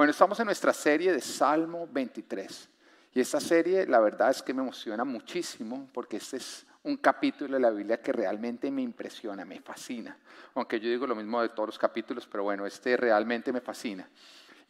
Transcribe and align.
Bueno, 0.00 0.12
estamos 0.12 0.40
en 0.40 0.46
nuestra 0.46 0.72
serie 0.72 1.12
de 1.12 1.20
Salmo 1.20 1.86
23. 1.92 2.70
Y 3.12 3.20
esta 3.20 3.38
serie, 3.38 3.86
la 3.86 4.00
verdad 4.00 4.30
es 4.30 4.40
que 4.40 4.54
me 4.54 4.62
emociona 4.62 5.04
muchísimo 5.04 5.90
porque 5.92 6.16
este 6.16 6.38
es 6.38 6.64
un 6.84 6.96
capítulo 6.96 7.52
de 7.52 7.60
la 7.60 7.68
Biblia 7.68 8.00
que 8.00 8.10
realmente 8.10 8.70
me 8.70 8.80
impresiona, 8.80 9.44
me 9.44 9.60
fascina. 9.60 10.16
Aunque 10.54 10.80
yo 10.80 10.88
digo 10.88 11.06
lo 11.06 11.14
mismo 11.14 11.42
de 11.42 11.50
todos 11.50 11.68
los 11.68 11.78
capítulos, 11.78 12.26
pero 12.26 12.44
bueno, 12.44 12.64
este 12.64 12.96
realmente 12.96 13.52
me 13.52 13.60
fascina. 13.60 14.08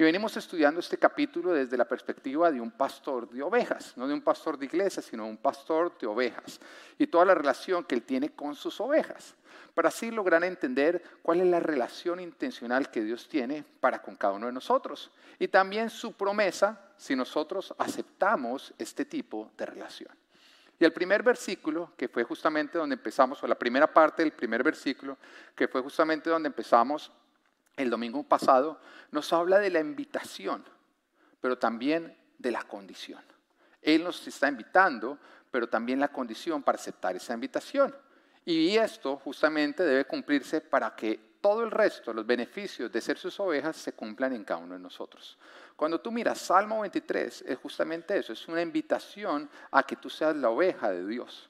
Y 0.01 0.03
venimos 0.03 0.35
estudiando 0.35 0.81
este 0.81 0.97
capítulo 0.97 1.53
desde 1.53 1.77
la 1.77 1.85
perspectiva 1.85 2.51
de 2.51 2.59
un 2.59 2.71
pastor 2.71 3.29
de 3.29 3.43
ovejas, 3.43 3.95
no 3.99 4.09
de 4.09 4.15
un 4.15 4.23
pastor 4.23 4.57
de 4.57 4.65
iglesia, 4.65 5.03
sino 5.03 5.27
un 5.27 5.37
pastor 5.37 5.99
de 5.99 6.07
ovejas. 6.07 6.59
Y 6.97 7.07
toda 7.07 7.27
la 7.27 7.35
relación 7.35 7.85
que 7.85 7.97
él 7.97 8.03
tiene 8.05 8.31
con 8.31 8.55
sus 8.55 8.81
ovejas, 8.81 9.35
para 9.75 9.89
así 9.91 10.11
lograr 10.11 10.43
entender 10.43 11.03
cuál 11.21 11.43
es 11.43 11.49
la 11.49 11.61
relación 11.61 12.19
intencional 12.19 12.91
que 12.91 13.05
Dios 13.05 13.29
tiene 13.29 13.63
para 13.79 14.01
con 14.01 14.17
cada 14.17 14.33
uno 14.33 14.47
de 14.47 14.53
nosotros. 14.53 15.11
Y 15.39 15.49
también 15.49 15.91
su 15.91 16.15
promesa 16.15 16.81
si 16.97 17.15
nosotros 17.15 17.75
aceptamos 17.77 18.73
este 18.79 19.05
tipo 19.05 19.51
de 19.59 19.67
relación. 19.67 20.17
Y 20.79 20.87
el 20.87 20.95
primer 20.95 21.23
versículo, 21.23 21.93
que 21.99 22.09
fue 22.09 22.25
justamente 22.25 22.79
donde 22.79 22.95
empezamos, 22.95 23.43
o 23.43 23.47
la 23.47 23.55
primera 23.55 23.93
parte 23.93 24.23
del 24.23 24.33
primer 24.33 24.63
versículo, 24.63 25.19
que 25.55 25.69
fue 25.69 25.83
justamente 25.83 26.31
donde 26.31 26.47
empezamos, 26.47 27.13
el 27.83 27.91
domingo 27.91 28.23
pasado, 28.23 28.81
nos 29.11 29.33
habla 29.33 29.59
de 29.59 29.71
la 29.71 29.81
invitación, 29.81 30.65
pero 31.41 31.59
también 31.59 32.17
de 32.39 32.51
la 32.51 32.63
condición. 32.63 33.23
Él 33.83 34.05
nos 34.05 34.27
está 34.27 34.49
invitando, 34.49 35.19
pero 35.51 35.69
también 35.69 36.01
la 36.01 36.09
condición 36.09 36.63
para 36.63 36.77
aceptar 36.77 37.17
esa 37.17 37.35
invitación. 37.35 37.95
Y 38.45 38.77
esto 38.77 39.17
justamente 39.17 39.83
debe 39.83 40.07
cumplirse 40.07 40.61
para 40.61 40.95
que 40.95 41.31
todo 41.41 41.65
el 41.65 41.71
resto, 41.71 42.13
los 42.13 42.27
beneficios 42.27 42.93
de 42.93 43.01
ser 43.01 43.19
sus 43.19 43.39
ovejas, 43.41 43.77
se 43.77 43.93
cumplan 43.93 44.33
en 44.33 44.45
cada 44.45 44.61
uno 44.61 44.75
de 44.75 44.81
nosotros. 44.81 45.39
Cuando 45.77 46.01
tú 46.01 46.13
miras 46.13 46.39
Salmo 46.39 46.81
23, 46.81 47.45
es 47.47 47.59
justamente 47.59 48.17
eso, 48.17 48.33
es 48.33 48.47
una 48.49 48.63
invitación 48.63 49.49
a 49.71 49.83
que 49.83 49.97
tú 49.97 50.11
seas 50.11 50.37
la 50.37 50.51
oveja 50.51 50.91
de 50.91 51.07
Dios. 51.07 51.50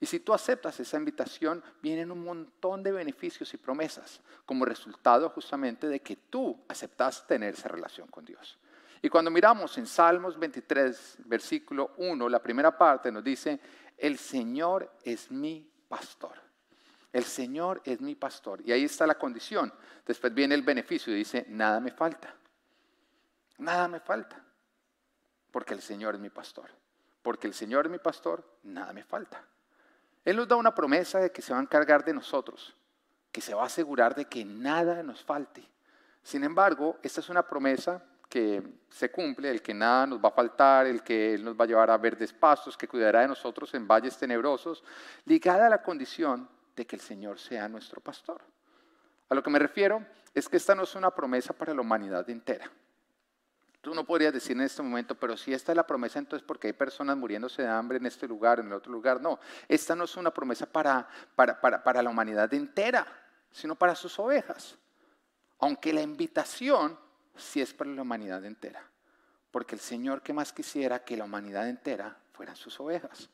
Y 0.00 0.06
si 0.06 0.20
tú 0.20 0.32
aceptas 0.32 0.78
esa 0.78 0.96
invitación, 0.96 1.62
vienen 1.82 2.12
un 2.12 2.22
montón 2.22 2.82
de 2.82 2.92
beneficios 2.92 3.52
y 3.52 3.56
promesas 3.56 4.20
como 4.46 4.64
resultado 4.64 5.28
justamente 5.30 5.88
de 5.88 6.00
que 6.00 6.16
tú 6.16 6.64
aceptas 6.68 7.26
tener 7.26 7.54
esa 7.54 7.68
relación 7.68 8.06
con 8.08 8.24
Dios. 8.24 8.58
Y 9.02 9.08
cuando 9.08 9.30
miramos 9.30 9.76
en 9.78 9.86
Salmos 9.86 10.38
23, 10.38 11.18
versículo 11.24 11.92
1, 11.98 12.28
la 12.28 12.42
primera 12.42 12.76
parte 12.76 13.10
nos 13.10 13.24
dice, 13.24 13.60
el 13.96 14.18
Señor 14.18 14.92
es 15.02 15.30
mi 15.30 15.68
pastor. 15.88 16.34
El 17.12 17.24
Señor 17.24 17.80
es 17.84 18.00
mi 18.00 18.14
pastor. 18.14 18.60
Y 18.64 18.72
ahí 18.72 18.84
está 18.84 19.06
la 19.06 19.16
condición. 19.16 19.72
Después 20.06 20.32
viene 20.34 20.54
el 20.54 20.62
beneficio 20.62 21.12
y 21.12 21.16
dice, 21.16 21.46
nada 21.48 21.80
me 21.80 21.90
falta. 21.90 22.34
Nada 23.58 23.88
me 23.88 24.00
falta. 24.00 24.44
Porque 25.50 25.74
el 25.74 25.80
Señor 25.80 26.14
es 26.14 26.20
mi 26.20 26.30
pastor. 26.30 26.70
Porque 27.22 27.46
el 27.46 27.54
Señor 27.54 27.86
es 27.86 27.92
mi 27.92 27.98
pastor, 27.98 28.58
nada 28.62 28.92
me 28.92 29.02
falta. 29.02 29.44
Él 30.28 30.36
nos 30.36 30.46
da 30.46 30.56
una 30.56 30.74
promesa 30.74 31.20
de 31.20 31.32
que 31.32 31.40
se 31.40 31.54
va 31.54 31.58
a 31.58 31.62
encargar 31.62 32.04
de 32.04 32.12
nosotros, 32.12 32.76
que 33.32 33.40
se 33.40 33.54
va 33.54 33.62
a 33.62 33.66
asegurar 33.66 34.14
de 34.14 34.26
que 34.26 34.44
nada 34.44 35.02
nos 35.02 35.24
falte. 35.24 35.66
Sin 36.22 36.44
embargo, 36.44 36.98
esta 37.02 37.22
es 37.22 37.30
una 37.30 37.48
promesa 37.48 38.04
que 38.28 38.62
se 38.90 39.10
cumple, 39.10 39.50
el 39.50 39.62
que 39.62 39.72
nada 39.72 40.06
nos 40.06 40.22
va 40.22 40.28
a 40.28 40.32
faltar, 40.32 40.86
el 40.86 41.02
que 41.02 41.32
Él 41.32 41.42
nos 41.42 41.58
va 41.58 41.64
a 41.64 41.66
llevar 41.66 41.90
a 41.90 41.96
verdes 41.96 42.34
pastos, 42.34 42.76
que 42.76 42.86
cuidará 42.86 43.22
de 43.22 43.28
nosotros 43.28 43.72
en 43.72 43.88
valles 43.88 44.18
tenebrosos, 44.18 44.84
ligada 45.24 45.66
a 45.66 45.70
la 45.70 45.82
condición 45.82 46.46
de 46.76 46.86
que 46.86 46.96
el 46.96 47.00
Señor 47.00 47.38
sea 47.38 47.66
nuestro 47.66 48.02
pastor. 48.02 48.42
A 49.30 49.34
lo 49.34 49.42
que 49.42 49.48
me 49.48 49.58
refiero 49.58 50.04
es 50.34 50.46
que 50.46 50.58
esta 50.58 50.74
no 50.74 50.82
es 50.82 50.94
una 50.94 51.10
promesa 51.10 51.54
para 51.54 51.72
la 51.72 51.80
humanidad 51.80 52.28
entera. 52.28 52.70
Tú 53.80 53.94
no 53.94 54.04
podrías 54.04 54.32
decir 54.32 54.56
en 54.56 54.62
este 54.62 54.82
momento, 54.82 55.14
pero 55.14 55.36
si 55.36 55.52
esta 55.52 55.72
es 55.72 55.76
la 55.76 55.86
promesa, 55.86 56.18
entonces 56.18 56.44
porque 56.46 56.66
hay 56.66 56.72
personas 56.72 57.16
muriéndose 57.16 57.62
de 57.62 57.68
hambre 57.68 57.98
en 57.98 58.06
este 58.06 58.26
lugar, 58.26 58.58
en 58.58 58.66
el 58.66 58.72
otro 58.72 58.90
lugar. 58.90 59.20
No, 59.20 59.38
esta 59.68 59.94
no 59.94 60.04
es 60.04 60.16
una 60.16 60.32
promesa 60.32 60.66
para, 60.66 61.08
para, 61.34 61.60
para, 61.60 61.82
para 61.82 62.02
la 62.02 62.10
humanidad 62.10 62.52
entera, 62.52 63.06
sino 63.52 63.76
para 63.76 63.94
sus 63.94 64.18
ovejas. 64.18 64.76
Aunque 65.60 65.92
la 65.92 66.02
invitación 66.02 66.98
sí 67.36 67.60
es 67.60 67.72
para 67.72 67.90
la 67.90 68.02
humanidad 68.02 68.44
entera. 68.44 68.82
Porque 69.50 69.74
el 69.74 69.80
Señor 69.80 70.22
que 70.22 70.32
más 70.32 70.52
quisiera 70.52 71.04
que 71.04 71.16
la 71.16 71.24
humanidad 71.24 71.68
entera 71.68 72.16
fueran 72.32 72.56
sus 72.56 72.78
ovejas. 72.80 73.30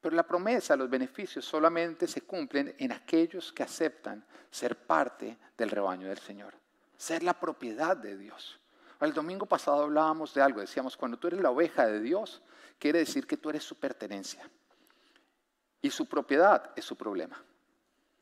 Pero 0.00 0.16
la 0.16 0.26
promesa, 0.26 0.76
los 0.76 0.90
beneficios 0.90 1.44
solamente 1.44 2.06
se 2.06 2.22
cumplen 2.22 2.74
en 2.78 2.92
aquellos 2.92 3.52
que 3.52 3.62
aceptan 3.62 4.24
ser 4.50 4.76
parte 4.76 5.36
del 5.56 5.70
rebaño 5.70 6.08
del 6.08 6.18
Señor, 6.18 6.54
ser 6.96 7.22
la 7.22 7.34
propiedad 7.34 7.96
de 7.96 8.16
Dios. 8.16 8.60
El 9.00 9.12
domingo 9.12 9.44
pasado 9.44 9.82
hablábamos 9.82 10.32
de 10.32 10.40
algo, 10.40 10.60
decíamos, 10.60 10.96
cuando 10.96 11.18
tú 11.18 11.26
eres 11.26 11.40
la 11.40 11.50
oveja 11.50 11.86
de 11.86 12.00
Dios, 12.00 12.42
quiere 12.78 13.00
decir 13.00 13.26
que 13.26 13.36
tú 13.36 13.50
eres 13.50 13.62
su 13.62 13.74
pertenencia. 13.78 14.48
Y 15.82 15.90
su 15.90 16.08
propiedad 16.08 16.72
es 16.74 16.84
su 16.84 16.96
problema. 16.96 17.42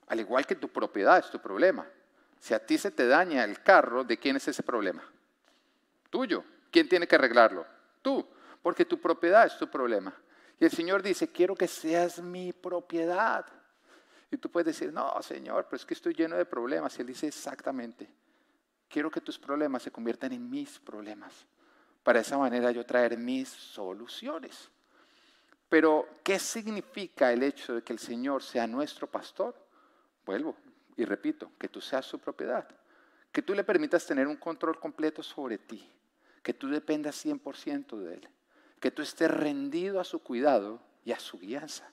Al 0.08 0.20
igual 0.20 0.46
que 0.46 0.56
tu 0.56 0.68
propiedad 0.68 1.18
es 1.18 1.30
tu 1.30 1.38
problema. 1.40 1.86
Si 2.40 2.52
a 2.52 2.58
ti 2.58 2.76
se 2.76 2.90
te 2.90 3.06
daña 3.06 3.44
el 3.44 3.62
carro, 3.62 4.04
¿de 4.04 4.18
quién 4.18 4.36
es 4.36 4.48
ese 4.48 4.62
problema? 4.62 5.02
Tuyo. 6.10 6.44
¿Quién 6.70 6.88
tiene 6.88 7.06
que 7.06 7.14
arreglarlo? 7.14 7.64
Tú. 8.02 8.26
Porque 8.60 8.84
tu 8.84 9.00
propiedad 9.00 9.46
es 9.46 9.56
tu 9.56 9.68
problema. 9.70 10.12
Y 10.58 10.64
el 10.64 10.72
Señor 10.72 11.02
dice, 11.02 11.30
quiero 11.30 11.54
que 11.54 11.68
seas 11.68 12.20
mi 12.20 12.52
propiedad. 12.52 13.46
Y 14.30 14.36
tú 14.36 14.50
puedes 14.50 14.66
decir, 14.66 14.92
no, 14.92 15.22
Señor, 15.22 15.66
pero 15.66 15.76
es 15.76 15.86
que 15.86 15.94
estoy 15.94 16.14
lleno 16.14 16.36
de 16.36 16.44
problemas. 16.44 16.98
Y 16.98 17.02
Él 17.02 17.06
dice, 17.06 17.28
exactamente 17.28 18.08
quiero 18.94 19.10
que 19.10 19.20
tus 19.20 19.40
problemas 19.40 19.82
se 19.82 19.90
conviertan 19.90 20.32
en 20.34 20.48
mis 20.48 20.78
problemas. 20.78 21.48
Para 22.04 22.20
esa 22.20 22.38
manera 22.38 22.70
yo 22.70 22.86
traer 22.86 23.18
mis 23.18 23.48
soluciones. 23.48 24.70
Pero, 25.68 26.20
¿qué 26.22 26.38
significa 26.38 27.32
el 27.32 27.42
hecho 27.42 27.74
de 27.74 27.82
que 27.82 27.92
el 27.92 27.98
Señor 27.98 28.44
sea 28.44 28.68
nuestro 28.68 29.08
pastor? 29.08 29.56
Vuelvo 30.24 30.56
y 30.96 31.04
repito, 31.04 31.50
que 31.58 31.68
tú 31.68 31.80
seas 31.80 32.06
su 32.06 32.20
propiedad. 32.20 32.68
Que 33.32 33.42
tú 33.42 33.52
le 33.52 33.64
permitas 33.64 34.06
tener 34.06 34.28
un 34.28 34.36
control 34.36 34.78
completo 34.78 35.24
sobre 35.24 35.58
ti. 35.58 35.90
Que 36.44 36.54
tú 36.54 36.68
dependas 36.68 37.26
100% 37.26 37.98
de 37.98 38.14
Él. 38.14 38.28
Que 38.78 38.92
tú 38.92 39.02
estés 39.02 39.28
rendido 39.28 39.98
a 39.98 40.04
su 40.04 40.20
cuidado 40.20 40.80
y 41.04 41.10
a 41.10 41.18
su 41.18 41.40
guianza. 41.40 41.90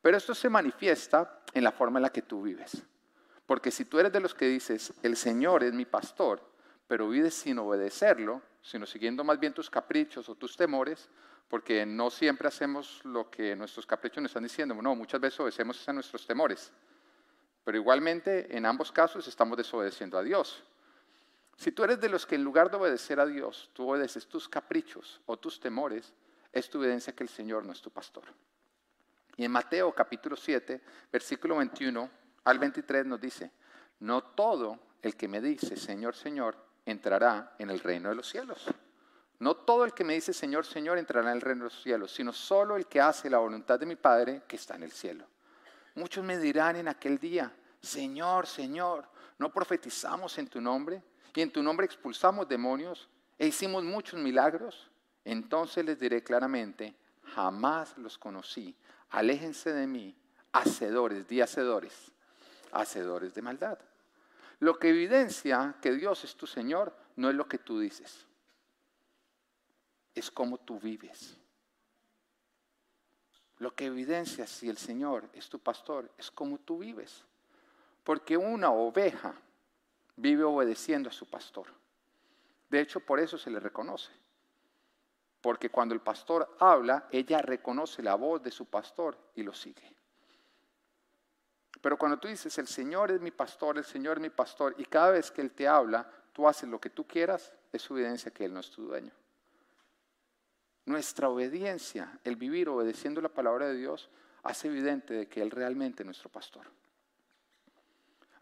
Pero 0.00 0.16
esto 0.16 0.34
se 0.34 0.48
manifiesta 0.48 1.42
en 1.52 1.62
la 1.62 1.72
forma 1.72 1.98
en 1.98 2.04
la 2.04 2.10
que 2.10 2.22
tú 2.22 2.40
vives. 2.40 2.86
Porque 3.52 3.70
si 3.70 3.84
tú 3.84 3.98
eres 3.98 4.10
de 4.10 4.20
los 4.20 4.32
que 4.32 4.46
dices, 4.46 4.94
el 5.02 5.14
Señor 5.14 5.62
es 5.62 5.74
mi 5.74 5.84
pastor, 5.84 6.40
pero 6.88 7.06
vives 7.10 7.34
sin 7.34 7.58
obedecerlo, 7.58 8.40
sino 8.62 8.86
siguiendo 8.86 9.24
más 9.24 9.38
bien 9.38 9.52
tus 9.52 9.68
caprichos 9.68 10.26
o 10.30 10.34
tus 10.34 10.56
temores, 10.56 11.10
porque 11.48 11.84
no 11.84 12.08
siempre 12.08 12.48
hacemos 12.48 13.04
lo 13.04 13.28
que 13.28 13.54
nuestros 13.54 13.84
caprichos 13.84 14.22
nos 14.22 14.30
están 14.30 14.44
diciendo, 14.44 14.74
no, 14.80 14.96
muchas 14.96 15.20
veces 15.20 15.38
obedecemos 15.40 15.86
a 15.86 15.92
nuestros 15.92 16.26
temores, 16.26 16.72
pero 17.62 17.76
igualmente 17.76 18.56
en 18.56 18.64
ambos 18.64 18.90
casos 18.90 19.28
estamos 19.28 19.58
desobedeciendo 19.58 20.16
a 20.16 20.22
Dios. 20.22 20.64
Si 21.54 21.72
tú 21.72 21.84
eres 21.84 22.00
de 22.00 22.08
los 22.08 22.24
que 22.24 22.36
en 22.36 22.44
lugar 22.44 22.70
de 22.70 22.78
obedecer 22.78 23.20
a 23.20 23.26
Dios, 23.26 23.68
tú 23.74 23.86
obedeces 23.90 24.26
tus 24.26 24.48
caprichos 24.48 25.20
o 25.26 25.36
tus 25.36 25.60
temores, 25.60 26.14
es 26.54 26.70
tu 26.70 26.78
evidencia 26.78 27.14
que 27.14 27.22
el 27.22 27.28
Señor 27.28 27.66
no 27.66 27.72
es 27.72 27.82
tu 27.82 27.90
pastor. 27.90 28.24
Y 29.36 29.44
en 29.44 29.50
Mateo 29.50 29.92
capítulo 29.92 30.36
7, 30.36 30.80
versículo 31.12 31.56
21, 31.56 32.21
al 32.44 32.58
23 32.58 33.06
nos 33.06 33.20
dice, 33.20 33.52
no 34.00 34.22
todo 34.22 34.78
el 35.00 35.16
que 35.16 35.28
me 35.28 35.40
dice, 35.40 35.76
Señor, 35.76 36.14
Señor, 36.14 36.56
entrará 36.84 37.54
en 37.58 37.70
el 37.70 37.80
reino 37.80 38.08
de 38.08 38.16
los 38.16 38.28
cielos. 38.28 38.66
No 39.38 39.56
todo 39.56 39.84
el 39.84 39.92
que 39.92 40.04
me 40.04 40.14
dice, 40.14 40.32
Señor, 40.32 40.64
Señor, 40.64 40.98
entrará 40.98 41.30
en 41.30 41.36
el 41.36 41.40
reino 41.40 41.64
de 41.64 41.70
los 41.70 41.82
cielos, 41.82 42.12
sino 42.12 42.32
solo 42.32 42.76
el 42.76 42.86
que 42.86 43.00
hace 43.00 43.28
la 43.28 43.38
voluntad 43.38 43.78
de 43.78 43.86
mi 43.86 43.96
Padre 43.96 44.42
que 44.46 44.56
está 44.56 44.76
en 44.76 44.84
el 44.84 44.92
cielo. 44.92 45.26
Muchos 45.94 46.24
me 46.24 46.38
dirán 46.38 46.76
en 46.76 46.88
aquel 46.88 47.18
día, 47.18 47.52
Señor, 47.80 48.46
Señor, 48.46 49.08
¿no 49.38 49.52
profetizamos 49.52 50.38
en 50.38 50.48
tu 50.48 50.60
nombre? 50.60 51.02
Y 51.34 51.40
en 51.40 51.52
tu 51.52 51.62
nombre 51.62 51.86
expulsamos 51.86 52.48
demonios 52.48 53.08
e 53.38 53.46
hicimos 53.46 53.82
muchos 53.82 54.20
milagros. 54.20 54.90
Entonces 55.24 55.84
les 55.84 55.98
diré 55.98 56.22
claramente, 56.22 56.94
jamás 57.34 57.96
los 57.98 58.18
conocí. 58.18 58.76
Aléjense 59.10 59.72
de 59.72 59.86
mí, 59.86 60.16
hacedores, 60.52 61.26
di 61.26 61.40
hacedores 61.40 62.11
hacedores 62.72 63.34
de 63.34 63.42
maldad. 63.42 63.78
Lo 64.58 64.78
que 64.78 64.90
evidencia 64.90 65.76
que 65.80 65.92
Dios 65.92 66.24
es 66.24 66.36
tu 66.36 66.46
Señor 66.46 66.94
no 67.16 67.30
es 67.30 67.34
lo 67.34 67.48
que 67.48 67.58
tú 67.58 67.78
dices, 67.78 68.26
es 70.14 70.30
cómo 70.30 70.58
tú 70.58 70.78
vives. 70.78 71.36
Lo 73.58 73.74
que 73.74 73.86
evidencia 73.86 74.46
si 74.46 74.68
el 74.68 74.76
Señor 74.76 75.28
es 75.34 75.48
tu 75.48 75.60
pastor 75.60 76.10
es 76.18 76.30
cómo 76.30 76.58
tú 76.58 76.78
vives. 76.78 77.24
Porque 78.02 78.36
una 78.36 78.72
oveja 78.72 79.34
vive 80.16 80.42
obedeciendo 80.42 81.08
a 81.08 81.12
su 81.12 81.26
pastor. 81.30 81.68
De 82.68 82.80
hecho, 82.80 83.00
por 83.00 83.20
eso 83.20 83.38
se 83.38 83.50
le 83.50 83.60
reconoce. 83.60 84.10
Porque 85.40 85.70
cuando 85.70 85.94
el 85.94 86.00
pastor 86.00 86.56
habla, 86.58 87.08
ella 87.12 87.38
reconoce 87.42 88.02
la 88.02 88.14
voz 88.16 88.42
de 88.42 88.50
su 88.50 88.66
pastor 88.66 89.16
y 89.34 89.42
lo 89.42 89.52
sigue. 89.52 89.94
Pero 91.82 91.98
cuando 91.98 92.16
tú 92.16 92.28
dices, 92.28 92.56
el 92.58 92.68
Señor 92.68 93.10
es 93.10 93.20
mi 93.20 93.32
pastor, 93.32 93.76
el 93.76 93.84
Señor 93.84 94.16
es 94.16 94.22
mi 94.22 94.30
pastor, 94.30 94.74
y 94.78 94.84
cada 94.84 95.10
vez 95.10 95.32
que 95.32 95.40
Él 95.40 95.50
te 95.50 95.66
habla, 95.66 96.08
tú 96.32 96.48
haces 96.48 96.68
lo 96.68 96.80
que 96.80 96.88
tú 96.88 97.06
quieras, 97.06 97.52
es 97.72 97.90
evidencia 97.90 98.30
que 98.30 98.44
Él 98.44 98.54
no 98.54 98.60
es 98.60 98.70
tu 98.70 98.86
dueño. 98.86 99.12
Nuestra 100.86 101.28
obediencia, 101.28 102.18
el 102.22 102.36
vivir 102.36 102.68
obedeciendo 102.68 103.20
la 103.20 103.28
palabra 103.28 103.66
de 103.66 103.74
Dios, 103.74 104.10
hace 104.44 104.68
evidente 104.68 105.12
de 105.12 105.28
que 105.28 105.42
Él 105.42 105.50
realmente 105.50 106.04
es 106.04 106.06
nuestro 106.06 106.30
pastor. 106.30 106.66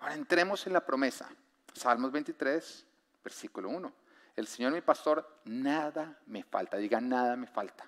Ahora 0.00 0.14
entremos 0.14 0.66
en 0.66 0.74
la 0.74 0.84
promesa. 0.84 1.28
Salmos 1.74 2.12
23, 2.12 2.86
versículo 3.24 3.70
1. 3.70 3.92
El 4.36 4.46
Señor 4.46 4.72
mi 4.72 4.80
pastor, 4.82 5.40
nada 5.44 6.18
me 6.26 6.42
falta. 6.42 6.76
Diga, 6.76 7.00
nada 7.00 7.36
me 7.36 7.46
falta. 7.46 7.86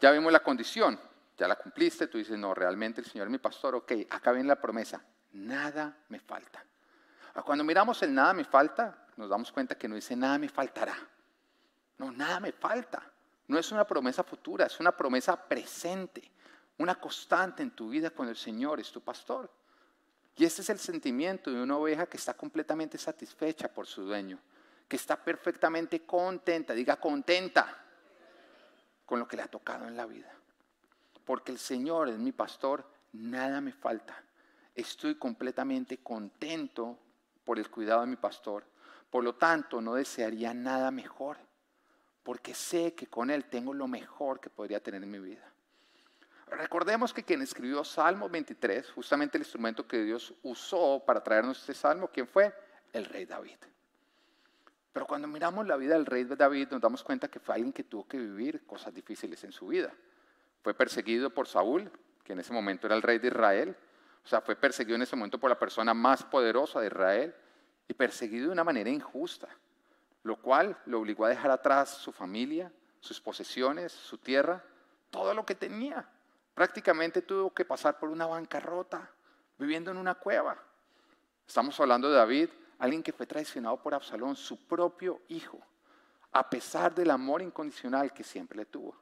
Ya 0.00 0.10
vimos 0.12 0.32
la 0.32 0.40
condición, 0.40 0.98
ya 1.40 1.48
la 1.48 1.56
cumpliste, 1.56 2.06
tú 2.06 2.18
dices, 2.18 2.38
no, 2.38 2.52
realmente 2.52 3.00
el 3.00 3.06
Señor 3.06 3.26
es 3.26 3.30
mi 3.30 3.38
pastor, 3.38 3.74
ok, 3.74 3.92
acá 4.10 4.30
viene 4.30 4.46
la 4.46 4.60
promesa, 4.60 5.02
nada 5.32 5.96
me 6.10 6.20
falta. 6.20 6.62
Cuando 7.46 7.64
miramos 7.64 8.02
el 8.02 8.12
nada 8.12 8.34
me 8.34 8.44
falta, 8.44 9.06
nos 9.16 9.30
damos 9.30 9.50
cuenta 9.50 9.74
que 9.74 9.88
no 9.88 9.94
dice 9.94 10.14
nada 10.14 10.36
me 10.36 10.50
faltará. 10.50 10.94
No, 11.96 12.12
nada 12.12 12.40
me 12.40 12.52
falta. 12.52 13.02
No 13.46 13.58
es 13.58 13.72
una 13.72 13.86
promesa 13.86 14.22
futura, 14.22 14.66
es 14.66 14.78
una 14.80 14.94
promesa 14.94 15.34
presente, 15.48 16.30
una 16.76 16.96
constante 16.96 17.62
en 17.62 17.70
tu 17.70 17.88
vida 17.88 18.10
cuando 18.10 18.32
el 18.32 18.36
Señor 18.36 18.78
es 18.78 18.92
tu 18.92 19.00
pastor. 19.00 19.50
Y 20.36 20.44
este 20.44 20.60
es 20.60 20.68
el 20.68 20.78
sentimiento 20.78 21.50
de 21.50 21.62
una 21.62 21.78
oveja 21.78 22.04
que 22.04 22.18
está 22.18 22.34
completamente 22.34 22.98
satisfecha 22.98 23.72
por 23.72 23.86
su 23.86 24.02
dueño, 24.02 24.38
que 24.86 24.96
está 24.96 25.16
perfectamente 25.16 26.04
contenta, 26.04 26.74
diga 26.74 26.96
contenta 26.96 27.82
con 29.06 29.18
lo 29.18 29.26
que 29.26 29.36
le 29.38 29.42
ha 29.42 29.48
tocado 29.48 29.88
en 29.88 29.96
la 29.96 30.04
vida. 30.04 30.30
Porque 31.30 31.52
el 31.52 31.60
Señor 31.60 32.08
es 32.08 32.18
mi 32.18 32.32
pastor, 32.32 32.84
nada 33.12 33.60
me 33.60 33.70
falta. 33.70 34.20
Estoy 34.74 35.14
completamente 35.14 35.98
contento 35.98 36.98
por 37.44 37.60
el 37.60 37.70
cuidado 37.70 38.00
de 38.00 38.08
mi 38.08 38.16
pastor. 38.16 38.64
Por 39.08 39.22
lo 39.22 39.36
tanto, 39.36 39.80
no 39.80 39.94
desearía 39.94 40.52
nada 40.52 40.90
mejor, 40.90 41.36
porque 42.24 42.52
sé 42.52 42.94
que 42.94 43.06
con 43.06 43.30
Él 43.30 43.44
tengo 43.44 43.72
lo 43.72 43.86
mejor 43.86 44.40
que 44.40 44.50
podría 44.50 44.82
tener 44.82 45.04
en 45.04 45.10
mi 45.12 45.20
vida. 45.20 45.48
Recordemos 46.48 47.14
que 47.14 47.22
quien 47.22 47.42
escribió 47.42 47.84
Salmo 47.84 48.28
23, 48.28 48.90
justamente 48.90 49.38
el 49.38 49.42
instrumento 49.42 49.86
que 49.86 50.02
Dios 50.02 50.34
usó 50.42 51.00
para 51.06 51.22
traernos 51.22 51.60
este 51.60 51.74
salmo, 51.74 52.10
¿quién 52.12 52.26
fue? 52.26 52.52
El 52.92 53.04
rey 53.04 53.24
David. 53.24 53.58
Pero 54.92 55.06
cuando 55.06 55.28
miramos 55.28 55.64
la 55.64 55.76
vida 55.76 55.94
del 55.94 56.06
rey 56.06 56.24
David 56.24 56.70
nos 56.72 56.80
damos 56.80 57.04
cuenta 57.04 57.28
que 57.28 57.38
fue 57.38 57.54
alguien 57.54 57.72
que 57.72 57.84
tuvo 57.84 58.08
que 58.08 58.18
vivir 58.18 58.66
cosas 58.66 58.92
difíciles 58.92 59.44
en 59.44 59.52
su 59.52 59.68
vida. 59.68 59.94
Fue 60.62 60.74
perseguido 60.74 61.30
por 61.30 61.46
Saúl, 61.46 61.90
que 62.24 62.32
en 62.32 62.40
ese 62.40 62.52
momento 62.52 62.86
era 62.86 62.96
el 62.96 63.02
rey 63.02 63.18
de 63.18 63.28
Israel. 63.28 63.76
O 64.24 64.28
sea, 64.28 64.40
fue 64.40 64.54
perseguido 64.54 64.96
en 64.96 65.02
ese 65.02 65.16
momento 65.16 65.38
por 65.38 65.50
la 65.50 65.58
persona 65.58 65.94
más 65.94 66.22
poderosa 66.22 66.80
de 66.80 66.88
Israel 66.88 67.34
y 67.88 67.94
perseguido 67.94 68.46
de 68.46 68.52
una 68.52 68.64
manera 68.64 68.90
injusta, 68.90 69.48
lo 70.22 70.36
cual 70.36 70.76
lo 70.86 71.00
obligó 71.00 71.24
a 71.24 71.30
dejar 71.30 71.50
atrás 71.50 71.90
su 71.90 72.12
familia, 72.12 72.70
sus 73.00 73.20
posesiones, 73.20 73.90
su 73.90 74.18
tierra, 74.18 74.62
todo 75.10 75.34
lo 75.34 75.44
que 75.44 75.54
tenía. 75.54 76.08
Prácticamente 76.54 77.22
tuvo 77.22 77.52
que 77.52 77.64
pasar 77.64 77.98
por 77.98 78.10
una 78.10 78.26
bancarrota, 78.26 79.10
viviendo 79.58 79.90
en 79.90 79.96
una 79.96 80.14
cueva. 80.14 80.56
Estamos 81.46 81.78
hablando 81.80 82.08
de 82.08 82.16
David, 82.16 82.50
alguien 82.78 83.02
que 83.02 83.12
fue 83.12 83.26
traicionado 83.26 83.82
por 83.82 83.94
Absalón, 83.94 84.36
su 84.36 84.66
propio 84.66 85.20
hijo, 85.28 85.58
a 86.32 86.48
pesar 86.48 86.94
del 86.94 87.10
amor 87.10 87.42
incondicional 87.42 88.12
que 88.12 88.22
siempre 88.22 88.58
le 88.58 88.66
tuvo. 88.66 88.94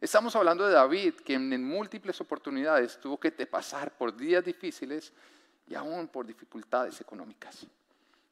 Estamos 0.00 0.36
hablando 0.36 0.66
de 0.66 0.74
David, 0.74 1.14
quien 1.24 1.52
en 1.52 1.64
múltiples 1.64 2.20
oportunidades 2.20 3.00
tuvo 3.00 3.18
que 3.18 3.30
pasar 3.46 3.96
por 3.96 4.14
días 4.14 4.44
difíciles 4.44 5.12
y 5.66 5.74
aún 5.74 6.08
por 6.08 6.26
dificultades 6.26 7.00
económicas. 7.00 7.66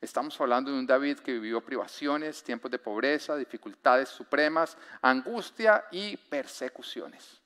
Estamos 0.00 0.38
hablando 0.38 0.70
de 0.70 0.78
un 0.78 0.87
David 0.87 1.20
que 1.20 1.32
vivió 1.32 1.62
privaciones, 1.62 2.43
tiempos 2.43 2.70
de 2.70 2.78
pobreza, 2.78 3.37
dificultades 3.37 4.11
supremas, 4.11 4.76
angustia 5.00 5.87
y 5.90 6.19
persecuciones. 6.19 7.40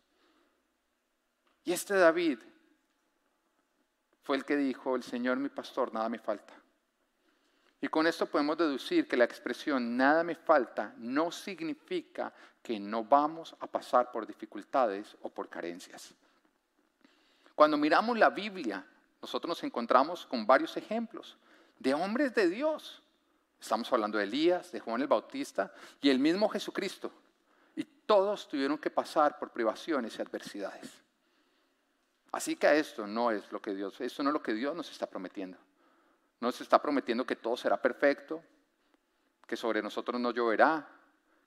Y 1.62 1.72
este 1.72 1.94
David 1.94 2.40
fue 4.24 4.36
el 4.36 4.44
que 4.44 4.56
dijo, 4.56 4.96
el 4.96 5.04
Señor 5.04 5.38
mi 5.38 5.48
pastor, 5.48 5.94
nada 5.94 6.08
me 6.08 6.18
falta. 6.18 6.57
Y 7.80 7.88
con 7.88 8.06
esto 8.06 8.26
podemos 8.26 8.58
deducir 8.58 9.06
que 9.06 9.16
la 9.16 9.25
expresión 9.25 9.96
nada 9.96 10.25
me 10.25 10.34
falta 10.34 10.94
no 10.96 11.30
significa 11.30 12.32
que 12.62 12.80
no 12.80 13.04
vamos 13.04 13.54
a 13.60 13.66
pasar 13.66 14.10
por 14.10 14.26
dificultades 14.26 15.16
o 15.22 15.28
por 15.28 15.48
carencias. 15.48 16.12
Cuando 17.54 17.76
miramos 17.76 18.19
la 18.19 18.30
Biblia, 18.30 18.84
nosotros 19.22 19.48
nos 19.48 19.62
encontramos 19.62 20.26
con 20.26 20.46
varios 20.46 20.76
ejemplos 20.76 21.36
de 21.78 21.94
hombres 21.94 22.34
de 22.34 22.48
Dios. 22.48 23.02
Estamos 23.60 23.92
hablando 23.92 24.19
de 24.19 24.25
Elías, 24.25 24.72
de 24.72 24.80
Juan 24.80 25.00
el 25.00 25.06
Bautista 25.06 25.72
y 26.00 26.10
el 26.10 26.19
mismo 26.19 26.48
Jesucristo. 26.48 27.12
Y 27.76 27.84
todos 27.84 28.48
tuvieron 28.48 28.78
que 28.78 28.90
pasar 28.90 29.38
por 29.38 29.50
privaciones 29.50 30.19
y 30.19 30.22
adversidades. 30.22 30.90
Así 32.32 32.56
que 32.56 32.78
esto 32.78 33.06
no 33.06 33.30
es 33.30 33.50
lo 33.52 33.62
que 33.62 33.75
Dios, 33.75 34.00
esto 34.00 34.22
no 34.22 34.30
es 34.30 34.34
lo 34.34 34.42
que 34.42 34.52
Dios 34.52 34.75
nos 34.75 34.90
está 34.90 35.06
prometiendo. 35.06 35.58
Nos 36.40 36.61
está 36.61 36.81
prometiendo 36.81 37.26
que 37.26 37.37
todo 37.37 37.56
será 37.56 37.81
perfecto, 37.81 38.43
que 39.46 39.56
sobre 39.56 39.82
nosotros 39.82 40.20
no 40.20 40.31
lloverá, 40.31 40.87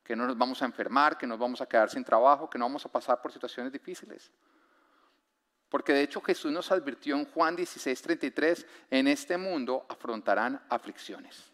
que 0.04 0.16
no 0.16 0.26
nos 0.26 0.38
vamos 0.38 0.62
a 0.62 0.66
enfermar, 0.66 1.18
que 1.18 1.28
nos 1.28 1.40
vamos 1.40 1.62
a 1.62 1.66
quedar 1.66 1.90
sin 1.90 2.04
trabajo, 2.04 2.50
que 2.50 2.58
no 2.58 2.66
vamos 2.66 2.86
a 2.86 2.90
pasar 2.90 3.22
por 3.22 3.32
situaciones 3.32 3.72
difíciles. 3.72 4.32
Porque 5.70 5.94
de 5.94 6.02
hecho 6.02 6.20
Jesús 6.22 6.52
nos 6.52 6.72
advirtió 6.72 7.16
en 7.16 7.26
Juan 7.26 7.56
16:33, 7.56 8.66
en 8.90 9.08
este 9.08 9.38
mundo 9.38 9.86
afrontarán 9.88 10.62
aflicciones. 10.70 11.50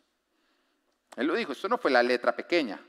Él 1.15 1.27
lo 1.27 1.35
dijo, 1.35 1.51
esto 1.51 1.69
no 1.69 1.77
fue 1.77 1.91
la 1.91 2.01
letra 2.01 2.35
pequeña, 2.35 2.79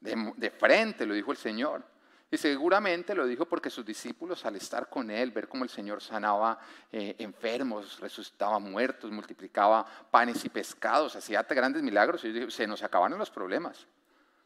de, 0.00 0.32
de 0.36 0.50
frente 0.50 1.06
lo 1.06 1.14
dijo 1.14 1.30
el 1.30 1.38
Señor. 1.38 1.93
Y 2.34 2.36
seguramente 2.36 3.14
lo 3.14 3.28
dijo 3.28 3.46
porque 3.46 3.70
sus 3.70 3.86
discípulos 3.86 4.44
al 4.44 4.56
estar 4.56 4.88
con 4.88 5.08
él, 5.08 5.30
ver 5.30 5.46
cómo 5.46 5.62
el 5.62 5.70
Señor 5.70 6.02
sanaba 6.02 6.58
eh, 6.90 7.14
enfermos, 7.18 8.00
resucitaba 8.00 8.58
muertos, 8.58 9.12
multiplicaba 9.12 9.86
panes 10.10 10.44
y 10.44 10.48
pescados, 10.48 11.14
hacía 11.14 11.44
grandes 11.44 11.84
milagros, 11.84 12.24
y 12.24 12.50
se 12.50 12.66
nos 12.66 12.82
acabaron 12.82 13.20
los 13.20 13.30
problemas. 13.30 13.86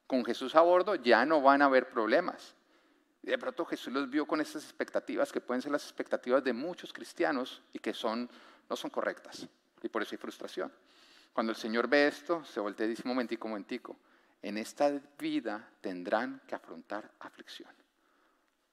Con 0.07 0.23
Jesús 0.23 0.55
a 0.55 0.61
bordo 0.61 0.97
ya 0.97 1.25
no 1.25 1.41
van 1.41 1.63
a 1.63 1.65
haber 1.65 1.89
problemas. 1.89 2.55
Y 3.23 3.29
de 3.29 3.39
pronto 3.39 3.65
Jesús 3.65 3.91
los 3.91 4.11
vio 4.11 4.27
con 4.27 4.43
estas 4.43 4.65
expectativas 4.65 5.33
que 5.33 5.41
pueden 5.41 5.63
ser 5.63 5.73
las 5.73 5.85
expectativas 5.85 6.45
de 6.45 6.53
muchos 6.53 6.93
cristianos 6.93 7.63
y 7.73 7.79
que 7.79 7.95
son, 7.95 8.29
no 8.69 8.77
son 8.77 8.91
correctas. 8.91 9.49
Y 9.83 9.89
por 9.89 10.03
eso 10.03 10.11
hay 10.13 10.19
frustración. 10.19 10.71
Cuando 11.33 11.53
el 11.53 11.57
Señor 11.57 11.89
ve 11.89 12.07
esto, 12.07 12.45
se 12.45 12.61
voltea 12.61 12.85
y 12.85 12.91
dice, 12.91 13.05
momentico, 13.07 13.49
momentico, 13.49 13.97
en 14.43 14.59
esta 14.59 14.91
vida 15.19 15.69
tendrán 15.81 16.43
que 16.47 16.55
afrontar 16.55 17.11
aflicción. 17.21 17.71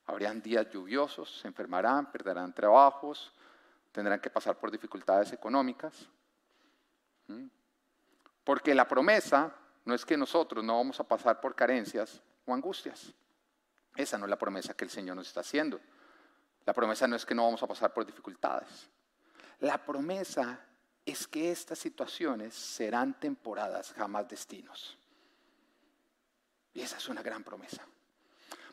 Habrían 0.07 0.41
días 0.41 0.69
lluviosos, 0.69 1.39
se 1.39 1.47
enfermarán, 1.47 2.11
perderán 2.11 2.53
trabajos, 2.53 3.33
tendrán 3.91 4.19
que 4.19 4.29
pasar 4.29 4.57
por 4.57 4.69
dificultades 4.69 5.33
económicas. 5.33 6.07
Porque 8.43 8.75
la 8.75 8.87
promesa 8.87 9.55
no 9.85 9.95
es 9.95 10.05
que 10.05 10.17
nosotros 10.17 10.63
no 10.63 10.77
vamos 10.77 10.99
a 10.99 11.03
pasar 11.03 11.41
por 11.41 11.55
carencias 11.55 12.21
o 12.45 12.53
angustias. 12.53 13.13
Esa 13.95 14.17
no 14.17 14.25
es 14.25 14.29
la 14.29 14.37
promesa 14.37 14.75
que 14.75 14.85
el 14.85 14.91
Señor 14.91 15.15
nos 15.15 15.27
está 15.27 15.39
haciendo. 15.39 15.79
La 16.65 16.73
promesa 16.73 17.07
no 17.07 17.15
es 17.15 17.25
que 17.25 17.33
no 17.33 17.45
vamos 17.45 17.63
a 17.63 17.67
pasar 17.67 17.93
por 17.93 18.05
dificultades. 18.05 18.89
La 19.59 19.83
promesa 19.83 20.59
es 21.05 21.27
que 21.27 21.51
estas 21.51 21.79
situaciones 21.79 22.53
serán 22.53 23.19
temporadas, 23.19 23.93
jamás 23.93 24.27
destinos. 24.27 24.97
Y 26.75 26.81
esa 26.81 26.97
es 26.97 27.09
una 27.09 27.23
gran 27.23 27.43
promesa. 27.43 27.83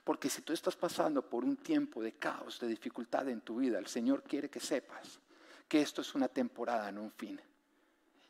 Porque 0.04 0.28
si 0.28 0.42
tú 0.42 0.52
estás 0.52 0.76
pasando 0.76 1.22
por 1.22 1.44
un 1.44 1.56
tiempo 1.56 2.02
de 2.02 2.12
caos, 2.12 2.58
de 2.58 2.66
dificultad 2.66 3.28
en 3.28 3.40
tu 3.40 3.56
vida, 3.56 3.78
el 3.78 3.86
Señor 3.86 4.24
quiere 4.24 4.50
que 4.50 4.60
sepas 4.60 5.20
que 5.68 5.80
esto 5.80 6.02
es 6.02 6.14
una 6.14 6.28
temporada, 6.28 6.90
no 6.90 7.02
un 7.02 7.12
fin. 7.12 7.40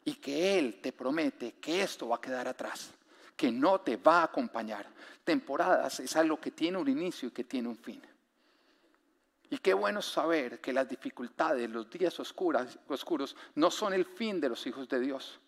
Y 0.05 0.15
que 0.15 0.59
Él 0.59 0.81
te 0.81 0.93
promete 0.93 1.55
que 1.55 1.83
esto 1.83 2.09
va 2.09 2.17
a 2.17 2.21
quedar 2.21 2.47
atrás, 2.47 2.93
que 3.35 3.51
no 3.51 3.81
te 3.81 3.97
va 3.97 4.21
a 4.21 4.25
acompañar. 4.25 4.87
Temporadas 5.25 6.01
es 6.01 6.15
algo 6.17 6.39
que 6.39 6.51
tiene 6.51 6.79
un 6.79 6.89
inicio 6.89 7.29
y 7.29 7.33
que 7.33 7.45
tiene 7.45 7.69
un 7.69 7.79
fin. 7.79 8.03
Y 9.49 9.59
qué 9.59 9.73
bueno 9.75 10.03
saber 10.03 10.61
que 10.61 10.73
las 10.73 10.89
dificultades, 10.89 11.69
los 11.69 11.91
días 11.91 12.19
oscuros, 12.21 13.37
no 13.55 13.71
son 13.71 13.93
el 13.95 14.05
fin 14.05 14.41
de 14.41 14.51
los 14.51 14.67
hijos 14.67 14.89
de 14.89 15.01
Dios, 15.01 15.41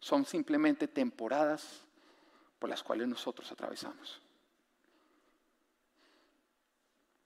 son 0.00 0.24
simplemente 0.24 0.88
temporadas 0.88 1.87
por 2.58 2.68
las 2.68 2.82
cuales 2.82 3.08
nosotros 3.08 3.50
atravesamos. 3.52 4.20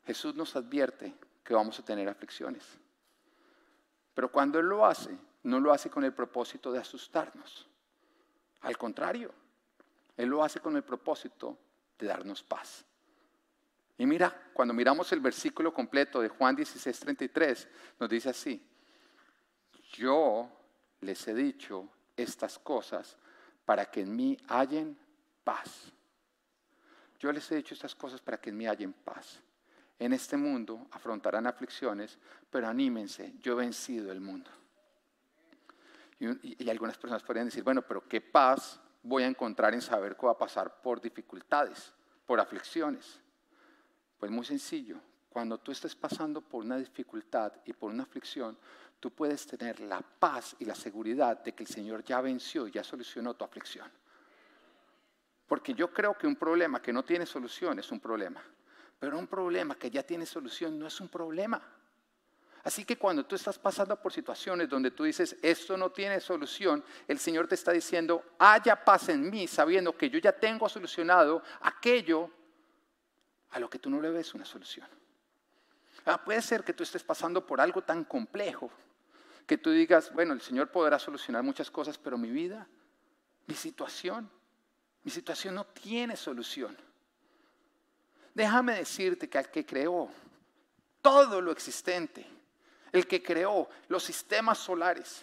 Jesús 0.04 0.34
nos 0.34 0.56
advierte 0.56 1.14
que 1.44 1.54
vamos 1.54 1.78
a 1.78 1.84
tener 1.84 2.08
aflicciones. 2.08 2.64
Pero 4.14 4.30
cuando 4.30 4.58
Él 4.58 4.66
lo 4.66 4.84
hace, 4.84 5.16
no 5.44 5.60
lo 5.60 5.72
hace 5.72 5.90
con 5.90 6.04
el 6.04 6.12
propósito 6.12 6.70
de 6.72 6.78
asustarnos. 6.78 7.66
Al 8.62 8.76
contrario, 8.76 9.32
Él 10.16 10.28
lo 10.28 10.44
hace 10.44 10.60
con 10.60 10.76
el 10.76 10.82
propósito 10.82 11.56
de 11.98 12.06
darnos 12.06 12.42
paz. 12.42 12.84
Y 13.98 14.06
mira, 14.06 14.50
cuando 14.52 14.74
miramos 14.74 15.12
el 15.12 15.20
versículo 15.20 15.72
completo 15.72 16.20
de 16.20 16.28
Juan 16.28 16.56
16:33, 16.56 17.68
nos 17.98 18.08
dice 18.08 18.30
así, 18.30 18.66
yo 19.92 20.48
les 21.00 21.26
he 21.28 21.34
dicho 21.34 21.88
estas 22.16 22.58
cosas 22.58 23.16
para 23.64 23.90
que 23.90 24.00
en 24.00 24.14
mí 24.14 24.36
hallen 24.48 24.98
paz. 25.44 25.92
Yo 27.18 27.30
les 27.32 27.50
he 27.52 27.56
dicho 27.56 27.74
estas 27.74 27.94
cosas 27.94 28.20
para 28.20 28.40
que 28.40 28.50
en 28.50 28.56
mí 28.56 28.66
hallen 28.66 28.92
paz. 28.92 29.40
En 29.98 30.12
este 30.12 30.36
mundo 30.36 30.88
afrontarán 30.90 31.46
aflicciones, 31.46 32.18
pero 32.50 32.66
anímense, 32.66 33.34
yo 33.38 33.52
he 33.52 33.56
vencido 33.56 34.10
el 34.10 34.20
mundo. 34.20 34.50
Y, 36.18 36.64
y, 36.64 36.70
algunas 36.70 36.98
personas 36.98 37.22
podrían 37.22 37.46
decir, 37.46 37.62
bueno, 37.62 37.82
pero 37.82 38.08
¿qué 38.08 38.20
paz 38.20 38.80
voy 39.02 39.22
a 39.22 39.26
encontrar 39.26 39.74
en 39.74 39.82
saber 39.82 40.16
que 40.16 40.26
va 40.26 40.32
a 40.32 40.38
pasar 40.38 40.80
por 40.80 41.00
dificultades, 41.00 41.92
por 42.26 42.40
aflicciones? 42.40 43.20
Pues 44.18 44.30
muy 44.30 44.44
sencillo, 44.44 45.00
cuando 45.28 45.58
tú 45.58 45.72
estés 45.72 45.96
pasando 45.96 46.40
por 46.40 46.64
una 46.64 46.76
dificultad 46.76 47.52
y 47.64 47.72
por 47.72 47.90
una 47.90 48.02
aflicción, 48.02 48.58
tú 49.00 49.10
puedes 49.10 49.46
tener 49.46 49.80
la 49.80 50.00
paz 50.00 50.54
y 50.58 50.64
la 50.64 50.74
seguridad 50.74 51.42
de 51.42 51.52
que 51.54 51.64
el 51.64 51.68
Señor 51.68 52.04
ya 52.04 52.20
venció 52.20 52.68
y 52.68 52.70
ya 52.70 52.84
solucionó 52.84 53.34
tu 53.34 53.44
aflicción. 53.44 53.90
Porque 55.52 55.74
yo 55.74 55.92
creo 55.92 56.16
que 56.16 56.26
un 56.26 56.36
problema 56.36 56.80
que 56.80 56.94
no 56.94 57.04
tiene 57.04 57.26
solución 57.26 57.78
es 57.78 57.92
un 57.92 58.00
problema, 58.00 58.42
pero 58.98 59.18
un 59.18 59.26
problema 59.26 59.74
que 59.74 59.90
ya 59.90 60.02
tiene 60.02 60.24
solución 60.24 60.78
no 60.78 60.86
es 60.86 60.98
un 60.98 61.10
problema. 61.10 61.60
Así 62.64 62.86
que 62.86 62.96
cuando 62.96 63.26
tú 63.26 63.34
estás 63.34 63.58
pasando 63.58 64.00
por 64.00 64.14
situaciones 64.14 64.66
donde 64.70 64.92
tú 64.92 65.04
dices, 65.04 65.36
esto 65.42 65.76
no 65.76 65.90
tiene 65.90 66.20
solución, 66.20 66.82
el 67.06 67.18
Señor 67.18 67.48
te 67.48 67.54
está 67.54 67.70
diciendo, 67.70 68.24
haya 68.38 68.82
paz 68.82 69.10
en 69.10 69.28
mí, 69.28 69.46
sabiendo 69.46 69.94
que 69.94 70.08
yo 70.08 70.18
ya 70.18 70.32
tengo 70.32 70.70
solucionado 70.70 71.42
aquello 71.60 72.30
a 73.50 73.58
lo 73.58 73.68
que 73.68 73.78
tú 73.78 73.90
no 73.90 74.00
le 74.00 74.08
ves 74.08 74.32
una 74.32 74.46
solución. 74.46 74.88
Ah, 76.06 76.24
puede 76.24 76.40
ser 76.40 76.64
que 76.64 76.72
tú 76.72 76.82
estés 76.82 77.04
pasando 77.04 77.46
por 77.46 77.60
algo 77.60 77.82
tan 77.82 78.04
complejo 78.04 78.70
que 79.46 79.58
tú 79.58 79.70
digas, 79.70 80.14
bueno, 80.14 80.32
el 80.32 80.40
Señor 80.40 80.70
podrá 80.70 80.98
solucionar 80.98 81.42
muchas 81.42 81.70
cosas, 81.70 81.98
pero 81.98 82.16
mi 82.16 82.30
vida, 82.30 82.66
mi 83.46 83.54
situación, 83.54 84.30
mi 85.04 85.10
situación 85.10 85.54
no 85.54 85.64
tiene 85.66 86.16
solución. 86.16 86.76
Déjame 88.34 88.76
decirte 88.76 89.28
que 89.28 89.38
al 89.38 89.50
que 89.50 89.66
creó 89.66 90.08
todo 91.00 91.40
lo 91.40 91.52
existente, 91.52 92.24
el 92.92 93.06
que 93.06 93.22
creó 93.22 93.68
los 93.88 94.04
sistemas 94.04 94.58
solares, 94.58 95.22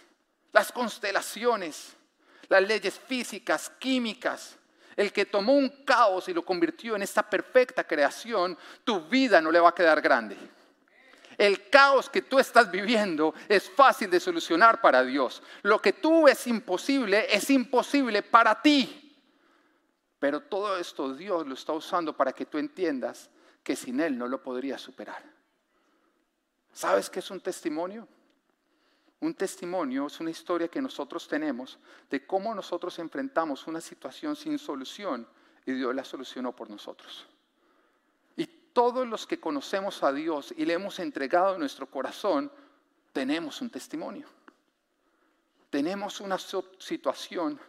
las 0.51 0.71
constelaciones, 0.71 1.95
las 2.49 2.61
leyes 2.63 2.99
físicas, 2.99 3.71
químicas, 3.79 4.57
el 4.95 5.13
que 5.13 5.25
tomó 5.25 5.53
un 5.53 5.69
caos 5.85 6.27
y 6.27 6.33
lo 6.33 6.43
convirtió 6.43 6.95
en 6.95 7.03
esta 7.03 7.27
perfecta 7.27 7.85
creación, 7.85 8.57
tu 8.83 9.07
vida 9.07 9.39
no 9.39 9.51
le 9.51 9.59
va 9.59 9.69
a 9.69 9.75
quedar 9.75 10.01
grande. 10.01 10.35
El 11.37 11.69
caos 11.69 12.09
que 12.09 12.23
tú 12.23 12.37
estás 12.37 12.69
viviendo 12.69 13.33
es 13.47 13.69
fácil 13.69 14.09
de 14.09 14.19
solucionar 14.19 14.81
para 14.81 15.03
Dios. 15.03 15.41
Lo 15.61 15.81
que 15.81 15.93
tú 15.93 16.23
ves 16.23 16.45
imposible 16.47 17.33
es 17.33 17.49
imposible 17.49 18.21
para 18.23 18.61
ti. 18.61 19.08
Pero 20.19 20.41
todo 20.41 20.77
esto 20.77 21.13
Dios 21.13 21.47
lo 21.47 21.53
está 21.53 21.73
usando 21.73 22.15
para 22.15 22.33
que 22.33 22.45
tú 22.45 22.57
entiendas 22.57 23.29
que 23.63 23.75
sin 23.75 23.99
Él 23.99 24.17
no 24.17 24.27
lo 24.27 24.43
podrías 24.43 24.81
superar. 24.81 25.23
¿Sabes 26.73 27.09
qué 27.09 27.19
es 27.19 27.31
un 27.31 27.39
testimonio? 27.39 28.07
Un 29.21 29.33
testimonio 29.33 30.07
es 30.07 30.19
una 30.19 30.29
historia 30.29 30.67
que 30.67 30.81
nosotros 30.81 31.27
tenemos 31.27 31.77
de 32.09 32.25
cómo 32.25 32.53
nosotros 32.53 32.99
enfrentamos 32.99 33.67
una 33.67 33.81
situación 33.81 34.35
sin 34.35 34.57
solución 34.57 35.27
y 35.65 35.73
Dios 35.73 35.93
la 35.93 36.05
solucionó 36.05 36.55
por 36.55 36.69
nosotros 36.69 37.27
todos 38.73 39.07
los 39.07 39.27
que 39.27 39.39
conocemos 39.39 40.03
a 40.03 40.13
Dios 40.13 40.53
y 40.55 40.65
le 40.65 40.73
hemos 40.73 40.99
entregado 40.99 41.57
nuestro 41.57 41.89
corazón, 41.89 42.51
tenemos 43.11 43.61
un 43.61 43.69
testimonio. 43.69 44.27
Tenemos 45.69 46.21
una 46.21 46.37
situación 46.37 47.59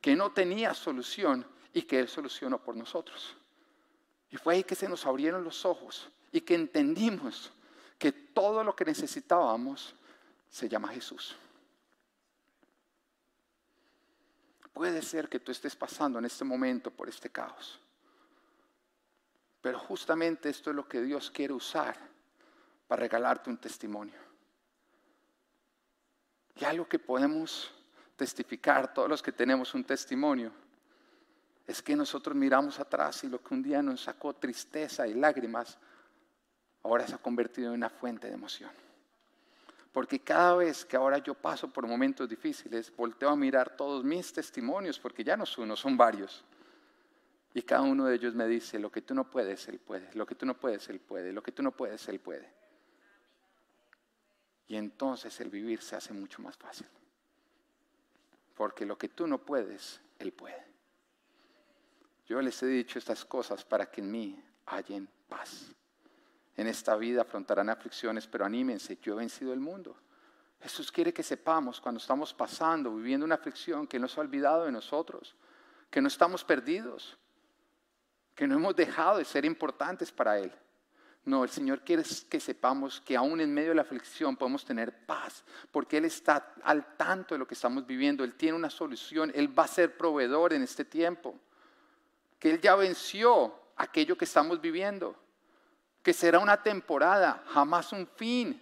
que 0.00 0.14
no 0.14 0.30
tenía 0.32 0.74
solución 0.74 1.44
y 1.72 1.82
que 1.82 2.00
Él 2.00 2.08
solucionó 2.08 2.58
por 2.62 2.76
nosotros. 2.76 3.36
Y 4.30 4.36
fue 4.36 4.54
ahí 4.54 4.64
que 4.64 4.74
se 4.74 4.88
nos 4.88 5.06
abrieron 5.06 5.44
los 5.44 5.64
ojos 5.64 6.08
y 6.32 6.40
que 6.40 6.54
entendimos 6.54 7.52
que 7.98 8.12
todo 8.12 8.64
lo 8.64 8.74
que 8.74 8.84
necesitábamos 8.84 9.94
se 10.50 10.68
llama 10.68 10.88
Jesús. 10.88 11.36
Puede 14.72 15.02
ser 15.02 15.28
que 15.28 15.38
tú 15.38 15.52
estés 15.52 15.76
pasando 15.76 16.18
en 16.18 16.24
este 16.24 16.44
momento 16.44 16.90
por 16.90 17.08
este 17.08 17.30
caos. 17.30 17.78
Pero 19.60 19.78
justamente 19.78 20.48
esto 20.48 20.70
es 20.70 20.76
lo 20.76 20.88
que 20.88 21.02
Dios 21.02 21.30
quiere 21.30 21.52
usar 21.52 21.96
para 22.88 23.00
regalarte 23.00 23.50
un 23.50 23.58
testimonio. 23.58 24.18
Y 26.56 26.64
algo 26.64 26.88
que 26.88 26.98
podemos 26.98 27.70
testificar, 28.16 28.92
todos 28.92 29.08
los 29.08 29.22
que 29.22 29.32
tenemos 29.32 29.74
un 29.74 29.84
testimonio, 29.84 30.52
es 31.66 31.82
que 31.82 31.94
nosotros 31.94 32.34
miramos 32.36 32.80
atrás 32.80 33.24
y 33.24 33.28
lo 33.28 33.42
que 33.42 33.54
un 33.54 33.62
día 33.62 33.82
nos 33.82 34.02
sacó 34.02 34.34
tristeza 34.34 35.06
y 35.06 35.14
lágrimas, 35.14 35.78
ahora 36.82 37.06
se 37.06 37.14
ha 37.14 37.18
convertido 37.18 37.68
en 37.68 37.74
una 37.74 37.90
fuente 37.90 38.26
de 38.26 38.34
emoción. 38.34 38.70
Porque 39.92 40.20
cada 40.20 40.56
vez 40.56 40.84
que 40.84 40.96
ahora 40.96 41.18
yo 41.18 41.34
paso 41.34 41.68
por 41.68 41.86
momentos 41.86 42.28
difíciles, 42.28 42.94
volteo 42.96 43.28
a 43.28 43.36
mirar 43.36 43.76
todos 43.76 44.02
mis 44.02 44.32
testimonios, 44.32 44.98
porque 44.98 45.22
ya 45.22 45.36
no 45.36 45.44
son 45.44 45.64
uno, 45.64 45.76
son 45.76 45.96
varios. 45.96 46.44
Y 47.54 47.62
cada 47.62 47.82
uno 47.82 48.06
de 48.06 48.14
ellos 48.14 48.34
me 48.34 48.48
dice, 48.48 48.78
lo 48.78 48.90
que 48.90 49.02
tú 49.02 49.14
no 49.14 49.28
puedes, 49.28 49.68
Él 49.68 49.78
puede, 49.78 50.08
lo 50.14 50.24
que 50.24 50.34
tú 50.34 50.46
no 50.46 50.58
puedes, 50.58 50.88
Él 50.88 50.98
puede, 50.98 51.32
lo 51.32 51.42
que 51.42 51.52
tú 51.52 51.62
no 51.62 51.72
puedes, 51.72 52.08
Él 52.08 52.18
puede. 52.18 52.50
Y 54.66 54.76
entonces 54.76 55.38
el 55.40 55.50
vivir 55.50 55.82
se 55.82 55.96
hace 55.96 56.14
mucho 56.14 56.40
más 56.40 56.56
fácil. 56.56 56.86
Porque 58.54 58.86
lo 58.86 58.96
que 58.96 59.10
tú 59.10 59.26
no 59.26 59.38
puedes, 59.44 60.00
Él 60.18 60.32
puede. 60.32 60.71
Yo 62.32 62.40
les 62.40 62.62
he 62.62 62.66
dicho 62.66 62.98
estas 62.98 63.26
cosas 63.26 63.62
para 63.62 63.90
que 63.90 64.00
en 64.00 64.10
mí 64.10 64.42
hallen 64.64 65.06
paz. 65.28 65.70
En 66.56 66.66
esta 66.66 66.96
vida 66.96 67.20
afrontarán 67.20 67.68
aflicciones, 67.68 68.26
pero 68.26 68.46
anímense, 68.46 68.96
yo 69.02 69.12
he 69.12 69.16
vencido 69.18 69.52
el 69.52 69.60
mundo. 69.60 69.94
Jesús 70.62 70.90
quiere 70.90 71.12
que 71.12 71.22
sepamos 71.22 71.78
cuando 71.78 72.00
estamos 72.00 72.32
pasando, 72.32 72.96
viviendo 72.96 73.26
una 73.26 73.34
aflicción, 73.34 73.86
que 73.86 73.98
no 73.98 74.08
se 74.08 74.18
ha 74.18 74.22
olvidado 74.22 74.64
de 74.64 74.72
nosotros, 74.72 75.34
que 75.90 76.00
no 76.00 76.08
estamos 76.08 76.42
perdidos, 76.42 77.18
que 78.34 78.46
no 78.46 78.54
hemos 78.54 78.74
dejado 78.74 79.18
de 79.18 79.26
ser 79.26 79.44
importantes 79.44 80.10
para 80.10 80.38
Él. 80.38 80.50
No, 81.26 81.44
el 81.44 81.50
Señor 81.50 81.82
quiere 81.82 82.02
que 82.30 82.40
sepamos 82.40 83.02
que 83.02 83.14
aún 83.14 83.42
en 83.42 83.52
medio 83.52 83.68
de 83.68 83.74
la 83.74 83.82
aflicción 83.82 84.38
podemos 84.38 84.64
tener 84.64 85.04
paz, 85.04 85.44
porque 85.70 85.98
Él 85.98 86.06
está 86.06 86.54
al 86.62 86.96
tanto 86.96 87.34
de 87.34 87.40
lo 87.40 87.46
que 87.46 87.52
estamos 87.52 87.86
viviendo, 87.86 88.24
Él 88.24 88.36
tiene 88.36 88.56
una 88.56 88.70
solución, 88.70 89.30
Él 89.34 89.56
va 89.56 89.64
a 89.64 89.68
ser 89.68 89.98
proveedor 89.98 90.54
en 90.54 90.62
este 90.62 90.86
tiempo, 90.86 91.38
que 92.42 92.50
Él 92.50 92.60
ya 92.60 92.74
venció 92.74 93.54
aquello 93.76 94.18
que 94.18 94.24
estamos 94.24 94.60
viviendo, 94.60 95.14
que 96.02 96.12
será 96.12 96.40
una 96.40 96.60
temporada, 96.60 97.44
jamás 97.46 97.92
un 97.92 98.04
fin, 98.04 98.60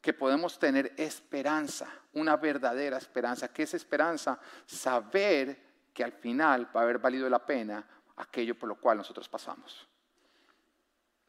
que 0.00 0.14
podemos 0.14 0.58
tener 0.58 0.94
esperanza, 0.96 1.92
una 2.14 2.38
verdadera 2.38 2.96
esperanza. 2.96 3.52
¿Qué 3.52 3.64
es 3.64 3.74
esperanza? 3.74 4.40
Saber 4.64 5.90
que 5.92 6.02
al 6.02 6.12
final 6.12 6.74
va 6.74 6.80
a 6.80 6.84
haber 6.84 7.00
valido 7.00 7.28
la 7.28 7.44
pena 7.44 7.86
aquello 8.16 8.58
por 8.58 8.70
lo 8.70 8.80
cual 8.80 8.96
nosotros 8.96 9.28
pasamos. 9.28 9.86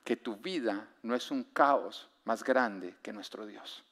Que 0.05 0.15
tu 0.15 0.38
vida 0.38 0.88
no 1.01 1.15
es 1.15 1.31
un 1.31 1.43
caos 1.43 2.10
más 2.24 2.45
grande 2.45 2.95
que 3.01 3.12
nuestro 3.12 3.45
Dios. 3.45 3.83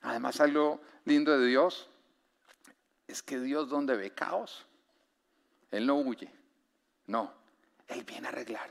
Además, 0.00 0.40
algo 0.40 0.80
lindo 1.04 1.38
de 1.38 1.46
Dios 1.46 1.88
es 3.06 3.22
que 3.22 3.38
Dios 3.38 3.68
donde 3.68 3.96
ve 3.96 4.10
caos, 4.10 4.66
Él 5.72 5.86
no 5.86 5.96
huye, 5.96 6.30
no, 7.06 7.32
Él 7.88 8.04
viene 8.04 8.28
a 8.28 8.30
arreglar. 8.30 8.70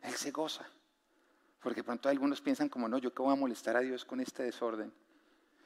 Él 0.00 0.14
se 0.14 0.30
goza. 0.30 0.64
Porque 1.60 1.82
pronto 1.82 2.08
algunos 2.08 2.40
piensan 2.40 2.68
como, 2.68 2.88
no, 2.88 2.98
yo 2.98 3.12
qué 3.12 3.22
voy 3.22 3.32
a 3.32 3.36
molestar 3.36 3.76
a 3.76 3.80
Dios 3.80 4.04
con 4.04 4.20
este 4.20 4.44
desorden. 4.44 4.92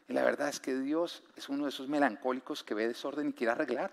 Y 0.09 0.15
la 0.15 0.23
verdad 0.23 0.49
es 0.49 0.61
que 0.61 0.75
Dios 0.77 1.23
es 1.37 1.49
uno 1.49 1.65
de 1.65 1.71
esos 1.71 1.89
melancólicos 1.89 2.65
que 2.65 2.75
ve 2.75 2.89
desorden 2.89 3.29
y 3.29 3.33
quiere 3.33 3.53
arreglar. 3.53 3.93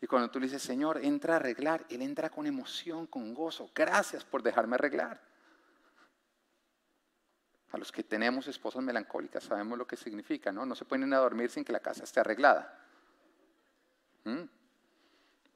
Y 0.00 0.06
cuando 0.06 0.30
tú 0.30 0.38
le 0.38 0.46
dices, 0.46 0.62
Señor, 0.62 0.98
entra 1.02 1.34
a 1.34 1.36
arreglar, 1.36 1.86
Él 1.88 2.02
entra 2.02 2.28
con 2.28 2.46
emoción, 2.46 3.06
con 3.06 3.32
gozo. 3.32 3.70
Gracias 3.74 4.24
por 4.24 4.42
dejarme 4.42 4.74
arreglar. 4.74 5.18
A 7.70 7.78
los 7.78 7.90
que 7.90 8.02
tenemos 8.02 8.46
esposas 8.48 8.82
melancólicas 8.82 9.44
sabemos 9.44 9.78
lo 9.78 9.86
que 9.86 9.96
significa, 9.96 10.52
¿no? 10.52 10.66
No 10.66 10.74
se 10.74 10.84
pueden 10.84 11.12
a 11.14 11.18
dormir 11.18 11.50
sin 11.50 11.64
que 11.64 11.72
la 11.72 11.80
casa 11.80 12.04
esté 12.04 12.20
arreglada. 12.20 12.86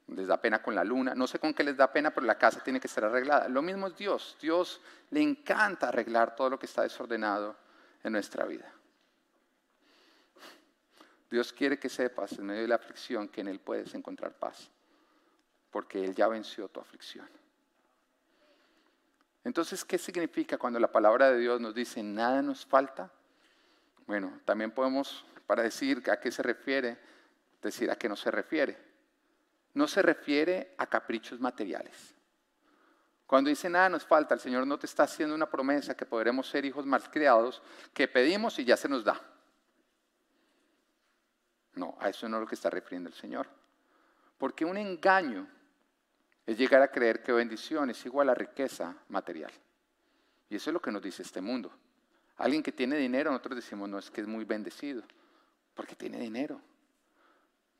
Les 0.07 0.27
da 0.27 0.39
pena 0.41 0.61
con 0.61 0.75
la 0.75 0.83
luna. 0.83 1.15
No 1.15 1.27
sé 1.27 1.39
con 1.39 1.53
qué 1.53 1.63
les 1.63 1.77
da 1.77 1.91
pena, 1.91 2.11
pero 2.11 2.25
la 2.25 2.37
casa 2.37 2.63
tiene 2.63 2.79
que 2.79 2.87
estar 2.87 3.05
arreglada. 3.05 3.47
Lo 3.47 3.61
mismo 3.61 3.87
es 3.87 3.95
Dios. 3.95 4.37
Dios 4.41 4.81
le 5.09 5.21
encanta 5.21 5.89
arreglar 5.89 6.35
todo 6.35 6.49
lo 6.49 6.59
que 6.59 6.65
está 6.65 6.83
desordenado 6.83 7.55
en 8.03 8.13
nuestra 8.13 8.45
vida. 8.45 8.71
Dios 11.29 11.53
quiere 11.53 11.79
que 11.79 11.87
sepas 11.87 12.33
en 12.33 12.45
medio 12.45 12.61
de 12.61 12.67
la 12.67 12.75
aflicción 12.75 13.29
que 13.29 13.39
en 13.39 13.47
Él 13.47 13.59
puedes 13.59 13.95
encontrar 13.95 14.33
paz, 14.33 14.69
porque 15.69 16.03
Él 16.03 16.13
ya 16.13 16.27
venció 16.27 16.67
tu 16.67 16.81
aflicción. 16.81 17.27
Entonces, 19.45 19.85
¿qué 19.85 19.97
significa 19.97 20.57
cuando 20.57 20.77
la 20.77 20.91
palabra 20.91 21.31
de 21.31 21.39
Dios 21.39 21.61
nos 21.61 21.73
dice 21.73 22.03
nada 22.03 22.41
nos 22.41 22.65
falta? 22.65 23.09
Bueno, 24.05 24.41
también 24.43 24.71
podemos 24.71 25.25
para 25.47 25.63
decir 25.63 26.03
a 26.11 26.19
qué 26.19 26.31
se 26.31 26.43
refiere, 26.43 26.97
decir 27.61 27.91
a 27.91 27.95
qué 27.95 28.09
no 28.09 28.15
se 28.15 28.31
refiere. 28.31 28.77
No 29.73 29.87
se 29.87 30.01
refiere 30.01 30.75
a 30.77 30.87
caprichos 30.87 31.39
materiales. 31.39 32.15
Cuando 33.25 33.49
dice 33.49 33.69
nada 33.69 33.87
nos 33.87 34.05
falta, 34.05 34.33
el 34.33 34.41
Señor 34.41 34.67
no 34.67 34.77
te 34.77 34.85
está 34.85 35.03
haciendo 35.03 35.33
una 35.33 35.49
promesa 35.49 35.95
que 35.95 36.05
podremos 36.05 36.49
ser 36.49 36.65
hijos 36.65 36.85
mal 36.85 37.09
criados, 37.09 37.61
que 37.93 38.07
pedimos 38.07 38.59
y 38.59 38.65
ya 38.65 38.75
se 38.75 38.89
nos 38.89 39.05
da. 39.05 39.21
No, 41.75 41.95
a 41.99 42.09
eso 42.09 42.27
no 42.27 42.37
es 42.37 42.41
lo 42.41 42.47
que 42.47 42.55
está 42.55 42.69
refiriendo 42.69 43.09
el 43.09 43.15
Señor. 43.15 43.47
Porque 44.37 44.65
un 44.65 44.75
engaño 44.75 45.47
es 46.45 46.57
llegar 46.57 46.81
a 46.81 46.91
creer 46.91 47.23
que 47.23 47.31
bendición 47.31 47.89
es 47.89 48.05
igual 48.05 48.29
a 48.29 48.35
riqueza 48.35 48.95
material. 49.07 49.51
Y 50.49 50.57
eso 50.57 50.69
es 50.69 50.73
lo 50.73 50.81
que 50.81 50.91
nos 50.91 51.01
dice 51.01 51.23
este 51.23 51.39
mundo. 51.39 51.71
Alguien 52.35 52.61
que 52.61 52.73
tiene 52.73 52.97
dinero, 52.97 53.31
nosotros 53.31 53.55
decimos, 53.55 53.87
no 53.87 53.99
es 53.99 54.11
que 54.11 54.19
es 54.19 54.27
muy 54.27 54.43
bendecido, 54.43 55.03
porque 55.73 55.95
tiene 55.95 56.19
dinero. 56.19 56.59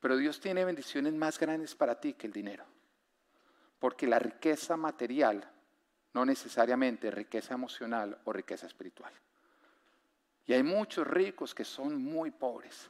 Pero 0.01 0.17
Dios 0.17 0.41
tiene 0.41 0.65
bendiciones 0.65 1.13
más 1.13 1.39
grandes 1.39 1.75
para 1.75 2.00
ti 2.01 2.13
que 2.13 2.27
el 2.27 2.34
dinero. 2.34 2.65
Porque 3.79 4.08
la 4.08 4.20
riqueza 4.20 4.75
material 4.75 5.50
no 6.13 6.25
necesariamente 6.25 7.08
es 7.08 7.13
riqueza 7.13 7.53
emocional 7.53 8.20
o 8.25 8.34
riqueza 8.34 8.67
espiritual. 8.67 9.13
Y 10.48 10.53
hay 10.53 10.63
muchos 10.63 11.08
ricos 11.08 11.55
que 11.55 11.63
son 11.63 12.03
muy 12.03 12.31
pobres. 12.31 12.89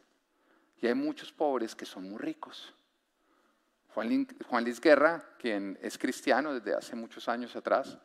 Y 0.82 0.88
hay 0.88 0.96
muchos 0.96 1.32
pobres 1.32 1.76
que 1.76 1.86
son 1.86 2.10
muy 2.10 2.18
ricos. 2.18 2.74
Juan, 3.94 4.64
Luis 4.64 4.80
Guerra, 4.80 5.36
quien 5.38 5.78
es 5.82 5.98
cristiano 5.98 6.54
desde 6.54 6.74
hace 6.74 6.96
muchos 6.96 7.28
años 7.28 7.56
atrás, 7.56 7.98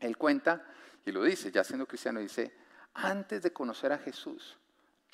él 0.00 0.18
cuenta 0.18 0.66
y 1.04 1.12
lo 1.12 1.22
dice, 1.22 1.52
ya 1.52 1.62
siendo 1.62 1.86
cristiano, 1.86 2.18
dice, 2.18 2.52
antes 2.92 3.42
de 3.42 3.52
conocer 3.52 3.92
a 3.92 3.98
Jesús, 3.98 4.58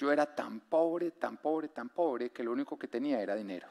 yo 0.03 0.11
era 0.11 0.27
tan 0.27 0.59
pobre, 0.59 1.13
tan 1.13 1.37
pobre, 1.37 1.69
tan 1.69 1.89
pobre, 1.89 2.31
que 2.31 2.43
lo 2.43 2.51
único 2.51 2.77
que 2.77 2.89
tenía 2.89 3.21
era 3.21 3.37
dinero. 3.37 3.69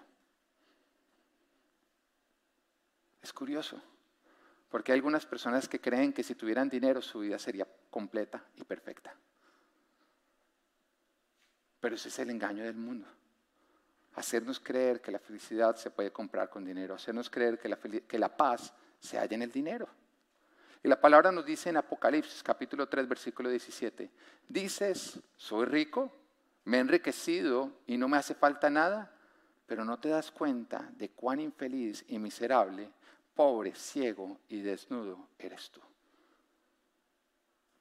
Es 3.22 3.34
curioso, 3.34 3.82
porque 4.70 4.94
hay 4.94 5.00
algunas 5.00 5.26
personas 5.26 5.68
que 5.68 5.82
creen 5.82 6.14
que 6.14 6.24
si 6.24 6.36
tuvieran 6.36 6.70
dinero 6.70 7.02
su 7.02 7.20
vida 7.20 7.38
sería 7.38 7.68
completa 7.90 8.46
y 8.56 8.64
perfecta. 8.64 9.14
Pero 11.82 11.96
ese 11.96 12.08
es 12.08 12.20
el 12.20 12.30
engaño 12.30 12.64
del 12.64 12.78
mundo. 12.78 13.10
Hacernos 14.16 14.62
creer 14.62 15.02
que 15.02 15.12
la 15.12 15.20
felicidad 15.20 15.76
se 15.76 15.92
puede 15.92 16.14
comprar 16.14 16.50
con 16.50 16.64
dinero, 16.64 16.96
hacernos 16.96 17.30
creer 17.30 17.60
que 17.60 18.18
la, 18.20 18.38
paz 18.38 18.74
se 19.02 19.18
halla 19.18 19.36
en 19.36 19.42
el 19.42 19.52
dinero. 19.52 19.90
Y 20.82 20.88
la 20.88 21.02
palabra 21.02 21.30
nos 21.34 21.46
dice 21.46 21.70
en 21.70 21.78
Apocalipsis 21.78 22.42
capítulo 22.42 22.88
3 22.88 23.06
versículo 23.10 23.50
17, 23.50 24.10
dices, 24.48 25.20
soy 25.36 25.66
rico, 25.66 26.21
me 26.66 26.78
he 26.78 26.80
enriquecido 26.80 27.72
y 27.88 27.98
no 27.98 28.08
me 28.08 28.18
hace 28.18 28.36
falta 28.36 28.70
nada, 28.70 29.12
pero 29.66 29.86
no 29.86 30.00
te 30.00 30.10
das 30.10 30.32
cuenta 30.32 30.90
de 30.98 31.10
cuán 31.10 31.40
infeliz 31.40 32.04
y 32.08 32.20
miserable, 32.20 32.92
pobre, 33.34 33.74
ciego 33.74 34.40
y 34.50 34.62
desnudo 34.62 35.30
eres 35.40 35.72
tú. 35.72 35.82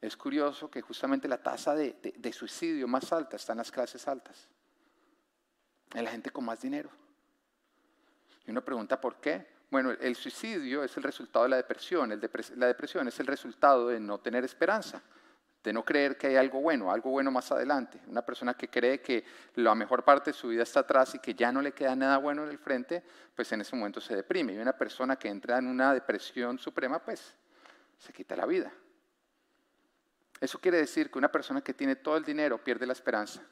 Es 0.00 0.16
curioso 0.16 0.70
que 0.70 0.80
justamente 0.80 1.28
la 1.28 1.42
tasa 1.42 1.74
de, 1.74 2.32
suicidio 2.32 2.88
más 2.88 3.12
alta 3.12 3.36
está 3.36 3.52
en 3.52 3.58
las 3.58 3.70
clases 3.70 4.08
altas, 4.08 4.48
en 5.92 6.04
la 6.04 6.10
gente 6.10 6.30
con 6.30 6.44
más 6.44 6.62
dinero. 6.62 6.88
Y 8.46 8.50
uno 8.50 8.64
pregunta 8.64 8.98
por 8.98 9.16
qué. 9.20 9.60
Bueno, 9.70 9.90
el 9.90 10.16
suicidio 10.16 10.82
es 10.82 10.96
el 10.96 11.02
resultado 11.02 11.44
de 11.44 11.50
la 11.50 11.56
depresión. 11.56 12.08
la 12.08 12.66
depresión 12.66 13.08
es 13.08 13.20
el 13.20 13.26
resultado 13.26 13.88
de 13.88 14.00
no 14.00 14.18
tener 14.18 14.42
esperanza, 14.44 15.02
de 15.62 15.72
no 15.72 15.84
creer 15.84 16.16
que 16.16 16.28
hay 16.28 16.36
algo 16.36 16.60
bueno, 16.60 16.90
algo 16.90 17.10
bueno 17.10 17.30
más 17.30 17.52
adelante. 17.52 18.00
Una 18.06 18.24
persona 18.24 18.54
que 18.54 18.68
cree 18.68 19.00
que 19.00 19.24
la 19.56 19.74
mejor 19.74 20.04
parte 20.04 20.30
de 20.30 20.36
su 20.36 20.48
vida 20.48 20.62
está 20.62 20.80
atrás 20.80 21.14
y 21.14 21.18
que 21.18 21.34
ya 21.34 21.52
no 21.52 21.60
le 21.60 21.72
queda 21.72 21.94
nada 21.94 22.18
bueno 22.18 22.44
en 22.44 22.50
el 22.50 22.58
frente, 22.58 23.02
pues 23.34 23.50
en 23.52 23.60
ese 23.60 23.76
momento 23.76 24.00
se 24.00 24.16
deprime. 24.16 24.54
Y 24.54 24.58
una 24.58 24.72
persona 24.72 25.16
que 25.16 25.28
entra 25.28 25.58
en 25.58 25.66
una 25.66 25.92
depresión 25.92 26.58
suprema, 26.58 26.98
pues 26.98 27.34
se 27.98 28.12
quita 28.12 28.34
la 28.36 28.46
vida. 28.46 28.72
Eso 30.40 30.58
quiere 30.58 30.78
decir 30.78 31.10
que 31.10 31.18
una 31.18 31.30
persona 31.30 31.60
que 31.60 31.74
tiene 31.74 31.96
todo 31.96 32.16
el 32.16 32.24
dinero 32.24 32.62
pierde 32.62 32.86
la 32.86 32.94
esperanza. 32.94 33.42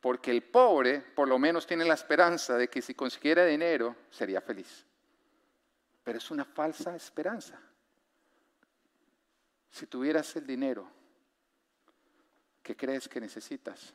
Porque 0.00 0.30
el 0.30 0.42
pobre 0.42 1.00
por 1.00 1.28
lo 1.28 1.38
menos 1.38 1.66
tiene 1.66 1.84
la 1.84 1.94
esperanza 1.94 2.56
de 2.56 2.68
que 2.68 2.82
si 2.82 2.94
consiguiera 2.94 3.44
dinero 3.44 3.94
sería 4.10 4.40
feliz 4.40 4.86
pero 6.10 6.18
es 6.18 6.30
una 6.30 6.44
falsa 6.44 6.96
esperanza. 6.96 7.56
Si 9.70 9.86
tuvieras 9.86 10.34
el 10.36 10.46
dinero 10.46 10.88
que 12.62 12.76
crees 12.76 13.08
que 13.08 13.20
necesitas, 13.20 13.94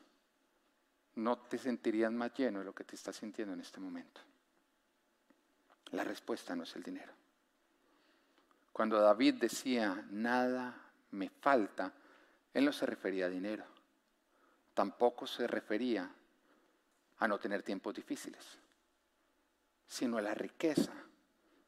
no 1.16 1.38
te 1.38 1.58
sentirías 1.58 2.12
más 2.12 2.32
lleno 2.34 2.58
de 2.58 2.64
lo 2.64 2.74
que 2.74 2.84
te 2.84 2.94
estás 2.94 3.16
sintiendo 3.16 3.54
en 3.54 3.60
este 3.60 3.80
momento. 3.80 4.20
La 5.92 6.04
respuesta 6.04 6.54
no 6.56 6.64
es 6.64 6.74
el 6.76 6.82
dinero. 6.82 7.12
Cuando 8.72 9.00
David 9.00 9.34
decía, 9.34 10.06
nada 10.10 10.74
me 11.12 11.30
falta, 11.30 11.92
él 12.52 12.64
no 12.64 12.72
se 12.72 12.84
refería 12.84 13.26
a 13.26 13.30
dinero. 13.30 13.64
Tampoco 14.74 15.26
se 15.26 15.46
refería 15.46 16.10
a 17.18 17.28
no 17.28 17.38
tener 17.38 17.62
tiempos 17.62 17.94
difíciles, 17.94 18.58
sino 19.86 20.18
a 20.18 20.22
la 20.22 20.34
riqueza 20.34 20.92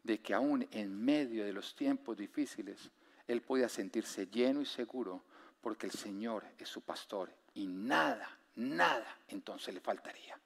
de 0.03 0.21
que 0.21 0.35
aún 0.35 0.68
en 0.71 1.03
medio 1.03 1.44
de 1.44 1.53
los 1.53 1.75
tiempos 1.75 2.16
difíciles, 2.16 2.90
él 3.29 3.43
podía 3.43 3.69
sentirse 3.69 4.27
lleno 4.27 4.61
y 4.61 4.67
seguro 4.67 5.23
porque 5.61 5.87
el 5.87 5.93
Señor 5.93 6.45
es 6.59 6.69
su 6.69 6.81
pastor 6.81 7.33
y 7.55 7.67
nada, 7.67 8.38
nada 8.57 9.19
entonces 9.29 9.73
le 9.75 9.81
faltaría. 9.81 10.38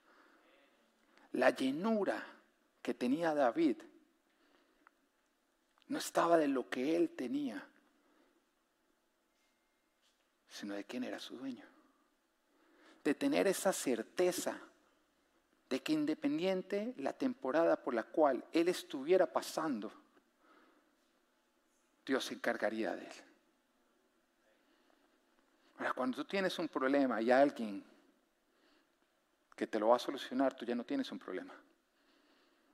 La 1.32 1.50
llenura 1.50 2.26
que 2.82 2.92
tenía 2.92 3.34
David 3.34 3.76
no 5.88 5.98
estaba 5.98 6.36
de 6.36 6.48
lo 6.48 6.68
que 6.68 6.96
él 6.96 7.10
tenía, 7.10 7.64
sino 10.48 10.74
de 10.74 10.84
quién 10.84 11.04
era 11.04 11.20
su 11.20 11.36
dueño. 11.36 11.64
De 13.04 13.14
tener 13.14 13.46
esa 13.46 13.72
certeza 13.72 14.60
de 15.70 15.82
que 15.82 15.92
independiente 15.92 16.94
la 16.98 17.12
temporada 17.12 17.82
por 17.82 17.94
la 17.94 18.02
cual 18.02 18.44
él 18.52 18.68
estuviera 18.68 19.32
pasando, 19.32 19.92
Dios 22.04 22.24
se 22.24 22.34
encargaría 22.34 22.94
de 22.94 23.04
él. 23.04 23.12
Ahora, 25.78 25.92
cuando 25.92 26.16
tú 26.16 26.24
tienes 26.24 26.58
un 26.58 26.68
problema 26.68 27.20
y 27.20 27.30
alguien 27.30 27.84
que 29.56 29.66
te 29.66 29.78
lo 29.78 29.88
va 29.88 29.96
a 29.96 29.98
solucionar, 29.98 30.54
tú 30.54 30.64
ya 30.64 30.74
no 30.74 30.84
tienes 30.84 31.10
un 31.12 31.18
problema. 31.18 31.54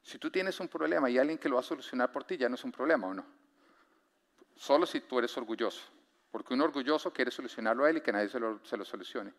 Si 0.03 0.19
tú 0.19 0.31
tienes 0.31 0.59
un 0.61 0.69
problema 0.69 1.11
y 1.11 1.19
alguien 1.19 1.39
que 1.39 1.49
lo 1.49 1.57
va 1.57 1.61
a 1.61 1.65
solucionar 1.65 2.11
por 2.11 2.25
ti, 2.25 2.37
ya 2.37 2.49
no 2.49 2.55
es 2.55 2.65
un 2.65 2.73
problema 2.73 3.09
o 3.09 3.15
no. 3.15 3.27
Solo 4.57 4.87
si 4.87 5.01
tú 5.01 5.19
eres 5.19 5.37
orgulloso. 5.37 5.83
Porque 6.31 6.55
un 6.55 6.61
orgulloso 6.61 7.13
quiere 7.13 7.31
solucionarlo 7.31 7.85
a 7.85 7.91
él 7.91 7.99
y 7.99 8.01
que 8.01 8.13
nadie 8.13 8.29
se 8.29 8.41
lo, 8.41 8.65
se 8.65 8.77
lo 8.77 8.85
solucione. 8.85 9.33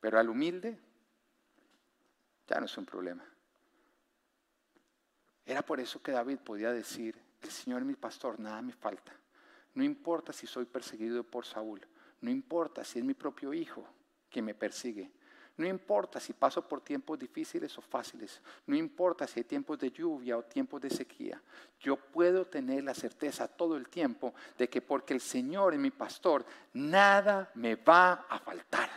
Pero 0.00 0.18
al 0.18 0.28
humilde, 0.28 0.78
ya 2.46 2.60
no 2.60 2.66
es 2.66 2.76
un 2.76 2.84
problema. 2.84 3.24
Era 5.46 5.62
por 5.62 5.80
eso 5.80 6.02
que 6.02 6.12
David 6.12 6.38
podía 6.38 6.72
decir, 6.72 7.23
el 7.48 7.52
Señor 7.52 7.80
es 7.80 7.86
mi 7.86 7.94
pastor, 7.94 8.38
nada 8.38 8.60
me 8.62 8.72
falta. 8.72 9.12
No 9.74 9.82
importa 9.82 10.32
si 10.32 10.46
soy 10.46 10.64
perseguido 10.66 11.24
por 11.24 11.44
Saúl, 11.44 11.80
no 12.20 12.30
importa 12.30 12.84
si 12.84 12.98
es 12.98 13.04
mi 13.04 13.14
propio 13.14 13.52
hijo 13.52 13.86
quien 14.30 14.44
me 14.44 14.54
persigue, 14.54 15.10
no 15.56 15.66
importa 15.66 16.18
si 16.18 16.32
paso 16.32 16.66
por 16.66 16.80
tiempos 16.80 17.18
difíciles 17.18 17.76
o 17.78 17.80
fáciles, 17.80 18.40
no 18.66 18.74
importa 18.74 19.26
si 19.26 19.40
hay 19.40 19.44
tiempos 19.44 19.78
de 19.78 19.90
lluvia 19.90 20.36
o 20.36 20.44
tiempos 20.44 20.80
de 20.80 20.90
sequía, 20.90 21.40
yo 21.78 21.96
puedo 21.96 22.46
tener 22.46 22.82
la 22.82 22.94
certeza 22.94 23.46
todo 23.46 23.76
el 23.76 23.88
tiempo 23.88 24.34
de 24.58 24.68
que 24.68 24.82
porque 24.82 25.14
el 25.14 25.20
Señor 25.20 25.74
es 25.74 25.80
mi 25.80 25.90
pastor, 25.90 26.44
nada 26.72 27.50
me 27.54 27.76
va 27.76 28.26
a 28.28 28.38
faltar. 28.40 28.90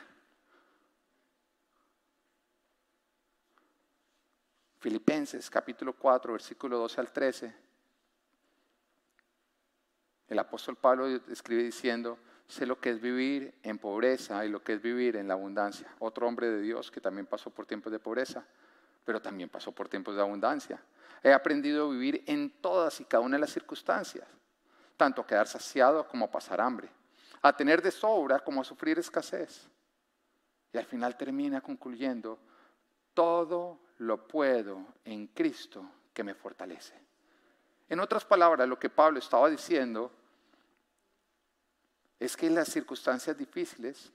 Filipenses 4.79 5.49
capítulo 5.49 5.93
4, 5.93 6.33
versículo 6.33 6.77
12 6.77 7.01
al 7.01 7.11
13. 7.11 7.66
El 10.27 10.39
apóstol 10.39 10.75
Pablo 10.75 11.07
escribe 11.07 11.63
diciendo, 11.63 12.17
sé 12.47 12.65
lo 12.65 12.79
que 12.79 12.89
es 12.89 12.99
vivir 12.99 13.53
en 13.63 13.77
pobreza 13.77 14.45
y 14.45 14.49
lo 14.49 14.63
que 14.63 14.73
es 14.73 14.81
vivir 14.81 15.15
en 15.15 15.27
la 15.27 15.35
abundancia. 15.35 15.87
Otro 15.99 16.27
hombre 16.27 16.49
de 16.49 16.61
Dios 16.61 16.91
que 16.91 17.01
también 17.01 17.25
pasó 17.25 17.49
por 17.49 17.65
tiempos 17.65 17.91
de 17.91 17.99
pobreza, 17.99 18.45
pero 19.05 19.21
también 19.21 19.49
pasó 19.49 19.71
por 19.71 19.87
tiempos 19.87 20.15
de 20.15 20.21
abundancia. 20.21 20.81
He 21.23 21.31
aprendido 21.31 21.87
a 21.87 21.91
vivir 21.91 22.23
en 22.27 22.49
todas 22.61 22.99
y 22.99 23.05
cada 23.05 23.23
una 23.23 23.37
de 23.37 23.41
las 23.41 23.51
circunstancias, 23.51 24.27
tanto 24.97 25.21
a 25.21 25.27
quedar 25.27 25.47
saciado 25.47 26.07
como 26.07 26.25
a 26.25 26.31
pasar 26.31 26.59
hambre, 26.59 26.89
a 27.41 27.55
tener 27.55 27.81
de 27.81 27.91
sobra 27.91 28.39
como 28.39 28.61
a 28.61 28.65
sufrir 28.65 28.99
escasez. 28.99 29.69
Y 30.73 30.77
al 30.77 30.85
final 30.85 31.15
termina 31.15 31.61
concluyendo, 31.61 32.37
todo 33.13 33.79
lo 33.99 34.27
puedo 34.27 34.85
en 35.05 35.27
Cristo 35.27 35.89
que 36.13 36.23
me 36.23 36.35
fortalece. 36.35 37.06
En 37.89 37.99
otras 37.99 38.25
palabras, 38.25 38.67
lo 38.67 38.77
que 38.77 38.89
Pablo 38.89 39.19
estaba 39.19 39.49
diciendo 39.49 40.11
es 42.19 42.35
que 42.35 42.47
en 42.47 42.55
las 42.55 42.67
circunstancias 42.69 43.37
difíciles, 43.37 44.11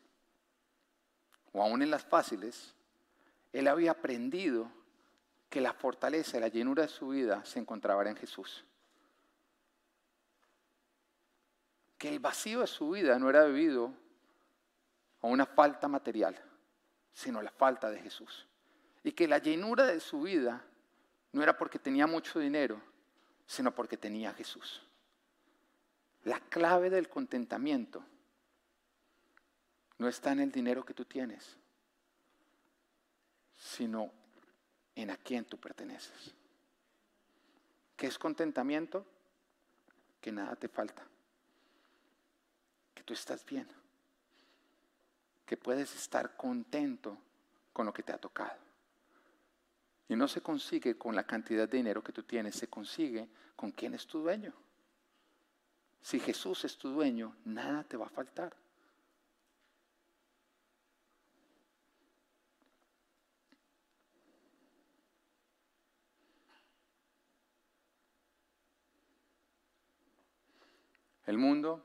o 1.53 1.63
aún 1.63 1.83
en 1.83 1.91
las 1.91 2.05
fáciles, 2.05 2.75
él 3.53 3.69
había 3.69 3.93
aprendido 3.93 4.71
que 5.49 5.61
la 5.61 5.73
fortaleza 5.73 6.37
y 6.39 6.41
la 6.41 6.49
llenura 6.49 6.83
de 6.83 6.89
su 6.89 7.09
vida 7.09 7.45
se 7.45 7.59
encontraban 7.59 8.09
en 8.09 8.17
Jesús. 8.17 8.65
Que 11.99 12.09
el 12.09 12.19
vacío 12.19 12.61
de 12.61 12.67
su 12.67 12.91
vida 12.91 13.19
no 13.19 13.29
era 13.31 13.45
debido 13.45 13.93
a 15.21 15.27
una 15.27 15.47
falta 15.47 15.89
material, 15.89 16.39
sino 17.13 17.41
la 17.43 17.51
falta 17.51 17.91
de 17.91 18.01
Jesús. 18.01 18.47
Y 19.05 19.13
que 19.13 19.29
la 19.29 19.39
llenura 19.39 19.87
de 19.87 20.01
su 20.01 20.23
vida 20.23 20.65
no 21.33 21.43
era 21.43 21.57
porque 21.57 21.79
tenía 21.79 22.07
mucho 22.07 22.39
dinero, 22.39 22.81
sino 23.53 23.75
porque 23.75 23.99
tenía 23.99 24.31
a 24.31 24.33
Jesús. 24.33 24.81
La 26.25 26.41
clave 26.41 26.88
del 26.88 27.11
contentamiento 27.11 28.03
no 29.99 30.09
está 30.09 30.33
en 30.33 30.41
el 30.41 30.51
dinero 30.51 30.87
que 30.87 30.95
tú 30.95 31.05
tienes, 31.05 31.59
sino 33.59 34.11
en 34.95 35.11
a 35.11 35.19
quién 35.19 35.45
tú 35.45 35.59
perteneces. 35.59 36.35
¿Qué 37.95 38.07
es 38.07 38.19
contentamiento? 38.19 39.05
Que 40.23 40.33
nada 40.33 40.57
te 40.57 40.69
falta, 40.69 41.07
que 42.95 43.03
tú 43.03 43.12
estás 43.12 43.45
bien, 43.45 43.69
que 45.45 45.59
puedes 45.59 45.95
estar 45.95 46.38
contento 46.38 47.19
con 47.75 47.85
lo 47.85 47.93
que 47.93 48.03
te 48.03 48.15
ha 48.15 48.19
tocado. 48.19 48.72
Y 50.12 50.14
no 50.14 50.29
se 50.29 50.42
consigue 50.42 50.98
con 50.98 51.16
la 51.16 51.25
cantidad 51.25 51.66
de 51.66 51.79
dinero 51.79 52.05
que 52.05 52.12
tú 52.12 52.22
tienes, 52.22 52.55
se 52.55 52.68
consigue 52.68 53.31
con 53.57 53.70
quién 53.72 53.94
es 53.94 54.07
tu 54.07 54.18
dueño. 54.18 54.53
Si 56.03 56.20
Jesús 56.20 56.66
es 56.66 56.77
tu 56.77 56.90
dueño, 56.90 57.35
nada 57.46 57.83
te 57.85 57.96
va 57.96 58.05
a 58.05 58.11
faltar. 58.11 58.55
El 71.25 71.38
mundo 71.38 71.83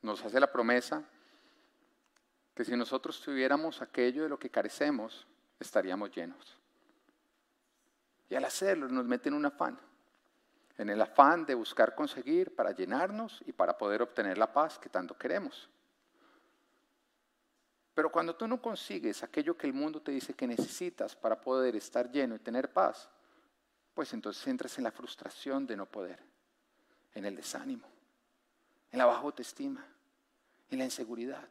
nos 0.00 0.24
hace 0.24 0.40
la 0.40 0.50
promesa 0.50 1.04
que 2.54 2.64
si 2.64 2.74
nosotros 2.74 3.20
tuviéramos 3.20 3.82
aquello 3.82 4.22
de 4.22 4.30
lo 4.30 4.38
que 4.38 4.48
carecemos, 4.48 5.26
estaríamos 5.58 6.10
llenos. 6.10 6.59
Y 8.30 8.36
al 8.36 8.44
hacerlo 8.44 8.88
nos 8.88 9.04
meten 9.04 9.34
un 9.34 9.44
afán, 9.44 9.78
en 10.78 10.88
el 10.88 11.02
afán 11.02 11.44
de 11.44 11.54
buscar 11.54 11.94
conseguir 11.94 12.54
para 12.54 12.70
llenarnos 12.70 13.42
y 13.44 13.52
para 13.52 13.76
poder 13.76 14.00
obtener 14.00 14.38
la 14.38 14.50
paz 14.50 14.78
que 14.78 14.88
tanto 14.88 15.18
queremos. 15.18 15.68
Pero 17.92 18.10
cuando 18.10 18.34
tú 18.34 18.48
no 18.48 18.62
consigues 18.62 19.22
aquello 19.22 19.56
que 19.56 19.66
el 19.66 19.74
mundo 19.74 20.00
te 20.00 20.12
dice 20.12 20.32
que 20.32 20.46
necesitas 20.46 21.14
para 21.14 21.38
poder 21.38 21.76
estar 21.76 22.10
lleno 22.10 22.36
y 22.36 22.38
tener 22.38 22.72
paz, 22.72 23.10
pues 23.92 24.14
entonces 24.14 24.46
entras 24.46 24.78
en 24.78 24.84
la 24.84 24.92
frustración 24.92 25.66
de 25.66 25.76
no 25.76 25.84
poder 25.84 26.30
en 27.14 27.24
el 27.24 27.36
desánimo, 27.36 27.86
en 28.92 28.98
la 28.98 29.06
baja 29.06 29.20
autoestima, 29.20 29.84
en 30.70 30.78
la 30.78 30.84
inseguridad. 30.84 31.48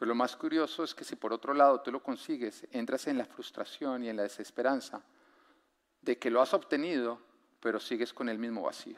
Pero 0.00 0.08
lo 0.08 0.14
más 0.14 0.34
curioso 0.34 0.82
es 0.82 0.94
que 0.94 1.04
si 1.04 1.14
por 1.14 1.30
otro 1.30 1.52
lado 1.52 1.82
tú 1.82 1.92
lo 1.92 2.02
consigues, 2.02 2.66
entras 2.70 3.06
en 3.06 3.18
la 3.18 3.26
frustración 3.26 4.02
y 4.02 4.08
en 4.08 4.16
la 4.16 4.22
desesperanza 4.22 5.02
de 6.00 6.18
que 6.18 6.30
lo 6.30 6.40
has 6.40 6.54
obtenido, 6.54 7.20
pero 7.60 7.78
sigues 7.78 8.14
con 8.14 8.30
el 8.30 8.38
mismo 8.38 8.62
vacío. 8.62 8.96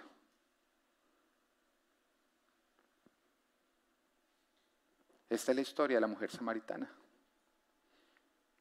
Esta 5.29 5.51
es 5.51 5.57
la 5.57 5.63
historia 5.63 5.97
de 5.97 6.03
la 6.03 6.07
mujer 6.07 6.31
samaritana, 6.31 6.89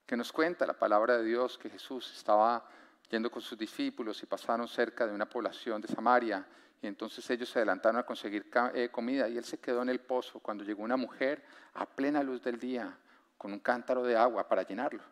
que 0.07 0.17
nos 0.17 0.31
cuenta 0.31 0.65
la 0.65 0.79
palabra 0.79 1.19
de 1.19 1.25
Dios 1.25 1.59
que 1.59 1.69
Jesús 1.69 2.11
estaba 2.11 2.67
yendo 3.11 3.29
con 3.29 3.43
sus 3.43 3.59
discípulos 3.59 4.23
y 4.23 4.25
pasaron 4.25 4.67
cerca 4.67 5.05
de 5.05 5.13
una 5.13 5.29
población 5.29 5.79
de 5.79 5.89
Samaria 5.89 6.43
y 6.81 6.87
entonces 6.87 7.29
ellos 7.29 7.49
se 7.49 7.59
adelantaron 7.59 7.99
a 7.99 8.05
conseguir 8.05 8.49
eh, 8.73 8.89
comida 8.91 9.29
y 9.29 9.37
él 9.37 9.43
se 9.43 9.59
quedó 9.59 9.83
en 9.83 9.89
el 9.89 9.99
pozo 9.99 10.39
cuando 10.39 10.63
llegó 10.63 10.81
una 10.81 10.97
mujer 10.97 11.43
a 11.75 11.85
plena 11.85 12.23
luz 12.23 12.41
del 12.43 12.59
día 12.59 12.97
con 13.37 13.53
un 13.53 13.59
cántaro 13.59 14.03
de 14.03 14.17
agua 14.17 14.47
para 14.47 14.63
llenarlo. 14.63 15.03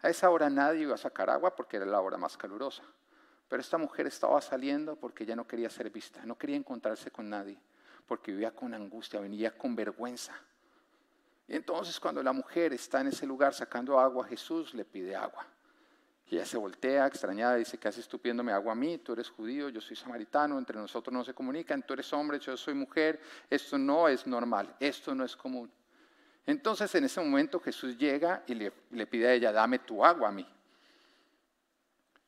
A 0.00 0.08
esa 0.08 0.30
hora 0.30 0.48
nadie 0.48 0.82
iba 0.82 0.94
a 0.94 0.98
sacar 0.98 1.28
agua 1.28 1.56
porque 1.56 1.76
era 1.76 1.86
la 1.86 2.00
hora 2.00 2.16
más 2.16 2.36
calurosa. 2.36 2.84
Pero 3.48 3.60
esta 3.60 3.78
mujer 3.78 4.06
estaba 4.06 4.40
saliendo 4.40 4.94
porque 4.94 5.26
ya 5.26 5.34
no 5.34 5.46
quería 5.46 5.70
ser 5.70 5.90
vista, 5.90 6.24
no 6.24 6.36
quería 6.36 6.56
encontrarse 6.56 7.10
con 7.10 7.28
nadie, 7.28 7.58
porque 8.06 8.30
vivía 8.30 8.52
con 8.52 8.74
angustia, 8.74 9.20
venía 9.20 9.56
con 9.56 9.74
vergüenza. 9.74 10.34
Y 11.48 11.56
entonces 11.56 11.98
cuando 11.98 12.22
la 12.22 12.32
mujer 12.32 12.74
está 12.74 13.00
en 13.00 13.08
ese 13.08 13.26
lugar 13.26 13.54
sacando 13.54 13.98
agua, 13.98 14.24
Jesús 14.26 14.74
le 14.74 14.84
pide 14.84 15.16
agua. 15.16 15.46
Y 16.30 16.36
ella 16.36 16.44
se 16.44 16.58
voltea, 16.58 17.06
extrañada, 17.06 17.56
dice, 17.56 17.78
¿qué 17.78 17.88
haces 17.88 18.06
tú 18.06 18.18
pidiéndome 18.18 18.52
agua 18.52 18.72
a 18.72 18.74
mí? 18.74 18.98
Tú 18.98 19.14
eres 19.14 19.30
judío, 19.30 19.70
yo 19.70 19.80
soy 19.80 19.96
samaritano, 19.96 20.58
entre 20.58 20.78
nosotros 20.78 21.12
no 21.12 21.24
se 21.24 21.32
comunican, 21.32 21.82
tú 21.82 21.94
eres 21.94 22.12
hombre, 22.12 22.38
yo 22.38 22.54
soy 22.56 22.74
mujer, 22.74 23.18
esto 23.48 23.78
no 23.78 24.08
es 24.08 24.26
normal, 24.26 24.74
esto 24.78 25.14
no 25.14 25.24
es 25.24 25.34
común. 25.34 25.70
Entonces 26.44 26.94
en 26.94 27.04
ese 27.04 27.20
momento 27.20 27.60
Jesús 27.60 27.96
llega 27.96 28.42
y 28.46 28.54
le, 28.54 29.06
pide 29.06 29.28
a 29.28 29.32
ella, 29.32 29.52
dame 29.52 29.78
tu 29.78 30.04
agua 30.04 30.28
a 30.28 30.32
mí. 30.32 30.46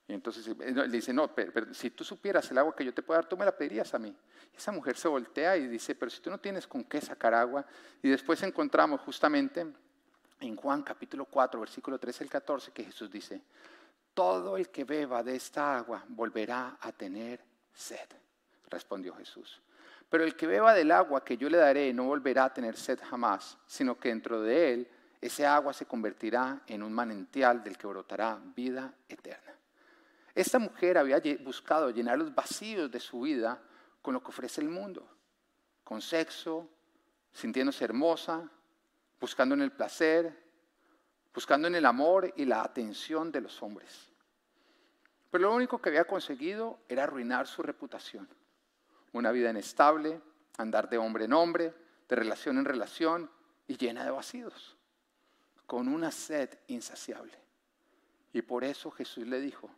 Y 0.09 0.15
entonces 0.15 0.49
eh, 0.49 0.73
le 0.73 0.89
dice, 0.89 1.13
no, 1.13 1.35
pero, 1.35 1.73
si 1.75 1.91
tú 1.91 2.03
supieras 2.03 2.51
el 2.51 2.59
agua 2.59 2.75
que 2.75 2.85
yo 2.85 2.95
te 2.95 3.03
puedo 3.03 3.21
dar, 3.21 3.29
tú 3.29 3.37
me 3.37 3.45
la 3.45 3.57
pedirías 3.57 3.93
a 3.93 3.99
mí. 3.99 4.17
esa 4.57 4.73
mujer 4.73 4.97
se 4.97 5.09
voltea 5.09 5.59
y 5.59 5.69
dice, 5.69 5.95
pero 5.95 6.11
si 6.11 6.21
tú 6.21 6.31
no 6.31 6.39
tienes 6.39 6.67
con 6.67 6.85
qué 6.85 7.03
sacar 7.03 7.35
agua. 7.35 7.67
Y 8.03 8.09
después 8.09 8.43
encontramos 8.43 9.01
justamente 9.03 9.67
en 10.41 10.57
Juan 10.57 10.83
capítulo 10.83 11.27
4, 11.27 11.61
versículo 11.61 11.99
13 11.99 12.25
al 12.25 12.31
14, 12.31 12.73
que 12.73 12.85
Jesús 12.85 13.11
dice, 13.11 13.43
todo 14.21 14.59
el 14.59 14.69
que 14.69 14.85
beba 14.85 15.23
de 15.23 15.35
esta 15.35 15.79
agua 15.79 16.05
volverá 16.07 16.77
a 16.83 16.93
tener 16.93 17.43
sed, 17.73 18.07
respondió 18.69 19.15
Jesús. 19.15 19.63
Pero 20.11 20.25
el 20.25 20.37
que 20.37 20.47
beba 20.47 20.75
del 20.75 20.93
agua 20.93 21.25
que 21.25 21.39
yo 21.39 21.49
le 21.49 21.57
daré 21.57 21.91
no 21.95 22.05
volverá 22.05 22.45
a 22.45 22.53
tener 22.53 22.77
sed 22.77 23.01
jamás, 23.03 23.57
sino 23.67 23.99
que 23.99 24.11
dentro 24.11 24.43
de 24.43 24.75
él 24.75 24.91
ese 25.23 25.47
agua 25.47 25.73
se 25.73 25.87
convertirá 25.87 26.61
en 26.67 26.83
un 26.83 26.93
manantial 26.93 27.65
del 27.65 27.79
que 27.79 27.87
brotará 27.87 28.39
vida 28.55 28.93
eterna. 29.09 29.55
Esta 30.35 30.59
mujer 30.59 30.99
había 30.99 31.23
buscado 31.43 31.89
llenar 31.89 32.19
los 32.19 32.35
vacíos 32.35 32.91
de 32.91 33.01
su 33.01 33.23
vida 33.23 33.59
con 34.03 34.13
lo 34.13 34.23
que 34.23 34.29
ofrece 34.29 34.61
el 34.61 34.69
mundo, 34.69 35.09
con 35.83 36.03
sexo, 36.03 36.69
sintiéndose 37.33 37.85
hermosa, 37.87 38.47
buscando 39.19 39.55
en 39.55 39.63
el 39.63 39.73
placer, 39.73 40.45
buscando 41.33 41.69
en 41.69 41.77
el 41.77 41.87
amor 41.87 42.31
y 42.37 42.45
la 42.45 42.61
atención 42.61 43.33
de 43.33 43.41
los 43.41 43.63
hombres. 43.63 44.10
Pero 45.31 45.45
lo 45.45 45.55
único 45.55 45.81
que 45.81 45.91
había 45.91 46.05
conseguido 46.07 46.79
era 46.89 47.05
arruinar 47.05 47.47
su 47.47 47.63
reputación. 47.63 48.29
Una 49.13 49.31
vida 49.31 49.51
inestable, 49.51 50.21
andar 50.59 50.89
de 50.89 50.99
hombre 50.99 51.25
en 51.25 51.33
hombre, 51.33 51.73
de 52.09 52.17
relación 52.17 52.59
en 52.59 52.65
relación 52.65 53.31
y 53.69 53.77
llena 53.77 54.05
de 54.05 54.11
vacíos, 54.11 54.77
con 55.67 55.89
una 55.89 56.11
sed 56.11 56.51
insaciable. 56.67 57.39
Y 58.33 58.43
por 58.43 58.65
eso 58.65 58.91
Jesús 58.91 59.27
le 59.27 59.41
dijo, 59.41 59.71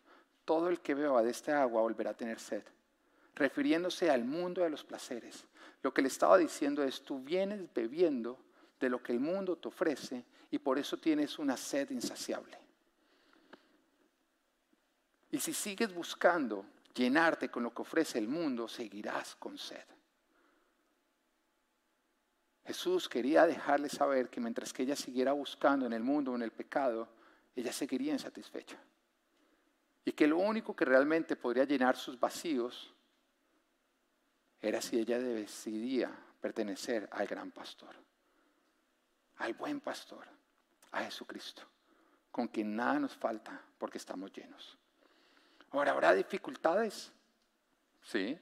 todo 0.44 0.68
el 0.68 0.80
que 0.80 0.94
beba 0.94 1.22
de 1.22 1.30
esta 1.30 1.62
agua 1.62 1.82
volverá 1.82 2.10
a 2.10 2.16
tener 2.16 2.40
sed, 2.40 2.62
refiriéndose 3.34 4.10
al 4.10 4.24
mundo 4.24 4.62
de 4.62 4.70
los 4.70 4.84
placeres. 4.84 5.44
Lo 5.82 5.92
que 5.92 6.02
le 6.02 6.08
estaba 6.08 6.38
diciendo 6.38 6.82
es, 6.82 7.02
tú 7.02 7.20
vienes 7.20 7.72
bebiendo 7.74 8.38
de 8.80 8.88
lo 8.88 9.02
que 9.02 9.12
el 9.12 9.20
mundo 9.20 9.56
te 9.56 9.68
ofrece 9.68 10.24
y 10.50 10.58
por 10.58 10.78
eso 10.78 10.96
tienes 10.96 11.38
una 11.38 11.56
sed 11.56 11.90
insaciable. 11.90 12.61
Y 15.32 15.40
si 15.40 15.54
sigues 15.54 15.92
buscando 15.92 16.66
llenarte 16.94 17.48
con 17.48 17.62
lo 17.62 17.72
que 17.74 17.82
ofrece 17.82 18.18
el 18.18 18.28
mundo, 18.28 18.68
seguirás 18.68 19.34
con 19.36 19.56
sed. 19.56 19.82
Jesús 22.66 23.08
quería 23.08 23.46
dejarle 23.46 23.88
saber 23.88 24.28
que 24.28 24.40
mientras 24.40 24.72
que 24.72 24.82
ella 24.82 24.94
siguiera 24.94 25.32
buscando 25.32 25.86
en 25.86 25.94
el 25.94 26.02
mundo, 26.02 26.34
en 26.34 26.42
el 26.42 26.52
pecado, 26.52 27.08
ella 27.56 27.72
seguiría 27.72 28.12
insatisfecha. 28.12 28.78
Y 30.04 30.12
que 30.12 30.26
lo 30.26 30.36
único 30.36 30.76
que 30.76 30.84
realmente 30.84 31.34
podría 31.34 31.64
llenar 31.64 31.96
sus 31.96 32.20
vacíos 32.20 32.92
era 34.60 34.82
si 34.82 34.98
ella 34.98 35.18
decidía 35.18 36.14
pertenecer 36.42 37.08
al 37.10 37.26
gran 37.26 37.50
pastor, 37.50 37.96
al 39.36 39.54
buen 39.54 39.80
pastor, 39.80 40.28
a 40.90 41.02
Jesucristo, 41.04 41.62
con 42.30 42.48
quien 42.48 42.76
nada 42.76 43.00
nos 43.00 43.16
falta 43.16 43.60
porque 43.78 43.96
estamos 43.96 44.30
llenos. 44.30 44.78
Ahora, 45.72 45.92
¿habrá 45.92 46.12
dificultades? 46.12 47.10
Sí. 48.02 48.38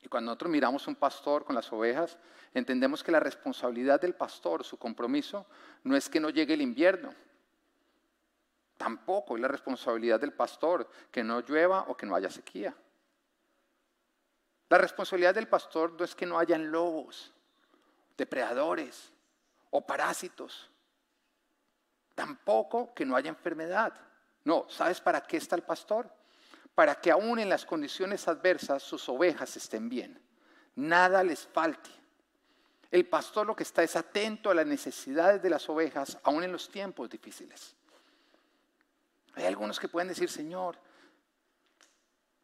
Y 0.00 0.08
cuando 0.08 0.30
nosotros 0.30 0.50
miramos 0.50 0.86
un 0.86 0.96
pastor 0.96 1.44
con 1.44 1.54
las 1.54 1.70
ovejas, 1.72 2.18
entendemos 2.54 3.04
que 3.04 3.12
la 3.12 3.20
responsabilidad 3.20 4.00
del 4.00 4.14
pastor, 4.14 4.64
su 4.64 4.78
compromiso, 4.78 5.46
no 5.84 5.94
es 5.96 6.08
que 6.08 6.20
no 6.20 6.30
llegue 6.30 6.54
el 6.54 6.62
invierno. 6.62 7.14
Tampoco 8.76 9.36
es 9.36 9.42
la 9.42 9.48
responsabilidad 9.48 10.18
del 10.18 10.32
pastor 10.32 10.88
que 11.10 11.22
no 11.22 11.40
llueva 11.40 11.84
o 11.88 11.96
que 11.96 12.06
no 12.06 12.16
haya 12.16 12.30
sequía. 12.30 12.74
La 14.70 14.78
responsabilidad 14.78 15.34
del 15.34 15.48
pastor 15.48 15.92
no 15.92 16.04
es 16.04 16.14
que 16.14 16.26
no 16.26 16.38
hayan 16.38 16.72
lobos, 16.72 17.30
depredadores 18.16 19.12
o 19.70 19.86
parásitos. 19.86 20.70
Tampoco 22.14 22.92
que 22.94 23.04
no 23.04 23.14
haya 23.14 23.28
enfermedad. 23.28 23.92
No, 24.44 24.66
¿sabes 24.68 25.00
para 25.00 25.20
qué 25.20 25.36
está 25.36 25.56
el 25.56 25.62
pastor? 25.62 26.10
Para 26.74 26.94
que 26.94 27.10
aún 27.10 27.38
en 27.38 27.48
las 27.48 27.64
condiciones 27.64 28.28
adversas 28.28 28.82
sus 28.82 29.08
ovejas 29.08 29.56
estén 29.56 29.88
bien. 29.88 30.20
Nada 30.74 31.22
les 31.22 31.46
falte. 31.46 31.90
El 32.90 33.06
pastor 33.06 33.46
lo 33.46 33.56
que 33.56 33.62
está 33.62 33.82
es 33.82 33.96
atento 33.96 34.50
a 34.50 34.54
las 34.54 34.66
necesidades 34.66 35.42
de 35.42 35.50
las 35.50 35.68
ovejas, 35.68 36.18
aún 36.22 36.44
en 36.44 36.52
los 36.52 36.70
tiempos 36.70 37.08
difíciles. 37.08 37.74
Hay 39.34 39.44
algunos 39.44 39.80
que 39.80 39.88
pueden 39.88 40.08
decir, 40.08 40.28
Señor, 40.28 40.76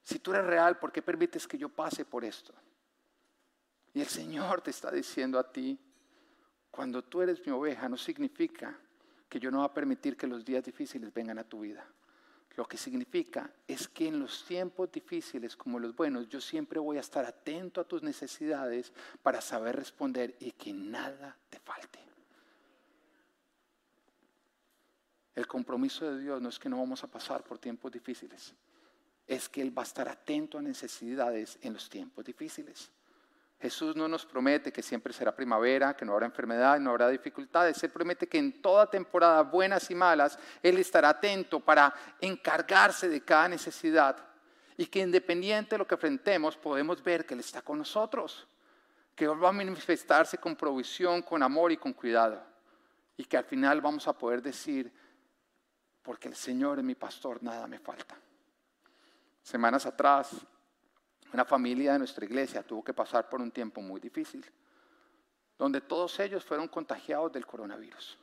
si 0.03 0.19
tú 0.21 0.33
eres 0.33 0.47
real, 0.47 0.79
¿por 0.79 0.91
qué 0.91 1.03
permites 1.03 1.47
que 1.47 1.59
yo 1.59 1.69
pase 1.69 2.07
por 2.07 2.25
esto? 2.25 2.55
Y 3.93 4.01
el 4.01 4.07
Señor 4.07 4.63
te 4.63 4.71
está 4.71 4.91
diciendo 4.91 5.39
a 5.39 5.53
ti, 5.53 5.79
cuando 6.71 7.03
tú 7.05 7.21
eres 7.21 7.45
mi 7.45 7.53
oveja, 7.53 7.89
no 7.89 7.97
significa 7.97 8.79
que 9.29 9.39
yo 9.39 9.51
no 9.51 9.59
va 9.59 9.65
a 9.65 9.75
permitir 9.75 10.17
que 10.17 10.27
los 10.27 10.45
días 10.45 10.65
difíciles 10.65 11.13
vengan 11.13 11.39
a 11.39 11.45
tu 11.45 11.61
vida. 11.61 11.87
Lo 12.59 12.67
que 12.67 12.77
significa 12.77 13.49
es 13.69 13.87
que 13.87 14.09
en 14.09 14.19
los 14.19 14.45
tiempos 14.45 14.91
difíciles 14.91 15.55
como 15.55 15.79
los 15.79 15.95
buenos, 15.95 16.29
yo 16.29 16.41
siempre 16.41 16.81
voy 16.81 16.97
a 16.97 17.01
estar 17.03 17.25
atento 17.25 17.81
a 17.81 17.85
tus 17.87 18.03
necesidades 18.03 18.93
para 19.23 19.41
saber 19.41 19.77
responder 19.77 20.35
y 20.41 20.51
que 20.51 20.73
nada 20.73 21.39
te 21.49 21.61
falte. 21.61 22.01
El 25.37 25.47
compromiso 25.47 26.13
de 26.13 26.21
Dios 26.21 26.43
no 26.43 26.49
es 26.49 26.59
que 26.59 26.69
no 26.69 26.79
vamos 26.79 27.05
a 27.05 27.07
pasar 27.07 27.45
por 27.45 27.61
tiempos 27.61 27.93
difíciles, 27.93 28.53
es 29.29 29.49
que 29.49 29.63
Él 29.63 29.79
va 29.79 29.83
a 29.83 29.87
estar 29.87 30.09
atento 30.09 30.59
a 30.59 30.63
necesidades 30.63 31.61
en 31.63 31.75
los 31.75 31.89
tiempos 31.89 32.25
difíciles. 32.25 32.91
Jesús 33.61 33.97
no 33.97 34.07
nos 34.07 34.25
promete 34.25 34.73
que 34.73 34.83
siempre 34.83 35.13
será 35.13 35.35
primavera, 35.35 35.97
que 35.97 36.05
no 36.05 36.13
habrá 36.13 36.27
enfermedad, 36.27 36.79
no 36.79 36.91
habrá 36.91 37.09
dificultades. 37.09 37.83
Él 37.83 37.91
promete 37.91 38.29
que 38.29 38.39
en 38.39 38.63
toda 38.63 38.89
temporada, 38.89 39.43
buenas 39.43 39.91
y 39.91 39.97
malas, 39.97 40.39
Él 40.63 40.79
estará 40.79 41.09
atento 41.09 41.59
para 41.59 41.93
encargarse 42.21 43.09
de 43.09 43.21
cada 43.23 43.49
necesidad 43.49 44.17
y 44.77 44.87
que 44.87 45.01
independiente 45.01 45.75
de 45.75 45.79
lo 45.79 45.87
que 45.89 45.97
enfrentemos, 45.97 46.57
podemos 46.57 47.03
ver 47.03 47.27
que 47.27 47.35
Él 47.35 47.41
está 47.41 47.61
con 47.61 47.79
nosotros, 47.79 48.47
que 49.17 49.25
Él 49.25 49.43
va 49.43 49.49
a 49.49 49.53
manifestarse 49.53 50.39
con 50.39 50.55
provisión, 50.55 51.23
con 51.23 51.43
amor 51.43 51.73
y 51.73 51.77
con 51.77 51.93
cuidado. 51.93 52.41
Y 53.17 53.25
que 53.25 53.37
al 53.37 53.45
final 53.45 53.81
vamos 53.81 54.07
a 54.07 54.17
poder 54.17 54.41
decir, 54.41 54.93
porque 56.01 56.29
el 56.29 56.37
Señor 56.37 56.79
es 56.79 56.85
mi 56.85 56.95
pastor, 56.95 57.43
nada 57.43 57.67
me 57.67 57.81
falta. 57.81 58.17
Semanas 59.43 59.85
atrás 59.85 60.47
una 61.33 61.45
familia 61.45 61.93
de 61.93 61.99
nuestra 61.99 62.25
iglesia 62.25 62.63
tuvo 62.63 62.83
que 62.83 62.95
pasar 62.95 63.29
por 63.29 63.41
un 63.41 63.51
tiempo 63.51 63.81
muy 63.81 64.01
difícil, 64.01 64.45
donde 65.59 65.81
todos 65.81 66.19
ellos 66.21 66.45
fueron 66.45 66.69
contagiados 66.69 67.33
del 67.33 67.45
coronavirus. 67.45 68.19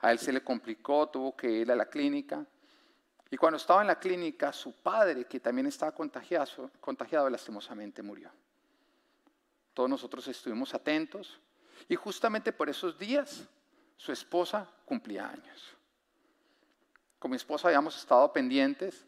A 0.00 0.12
él 0.12 0.18
se 0.18 0.32
le 0.32 0.42
complicó, 0.42 1.08
tuvo 1.08 1.36
que 1.36 1.50
ir 1.50 1.72
a 1.72 1.76
la 1.76 1.86
clínica. 1.86 2.44
Y 3.30 3.36
cuando 3.36 3.56
estaba 3.56 3.80
en 3.80 3.88
la 3.88 3.98
clínica, 3.98 4.52
su 4.52 4.72
padre, 4.72 5.24
que 5.24 5.40
también 5.40 5.66
estaba 5.66 5.92
contagiado, 5.92 7.28
lastimosamente, 7.28 8.02
murió. 8.02 8.30
Todos 9.74 9.90
nosotros 9.90 10.26
estuvimos 10.28 10.74
atentos 10.74 11.40
y 11.88 11.96
justamente 11.96 12.52
por 12.52 12.68
esos 12.68 12.98
días 12.98 13.46
su 13.96 14.12
esposa 14.12 14.68
cumplía 14.84 15.28
años. 15.28 15.76
Con 17.18 17.32
mi 17.32 17.36
esposa 17.36 17.68
habíamos 17.68 17.96
estado 17.96 18.32
pendientes, 18.32 19.04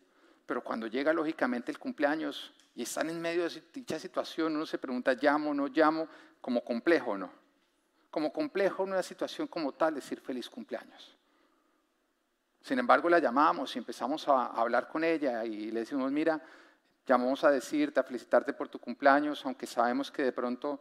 pero 0.46 0.62
cuando 0.62 0.86
llega 0.88 1.12
lógicamente 1.12 1.70
el 1.70 1.78
cumpleaños, 1.78 2.52
y 2.74 2.82
están 2.82 3.10
en 3.10 3.20
medio 3.20 3.48
de 3.48 3.62
dicha 3.72 3.98
situación, 3.98 4.56
uno 4.56 4.66
se 4.66 4.78
pregunta, 4.78 5.14
¿llamo 5.14 5.50
o 5.50 5.54
no 5.54 5.66
llamo? 5.68 6.08
Como 6.40 6.64
complejo 6.64 7.12
o 7.12 7.18
no. 7.18 7.30
Como 8.10 8.32
complejo 8.32 8.84
en 8.84 8.90
una 8.90 9.02
situación 9.02 9.46
como 9.46 9.72
tal, 9.72 9.94
decir 9.94 10.20
feliz 10.20 10.48
cumpleaños. 10.48 11.16
Sin 12.62 12.78
embargo, 12.78 13.08
la 13.08 13.18
llamamos 13.18 13.74
y 13.74 13.78
empezamos 13.78 14.28
a 14.28 14.46
hablar 14.46 14.88
con 14.88 15.02
ella 15.02 15.44
y 15.44 15.70
le 15.70 15.80
decimos, 15.80 16.10
mira, 16.12 16.40
llamamos 17.06 17.42
a 17.44 17.50
decirte, 17.50 18.00
a 18.00 18.02
felicitarte 18.02 18.52
por 18.52 18.68
tu 18.68 18.78
cumpleaños, 18.78 19.44
aunque 19.44 19.66
sabemos 19.66 20.10
que 20.10 20.22
de 20.22 20.32
pronto 20.32 20.80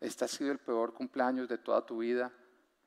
este 0.00 0.24
ha 0.24 0.28
sido 0.28 0.52
el 0.52 0.58
peor 0.58 0.94
cumpleaños 0.94 1.48
de 1.48 1.58
toda 1.58 1.84
tu 1.84 1.98
vida. 1.98 2.32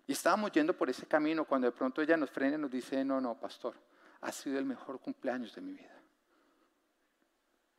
Y 0.08 0.14
estábamos 0.14 0.52
yendo 0.52 0.76
por 0.76 0.90
ese 0.90 1.06
camino 1.06 1.46
cuando 1.46 1.68
de 1.68 1.72
pronto 1.72 2.02
ella 2.02 2.18
nos 2.18 2.30
frena 2.30 2.56
y 2.56 2.60
nos 2.60 2.72
dice, 2.72 3.04
no, 3.06 3.22
no, 3.22 3.40
pastor, 3.40 3.76
ha 4.22 4.32
sido 4.32 4.58
el 4.58 4.66
mejor 4.66 5.00
cumpleaños 5.00 5.54
de 5.54 5.62
mi 5.62 5.74
vida. 5.74 6.03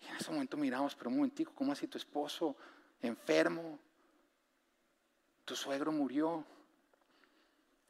En 0.08 0.16
ese 0.16 0.30
momento 0.30 0.56
miramos, 0.56 0.94
pero 0.94 1.10
un 1.10 1.16
momentico, 1.16 1.52
¿cómo 1.54 1.72
así 1.72 1.86
tu 1.86 1.98
esposo 1.98 2.56
enfermo? 3.02 3.78
Tu 5.44 5.54
suegro 5.56 5.92
murió. 5.92 6.44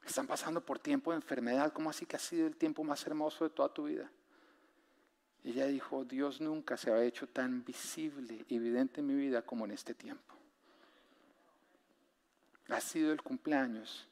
Están 0.05 0.27
pasando 0.27 0.61
por 0.61 0.79
tiempo 0.79 1.13
de 1.13 1.17
enfermedad. 1.17 1.73
¿Cómo 1.73 1.91
así 1.91 2.05
que 2.07 2.17
ha 2.17 2.19
sido 2.19 2.47
el 2.47 2.57
tiempo 2.57 2.85
más 2.85 3.07
hermoso 3.07 3.45
de 3.45 3.51
toda 3.51 3.73
tu 3.73 3.85
vida? 3.85 4.11
Ella 5.45 5.67
dijo, 5.67 6.05
Dios 6.05 6.41
nunca 6.41 6.77
se 6.77 6.91
ha 6.91 7.03
hecho 7.03 7.29
tan 7.29 7.65
visible 7.65 8.45
y 8.49 8.57
evidente 8.57 9.01
en 9.01 9.07
mi 9.07 9.15
vida 9.15 9.43
como 9.43 9.67
en 9.67 9.73
este 9.73 9.95
tiempo. 9.95 10.35
Ha 12.69 12.81
sido 12.81 13.13
el 13.13 13.23
cumpleaños 13.23 14.09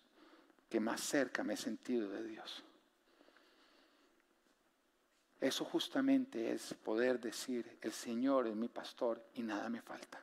que 0.69 0.79
más 0.79 1.01
cerca 1.01 1.43
me 1.43 1.55
he 1.55 1.57
sentido 1.57 2.11
de 2.11 2.23
Dios. 2.23 2.63
Eso 5.43 5.65
justamente 5.65 6.53
es 6.53 6.73
poder 6.73 7.19
decir, 7.19 7.77
el 7.81 7.91
Señor 7.91 8.47
es 8.47 8.55
mi 8.55 8.69
pastor 8.69 9.21
y 9.35 9.43
nada 9.43 9.69
me 9.69 9.83
falta. 9.83 10.23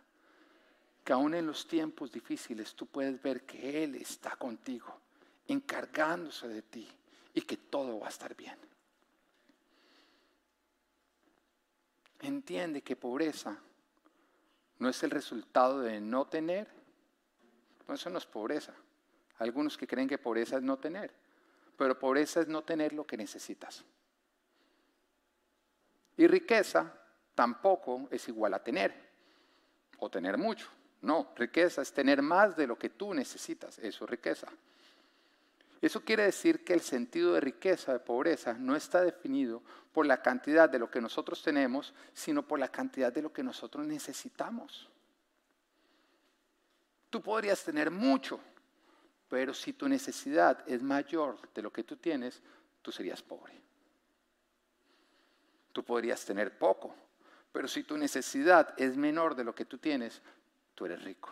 Que 1.03 1.11
aún 1.11 1.33
en 1.33 1.45
los 1.45 1.67
tiempos 1.67 2.09
difíciles 2.09 2.73
tú 2.73 2.85
puedes 2.85 3.21
ver 3.21 3.41
que 3.45 3.83
Él 3.83 3.95
está 3.95 4.37
contigo, 4.37 4.97
encargándose 5.45 6.47
de 6.47 6.61
ti 6.61 6.87
y 7.33 7.41
que 7.41 7.57
todo 7.57 7.99
va 7.99 8.05
a 8.05 8.11
estar 8.11 8.33
bien. 8.33 8.57
Entiende 12.21 12.81
que 12.81 12.95
pobreza 12.95 13.59
no 14.77 14.87
es 14.87 15.03
el 15.03 15.11
resultado 15.11 15.81
de 15.81 15.99
no 15.99 16.27
tener. 16.27 16.69
No, 17.89 17.95
eso 17.95 18.09
no 18.09 18.19
es 18.19 18.25
pobreza. 18.25 18.73
Algunos 19.39 19.77
que 19.77 19.85
creen 19.85 20.07
que 20.07 20.17
pobreza 20.17 20.55
es 20.55 20.63
no 20.63 20.77
tener. 20.77 21.13
Pero 21.75 21.99
pobreza 21.99 22.39
es 22.39 22.47
no 22.47 22.63
tener 22.63 22.93
lo 22.93 23.05
que 23.05 23.17
necesitas. 23.17 23.83
Y 26.19 26.27
riqueza 26.27 26.93
tampoco 27.33 28.09
es 28.11 28.27
igual 28.27 28.53
a 28.53 28.61
tener 28.61 28.93
o 29.99 30.09
tener 30.09 30.37
mucho. 30.37 30.67
No, 31.01 31.31
riqueza 31.37 31.81
es 31.81 31.93
tener 31.93 32.21
más 32.21 32.57
de 32.57 32.67
lo 32.67 32.77
que 32.77 32.89
tú 32.89 33.13
necesitas. 33.13 33.79
Eso 33.79 34.03
es 34.03 34.09
riqueza. 34.09 34.49
Eso 35.81 36.01
quiere 36.01 36.23
decir 36.23 36.65
que 36.65 36.73
el 36.73 36.81
sentido 36.81 37.35
de 37.35 37.39
riqueza, 37.39 37.93
de 37.93 37.99
pobreza, 37.99 38.51
no 38.51 38.75
está 38.75 39.01
definido 39.01 39.63
por 39.93 40.05
la 40.05 40.21
cantidad 40.21 40.69
de 40.69 40.79
lo 40.79 40.91
que 40.91 40.99
nosotros 40.99 41.41
tenemos, 41.41 41.93
sino 42.13 42.45
por 42.45 42.59
la 42.59 42.67
cantidad 42.67 43.13
de 43.13 43.21
lo 43.21 43.31
que 43.31 43.41
nosotros 43.41 43.87
necesitamos. 43.87 44.89
Tú 47.09 47.21
podrías 47.21 47.63
tener 47.63 47.91
mucho, 47.91 48.41
pero 49.29 49.53
si 49.53 49.71
tu 49.71 49.87
necesidad 49.87 50.69
es 50.69 50.83
mayor 50.83 51.37
de 51.53 51.61
lo 51.61 51.71
que 51.71 51.85
tú 51.85 51.95
tienes, 51.95 52.41
tú 52.81 52.91
serías 52.91 53.23
pobre. 53.23 53.59
Tú 55.71 55.83
podrías 55.83 56.23
tener 56.25 56.57
poco, 56.57 56.93
pero 57.51 57.67
si 57.67 57.83
tu 57.83 57.97
necesidad 57.97 58.73
es 58.77 58.97
menor 58.97 59.35
de 59.35 59.43
lo 59.43 59.53
que 59.53 59.65
tú 59.65 59.77
tienes, 59.77 60.21
tú 60.75 60.85
eres 60.85 61.03
rico. 61.03 61.29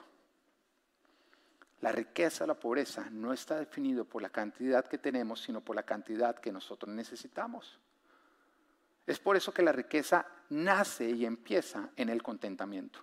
La 1.81 1.91
riqueza, 1.91 2.47
la 2.47 2.55
pobreza 2.55 3.07
no 3.11 3.33
está 3.33 3.57
definido 3.57 4.03
por 4.03 4.21
la 4.21 4.29
cantidad 4.29 4.85
que 4.85 4.97
tenemos, 4.97 5.41
sino 5.41 5.61
por 5.61 5.75
la 5.75 5.83
cantidad 5.83 6.35
que 6.35 6.51
nosotros 6.51 6.93
necesitamos. 6.93 7.79
Es 9.05 9.19
por 9.19 9.37
eso 9.37 9.53
que 9.53 9.61
la 9.61 9.71
riqueza 9.71 10.25
nace 10.49 11.09
y 11.09 11.25
empieza 11.25 11.89
en 11.95 12.09
el 12.09 12.23
contentamiento. 12.23 12.99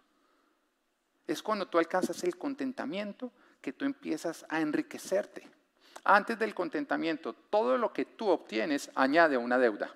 Es 1.27 1.43
cuando 1.43 1.67
tú 1.67 1.79
alcanzas 1.79 2.23
el 2.25 2.37
contentamiento 2.37 3.33
que 3.63 3.73
tú 3.73 3.85
empiezas 3.85 4.45
a 4.49 4.61
enriquecerte. 4.61 5.49
Antes 6.03 6.39
del 6.39 6.55
contentamiento, 6.55 7.33
todo 7.33 7.79
lo 7.79 7.93
que 7.93 8.05
tú 8.05 8.29
obtienes 8.29 8.91
añade 8.95 9.39
una 9.39 9.57
deuda. 9.57 9.95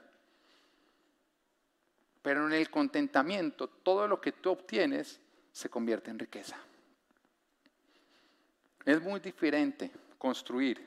Pero 2.28 2.46
en 2.46 2.52
el 2.52 2.68
contentamiento, 2.68 3.68
todo 3.68 4.06
lo 4.06 4.20
que 4.20 4.32
tú 4.32 4.50
obtienes 4.50 5.18
se 5.50 5.70
convierte 5.70 6.10
en 6.10 6.18
riqueza. 6.18 6.58
Es 8.84 9.00
muy 9.00 9.18
diferente 9.20 9.90
construir 10.18 10.86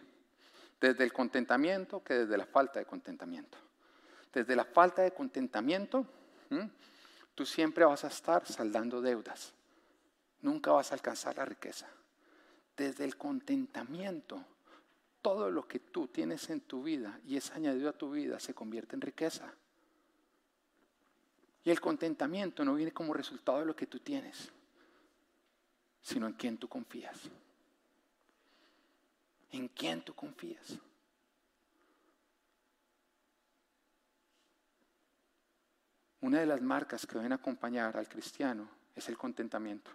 desde 0.80 1.04
el 1.04 1.12
contentamiento 1.12 2.04
que 2.04 2.13
desde 2.13 2.38
la 2.38 2.45
falta 2.45 2.77
de 2.77 2.86
contentamiento. 2.86 3.58
Desde 4.32 4.56
la 4.56 4.65
falta 4.65 5.01
de 5.01 5.15
contentamiento, 5.15 6.06
tú 7.34 7.43
siempre 7.43 7.86
vas 7.86 8.04
a 8.04 8.10
estar 8.10 8.45
saldando 8.45 9.01
deudas. 9.01 9.51
Nunca 10.41 10.73
vas 10.73 10.91
a 10.91 10.93
alcanzar 10.93 11.38
la 11.38 11.45
riqueza. 11.45 11.88
Desde 12.77 13.04
el 13.04 13.17
contentamiento, 13.17 14.45
todo 15.23 15.49
lo 15.49 15.67
que 15.67 15.80
tú 15.80 16.08
tienes 16.08 16.51
en 16.51 16.62
tu 16.62 16.84
vida 16.84 17.19
y 17.25 17.36
es 17.36 17.49
añadido 17.49 17.89
a 17.89 17.93
tu 17.93 18.12
vida 18.12 18.39
se 18.39 18.54
convierte 18.54 18.95
en 18.95 19.01
riqueza. 19.01 19.51
Y 21.63 21.69
el 21.69 21.80
contentamiento 21.80 22.65
no 22.65 22.76
viene 22.76 22.91
como 22.91 23.13
resultado 23.13 23.60
de 23.60 23.65
lo 23.65 23.76
que 23.76 23.86
tú 23.86 24.00
tienes, 24.00 24.52
sino 26.02 26.28
en 26.28 26.34
quien 26.34 26.58
tú 26.58 26.67
confías. 26.67 27.17
¿En 29.52 29.67
quién 29.67 30.02
tú 30.02 30.13
confías? 30.13 30.80
Una 36.21 36.39
de 36.39 36.45
las 36.45 36.62
marcas 36.62 37.06
que 37.06 37.15
deben 37.15 37.34
acompañar 37.34 37.97
al 37.97 38.08
cristiano 38.08 38.69
es 38.95 39.10
el 39.10 39.17
contentamiento. 39.17 39.91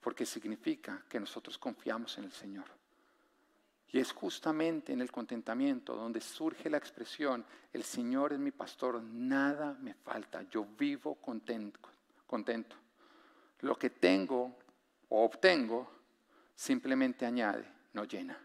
Porque 0.00 0.26
significa 0.26 1.04
que 1.08 1.18
nosotros 1.20 1.58
confiamos 1.58 2.16
en 2.18 2.24
el 2.24 2.32
Señor. 2.32 2.81
Y 3.92 4.00
es 4.00 4.10
justamente 4.12 4.94
en 4.94 5.02
el 5.02 5.12
contentamiento 5.12 5.94
donde 5.94 6.22
surge 6.22 6.70
la 6.70 6.78
expresión, 6.78 7.44
el 7.74 7.84
Señor 7.84 8.32
es 8.32 8.38
mi 8.38 8.50
pastor, 8.50 9.02
nada 9.02 9.76
me 9.80 9.92
falta, 9.92 10.42
yo 10.50 10.64
vivo 10.64 11.16
contento. 11.16 11.78
contento. 12.26 12.74
Lo 13.60 13.76
que 13.76 13.90
tengo 13.90 14.56
o 15.10 15.24
obtengo 15.24 15.92
simplemente 16.54 17.26
añade, 17.26 17.64
no 17.92 18.04
llena. 18.04 18.38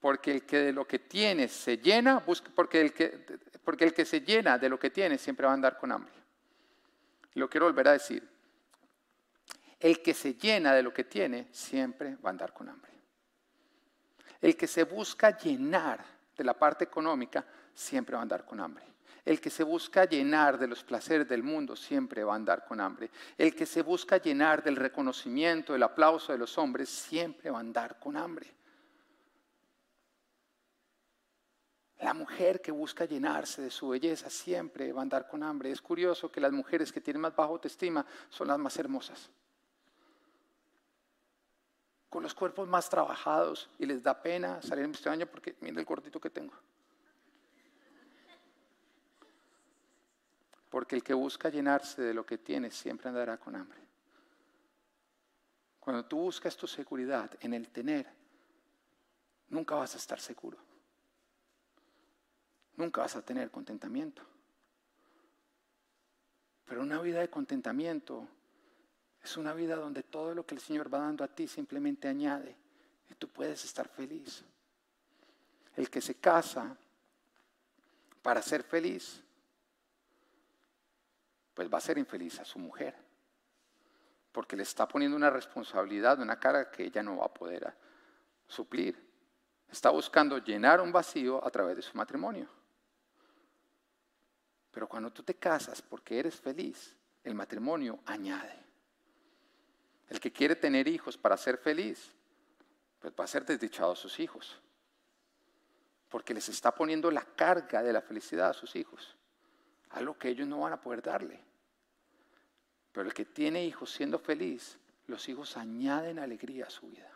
Porque 0.00 0.30
el 0.30 0.46
que 0.46 0.58
de 0.58 0.72
lo 0.72 0.86
que 0.86 1.00
tiene 1.00 1.48
se 1.48 1.76
llena, 1.76 2.24
porque, 2.54 2.80
el 2.80 2.94
que, 2.94 3.08
porque 3.62 3.84
el 3.84 3.92
que 3.92 4.06
se 4.06 4.22
llena 4.22 4.56
de 4.56 4.70
lo 4.70 4.78
que 4.78 4.88
tiene 4.88 5.18
siempre 5.18 5.44
va 5.44 5.52
a 5.52 5.54
andar 5.54 5.76
con 5.76 5.92
hambre. 5.92 6.14
Lo 7.34 7.50
quiero 7.50 7.66
volver 7.66 7.88
a 7.88 7.92
decir. 7.92 8.26
El 9.78 10.00
que 10.00 10.14
se 10.14 10.34
llena 10.34 10.72
de 10.72 10.82
lo 10.82 10.94
que 10.94 11.04
tiene 11.04 11.48
siempre 11.52 12.16
va 12.16 12.30
a 12.30 12.32
andar 12.32 12.54
con 12.54 12.68
hambre. 12.70 12.95
El 14.40 14.56
que 14.56 14.66
se 14.66 14.84
busca 14.84 15.36
llenar 15.36 16.04
de 16.36 16.44
la 16.44 16.54
parte 16.54 16.84
económica 16.84 17.44
siempre 17.74 18.14
va 18.14 18.20
a 18.20 18.22
andar 18.22 18.44
con 18.44 18.60
hambre. 18.60 18.84
El 19.24 19.40
que 19.40 19.50
se 19.50 19.64
busca 19.64 20.04
llenar 20.04 20.56
de 20.56 20.68
los 20.68 20.84
placeres 20.84 21.28
del 21.28 21.42
mundo 21.42 21.74
siempre 21.74 22.22
va 22.22 22.34
a 22.34 22.36
andar 22.36 22.64
con 22.64 22.80
hambre. 22.80 23.10
El 23.36 23.56
que 23.56 23.66
se 23.66 23.82
busca 23.82 24.18
llenar 24.18 24.62
del 24.62 24.76
reconocimiento, 24.76 25.72
del 25.72 25.82
aplauso 25.82 26.30
de 26.30 26.38
los 26.38 26.56
hombres, 26.58 26.88
siempre 26.88 27.50
va 27.50 27.58
a 27.58 27.60
andar 27.60 27.98
con 27.98 28.16
hambre. 28.16 28.54
La 31.98 32.14
mujer 32.14 32.60
que 32.60 32.70
busca 32.70 33.04
llenarse 33.04 33.62
de 33.62 33.70
su 33.70 33.88
belleza 33.88 34.30
siempre 34.30 34.92
va 34.92 35.00
a 35.00 35.02
andar 35.02 35.26
con 35.26 35.42
hambre. 35.42 35.72
Es 35.72 35.80
curioso 35.80 36.30
que 36.30 36.40
las 36.40 36.52
mujeres 36.52 36.92
que 36.92 37.00
tienen 37.00 37.22
más 37.22 37.34
baja 37.34 37.50
autoestima 37.50 38.06
son 38.28 38.46
las 38.46 38.58
más 38.58 38.78
hermosas. 38.78 39.28
Con 42.08 42.22
los 42.22 42.34
cuerpos 42.34 42.68
más 42.68 42.88
trabajados 42.88 43.68
y 43.78 43.86
les 43.86 44.02
da 44.02 44.22
pena 44.22 44.62
salir 44.62 44.84
en 44.84 44.92
este 44.92 45.08
año 45.08 45.26
porque 45.26 45.56
mira 45.60 45.78
el 45.78 45.84
gordito 45.84 46.20
que 46.20 46.30
tengo. 46.30 46.54
Porque 50.70 50.96
el 50.96 51.02
que 51.02 51.14
busca 51.14 51.48
llenarse 51.48 52.02
de 52.02 52.14
lo 52.14 52.24
que 52.24 52.38
tiene 52.38 52.70
siempre 52.70 53.08
andará 53.08 53.38
con 53.38 53.56
hambre. 53.56 53.80
Cuando 55.80 56.04
tú 56.04 56.18
buscas 56.18 56.56
tu 56.56 56.66
seguridad 56.66 57.30
en 57.40 57.54
el 57.54 57.68
tener, 57.68 58.06
nunca 59.48 59.76
vas 59.76 59.94
a 59.94 59.98
estar 59.98 60.20
seguro. 60.20 60.58
Nunca 62.76 63.00
vas 63.02 63.16
a 63.16 63.22
tener 63.22 63.50
contentamiento. 63.50 64.22
Pero 66.66 66.82
una 66.82 67.00
vida 67.00 67.20
de 67.20 67.30
contentamiento 67.30 68.28
es 69.26 69.36
una 69.36 69.52
vida 69.52 69.74
donde 69.74 70.04
todo 70.04 70.34
lo 70.34 70.46
que 70.46 70.54
el 70.54 70.60
Señor 70.60 70.92
va 70.92 71.00
dando 71.00 71.24
a 71.24 71.28
ti 71.28 71.48
simplemente 71.48 72.06
añade 72.06 72.56
y 73.10 73.14
tú 73.14 73.28
puedes 73.28 73.64
estar 73.64 73.88
feliz. 73.88 74.44
El 75.74 75.90
que 75.90 76.00
se 76.00 76.14
casa 76.14 76.76
para 78.22 78.40
ser 78.40 78.62
feliz 78.62 79.20
pues 81.54 81.72
va 81.72 81.78
a 81.78 81.80
ser 81.80 81.98
infeliz 81.98 82.38
a 82.38 82.44
su 82.44 82.58
mujer, 82.58 82.94
porque 84.30 84.56
le 84.56 84.62
está 84.62 84.86
poniendo 84.86 85.16
una 85.16 85.30
responsabilidad, 85.30 86.20
una 86.20 86.38
cara 86.38 86.70
que 86.70 86.84
ella 86.84 87.02
no 87.02 87.16
va 87.16 87.24
a 87.24 87.32
poder 87.32 87.74
suplir. 88.46 88.94
Está 89.68 89.88
buscando 89.88 90.36
llenar 90.36 90.82
un 90.82 90.92
vacío 90.92 91.42
a 91.42 91.50
través 91.50 91.76
de 91.76 91.82
su 91.82 91.96
matrimonio. 91.96 92.46
Pero 94.70 94.86
cuando 94.86 95.10
tú 95.10 95.22
te 95.22 95.34
casas 95.34 95.80
porque 95.80 96.18
eres 96.18 96.38
feliz, 96.38 96.94
el 97.24 97.34
matrimonio 97.34 98.00
añade. 98.04 98.65
El 100.08 100.20
que 100.20 100.32
quiere 100.32 100.56
tener 100.56 100.86
hijos 100.88 101.16
para 101.16 101.36
ser 101.36 101.58
feliz, 101.58 102.12
pues 103.00 103.12
va 103.18 103.24
a 103.24 103.28
ser 103.28 103.44
desdichado 103.44 103.92
a 103.92 103.96
sus 103.96 104.20
hijos. 104.20 104.60
Porque 106.08 106.34
les 106.34 106.48
está 106.48 106.72
poniendo 106.72 107.10
la 107.10 107.22
carga 107.22 107.82
de 107.82 107.92
la 107.92 108.00
felicidad 108.00 108.50
a 108.50 108.54
sus 108.54 108.76
hijos 108.76 109.16
algo 109.96 110.18
que 110.18 110.28
ellos 110.28 110.46
no 110.46 110.60
van 110.60 110.72
a 110.72 110.80
poder 110.80 111.02
darle. 111.02 111.40
Pero 112.92 113.06
el 113.06 113.14
que 113.14 113.24
tiene 113.24 113.64
hijos 113.64 113.90
siendo 113.90 114.18
feliz, 114.18 114.78
los 115.06 115.28
hijos 115.28 115.56
añaden 115.56 116.18
alegría 116.18 116.66
a 116.66 116.70
su 116.70 116.88
vida. 116.88 117.10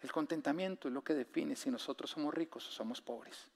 El 0.00 0.12
contentamiento 0.12 0.88
es 0.88 0.94
lo 0.94 1.02
que 1.02 1.14
define 1.14 1.56
si 1.56 1.70
nosotros 1.70 2.10
somos 2.10 2.32
ricos 2.32 2.66
o 2.68 2.70
somos 2.70 3.00
pobres. 3.00 3.48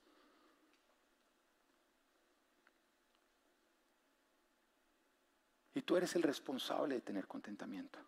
Y 5.74 5.82
tú 5.82 5.96
eres 5.96 6.14
el 6.14 6.22
responsable 6.22 6.96
de 6.96 7.00
tener 7.00 7.26
contentamiento. 7.26 7.98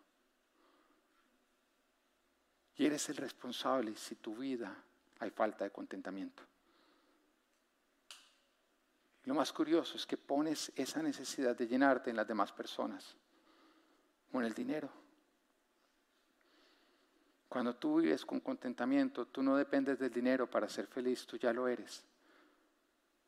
Y 2.77 2.85
eres 2.85 3.09
el 3.09 3.17
responsable 3.17 3.95
si 3.95 4.15
tu 4.15 4.35
vida 4.35 4.75
hay 5.19 5.31
falta 5.31 5.63
de 5.63 5.71
contentamiento. 5.71 6.43
Lo 9.25 9.33
más 9.33 9.51
curioso 9.51 9.97
es 9.97 10.05
que 10.05 10.15
pones 10.15 10.71
esa 10.75 11.01
necesidad 11.01 11.55
de 11.55 11.67
llenarte 11.67 12.09
en 12.09 12.15
las 12.15 12.27
demás 12.27 12.53
personas 12.53 13.15
o 14.31 14.39
en 14.39 14.45
el 14.45 14.53
dinero. 14.53 14.89
Cuando 17.49 17.75
tú 17.75 18.01
vives 18.01 18.25
con 18.25 18.39
contentamiento, 18.39 19.25
tú 19.25 19.41
no 19.41 19.57
dependes 19.57 19.99
del 19.99 20.13
dinero 20.13 20.49
para 20.49 20.69
ser 20.69 20.87
feliz, 20.87 21.25
tú 21.25 21.37
ya 21.37 21.51
lo 21.51 21.67
eres. 21.67 22.05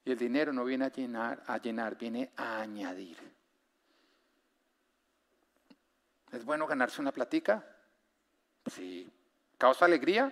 Y 0.05 0.11
el 0.11 0.17
dinero 0.17 0.53
no 0.53 0.63
viene 0.63 0.85
a 0.85 0.91
llenar, 0.91 1.43
a 1.47 1.57
llenar, 1.57 1.97
viene 1.97 2.31
a 2.37 2.61
añadir. 2.61 3.17
¿Es 6.31 6.45
bueno 6.45 6.67
ganarse 6.67 7.01
una 7.01 7.11
platica? 7.11 7.65
Sí. 8.67 9.11
¿Causa 9.57 9.85
alegría? 9.85 10.31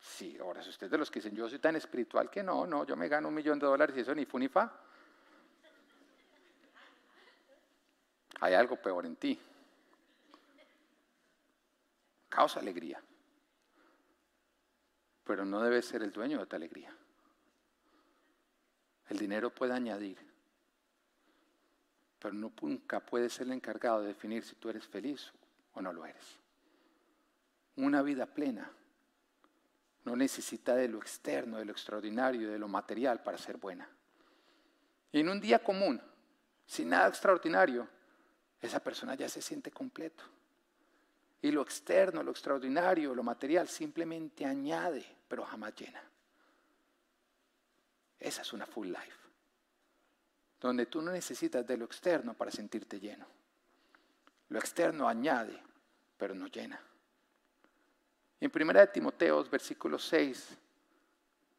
Sí, 0.00 0.38
ahora 0.40 0.62
si 0.62 0.70
ustedes 0.70 0.90
de 0.90 0.98
los 0.98 1.10
que 1.10 1.20
dicen, 1.20 1.36
yo 1.36 1.48
soy 1.48 1.58
tan 1.58 1.76
espiritual 1.76 2.30
que 2.30 2.42
no, 2.42 2.66
no, 2.66 2.84
yo 2.84 2.96
me 2.96 3.08
gano 3.08 3.28
un 3.28 3.34
millón 3.34 3.58
de 3.58 3.66
dólares 3.66 3.96
y 3.96 4.00
eso 4.00 4.14
ni 4.14 4.24
fu 4.24 4.38
ni 4.38 4.48
fa. 4.48 4.72
Hay 8.40 8.54
algo 8.54 8.76
peor 8.76 9.04
en 9.04 9.16
ti. 9.16 9.38
Causa 12.30 12.60
alegría. 12.60 13.02
Pero 15.24 15.44
no 15.44 15.60
debe 15.60 15.82
ser 15.82 16.02
el 16.02 16.10
dueño 16.10 16.38
de 16.38 16.46
tu 16.46 16.56
alegría. 16.56 16.96
El 19.10 19.18
dinero 19.18 19.50
puede 19.50 19.74
añadir, 19.74 20.18
pero 22.20 22.34
nunca 22.34 23.00
puede 23.00 23.30
ser 23.30 23.46
el 23.46 23.54
encargado 23.54 24.02
de 24.02 24.08
definir 24.08 24.44
si 24.44 24.54
tú 24.56 24.68
eres 24.68 24.86
feliz 24.86 25.32
o 25.74 25.80
no 25.80 25.92
lo 25.92 26.04
eres. 26.04 26.38
Una 27.76 28.02
vida 28.02 28.26
plena 28.26 28.70
no 30.04 30.16
necesita 30.16 30.74
de 30.74 30.88
lo 30.88 30.98
externo, 30.98 31.58
de 31.58 31.64
lo 31.64 31.72
extraordinario, 31.72 32.50
de 32.50 32.58
lo 32.58 32.68
material 32.68 33.22
para 33.22 33.38
ser 33.38 33.56
buena. 33.56 33.88
Y 35.12 35.20
en 35.20 35.28
un 35.28 35.40
día 35.40 35.62
común, 35.62 36.00
sin 36.66 36.90
nada 36.90 37.08
extraordinario, 37.08 37.88
esa 38.60 38.80
persona 38.80 39.14
ya 39.14 39.28
se 39.28 39.40
siente 39.40 39.70
completo. 39.70 40.24
Y 41.42 41.50
lo 41.50 41.62
externo, 41.62 42.22
lo 42.22 42.32
extraordinario, 42.32 43.14
lo 43.14 43.22
material 43.22 43.66
simplemente 43.66 44.44
añade, 44.44 45.04
pero 45.26 45.44
jamás 45.44 45.74
llena. 45.74 46.02
Esa 48.18 48.42
es 48.42 48.52
una 48.52 48.66
full 48.66 48.88
life, 48.88 49.19
donde 50.60 50.86
tú 50.86 51.00
no 51.00 51.10
necesitas 51.10 51.66
de 51.66 51.76
lo 51.76 51.86
externo 51.86 52.34
para 52.34 52.50
sentirte 52.50 53.00
lleno. 53.00 53.26
Lo 54.50 54.58
externo 54.58 55.08
añade, 55.08 55.58
pero 56.16 56.34
no 56.34 56.48
llena. 56.48 56.80
En 58.40 58.50
1 58.54 58.88
Timoteo, 58.88 59.44
versículo 59.44 59.98
6, 59.98 60.58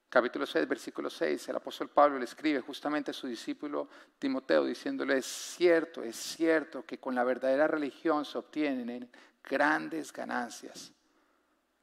capítulo 0.10 0.45
6, 0.45 0.68
versículo 0.68 1.10
6, 1.10 1.49
el 1.49 1.56
apóstol 1.56 1.89
Pablo 1.89 2.20
le 2.20 2.26
escribe 2.26 2.60
justamente 2.62 3.12
a 3.12 3.14
su 3.14 3.28
discípulo 3.28 3.88
Timoteo 4.20 4.66
diciéndole, 4.66 5.18
es 5.18 5.26
cierto, 5.26 6.04
es 6.04 6.16
cierto 6.16 6.86
que 6.86 6.99
con 6.99 7.16
la 7.16 7.24
verdadera 7.24 7.68
religión 7.68 8.26
se 8.26 8.38
obtienen 8.38 9.10
grandes 9.43 10.12
ganancias. 10.12 10.91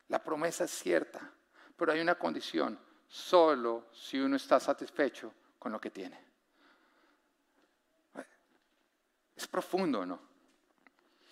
La 0.09 0.23
promesa 0.23 0.65
es 0.65 0.71
cierta, 0.71 1.33
pero 1.77 1.93
hay 1.93 2.01
una 2.01 2.17
condición, 2.17 2.79
solo 3.07 3.87
si 3.93 4.19
uno 4.19 4.37
está 4.37 4.61
satisfecho 4.61 5.33
con 5.59 5.73
lo 5.73 5.81
que 5.81 5.91
tiene. 5.91 6.28
Es 9.39 9.47
profundo, 9.47 10.05
¿no? 10.05 10.19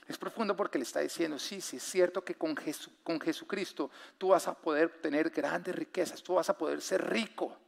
Es 0.07 0.17
profundo 0.17 0.55
porque 0.55 0.79
le 0.79 0.85
está 0.85 1.01
diciendo, 1.01 1.41
sí, 1.41 1.61
sí, 1.61 1.79
es 1.79 1.83
cierto 1.83 2.25
que 2.25 2.37
con, 2.37 2.57
con 3.03 3.21
Jesucristo 3.21 3.91
tú 4.17 4.29
vas 4.29 4.47
a 4.47 4.55
poder 4.55 5.01
tener 5.03 5.31
grandes 5.31 5.75
riquezas, 5.75 6.23
tú 6.23 6.35
vas 6.35 6.49
a 6.49 6.57
poder 6.57 6.81
ser 6.81 7.05
rico, 7.11 7.59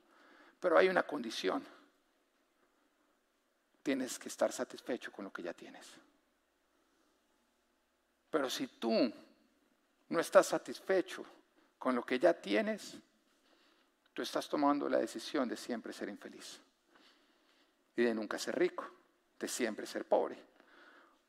pero 0.61 0.79
hay 0.79 0.89
una 0.89 1.03
condición. 1.03 1.67
Tienes 3.83 4.17
que 4.17 4.29
estar 4.29 4.53
satisfecho 4.53 5.11
con 5.11 5.25
lo 5.25 5.33
que 5.33 5.43
ya 5.43 5.53
tienes. 5.53 5.89
Pero 8.31 8.49
si 8.49 8.69
tú 8.69 9.13
no 10.09 10.21
estás 10.21 10.47
satisfecho 10.47 11.27
con 11.81 11.97
lo 11.97 12.07
que 12.07 12.21
ya 12.21 12.33
tienes, 12.33 12.97
tú 14.15 14.23
estás 14.23 14.49
tomando 14.49 14.89
la 14.89 14.99
decisión 14.99 15.49
de 15.49 15.57
siempre 15.57 15.93
ser 15.93 16.09
infeliz 16.09 16.61
y 17.97 18.05
de 18.05 18.15
nunca 18.15 18.39
ser 18.39 18.57
rico, 18.57 18.98
de 19.39 19.49
siempre 19.49 19.87
ser 19.87 20.05
pobre. 20.05 20.37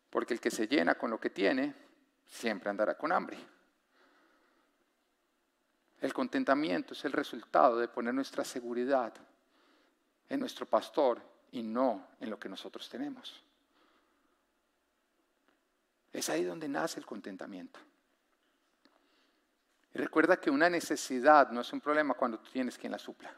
Porque 0.10 0.34
el 0.34 0.39
que 0.39 0.51
se 0.51 0.68
llena 0.68 0.95
con 0.95 1.12
lo 1.12 1.20
que 1.20 1.30
tiene, 1.30 1.76
siempre 2.26 2.70
andará 2.70 2.97
con 2.97 3.12
hambre. 3.12 3.38
El 6.01 6.14
contentamiento 6.14 6.93
es 6.93 7.03
el 7.05 7.12
resultado 7.12 7.78
de 7.78 7.88
poner 7.88 8.14
nuestra 8.14 8.43
seguridad 8.43 9.14
en 10.30 10.39
nuestro 10.39 10.66
pastor 10.66 11.22
y 11.51 11.62
no 11.62 12.07
en 12.20 12.30
lo 12.30 12.39
que 12.39 12.49
nosotros 12.49 12.88
tenemos. 12.89 13.43
Es 16.14 16.30
ahí 16.30 16.43
donde 16.43 16.68
nace 16.68 16.99
el 16.99 17.05
contentamiento. 17.05 17.80
Y 19.93 19.97
recuerda 19.97 20.39
que 20.39 20.49
una 20.49 20.70
necesidad 20.70 21.51
no 21.51 21.62
es 21.62 21.74
un 21.74 21.82
problema 21.82 22.14
cuando 22.14 22.39
tú 22.39 22.49
tienes 22.51 22.78
quien 22.78 22.91
la 22.91 22.99
supla. 22.99 23.34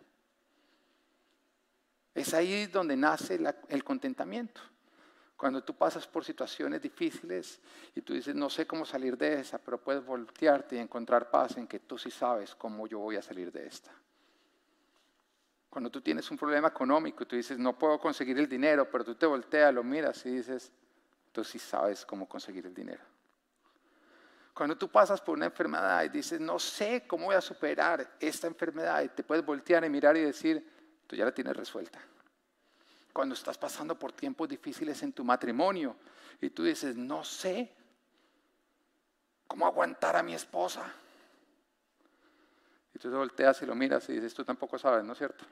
Es 2.13 2.33
ahí 2.33 2.67
donde 2.67 2.97
nace 2.97 3.39
el 3.69 3.83
contentamiento. 3.83 4.61
Cuando 5.41 5.63
tú 5.63 5.75
pasas 5.75 6.05
por 6.05 6.23
situaciones 6.23 6.81
difíciles 6.81 7.59
y 7.95 8.01
tú 8.01 8.13
dices, 8.13 8.35
no 8.35 8.47
sé 8.47 8.67
cómo 8.67 8.85
salir 8.85 9.17
de 9.17 9.39
esa, 9.39 9.57
pero 9.57 9.81
puedes 9.81 10.05
voltearte 10.05 10.75
y 10.75 10.79
encontrar 10.79 11.31
paz 11.31 11.57
en 11.57 11.65
que 11.65 11.79
tú 11.79 11.97
sí 11.97 12.11
sabes 12.11 12.53
cómo 12.53 12.85
yo 12.85 12.99
voy 12.99 13.15
a 13.15 13.23
salir 13.23 13.51
de 13.51 13.65
esta. 13.65 13.91
Cuando 15.67 15.89
tú 15.89 15.99
tienes 16.01 16.29
un 16.29 16.37
problema 16.37 16.67
económico 16.67 17.23
y 17.23 17.25
tú 17.25 17.35
dices, 17.35 17.57
no 17.57 17.75
puedo 17.75 17.97
conseguir 17.99 18.37
el 18.37 18.47
dinero, 18.47 18.87
pero 18.91 19.03
tú 19.03 19.15
te 19.15 19.25
volteas, 19.25 19.73
lo 19.73 19.83
miras 19.83 20.23
y 20.27 20.35
dices, 20.35 20.71
tú 21.31 21.43
sí 21.43 21.57
sabes 21.57 22.05
cómo 22.05 22.27
conseguir 22.29 22.67
el 22.67 22.73
dinero. 22.75 23.01
Cuando 24.53 24.77
tú 24.77 24.89
pasas 24.89 25.21
por 25.21 25.35
una 25.35 25.45
enfermedad 25.45 26.03
y 26.03 26.09
dices, 26.09 26.39
no 26.39 26.59
sé 26.59 27.07
cómo 27.07 27.25
voy 27.25 27.35
a 27.35 27.41
superar 27.41 28.17
esta 28.19 28.45
enfermedad, 28.45 29.01
y 29.01 29.09
te 29.09 29.23
puedes 29.23 29.43
voltear 29.43 29.83
y 29.85 29.89
mirar 29.89 30.15
y 30.17 30.21
decir, 30.21 30.70
ya 31.15 31.25
la 31.25 31.33
tienes 31.33 31.55
resuelta 31.55 31.99
cuando 33.11 33.35
estás 33.35 33.57
pasando 33.57 33.97
por 33.97 34.11
tiempos 34.13 34.47
difíciles 34.47 35.01
en 35.03 35.13
tu 35.13 35.23
matrimonio 35.23 35.95
y 36.39 36.49
tú 36.49 36.63
dices, 36.63 36.95
no 36.95 37.23
sé 37.23 37.71
cómo 39.47 39.65
aguantar 39.65 40.15
a 40.15 40.23
mi 40.23 40.33
esposa. 40.33 40.91
Y 42.93 42.99
tú 42.99 43.09
te 43.09 43.15
volteas 43.15 43.61
y 43.61 43.65
lo 43.65 43.75
miras 43.75 44.07
y 44.09 44.13
dices, 44.13 44.33
tú 44.33 44.43
tampoco 44.43 44.77
sabes, 44.77 45.03
¿no 45.03 45.13
es 45.13 45.17
cierto? 45.17 45.45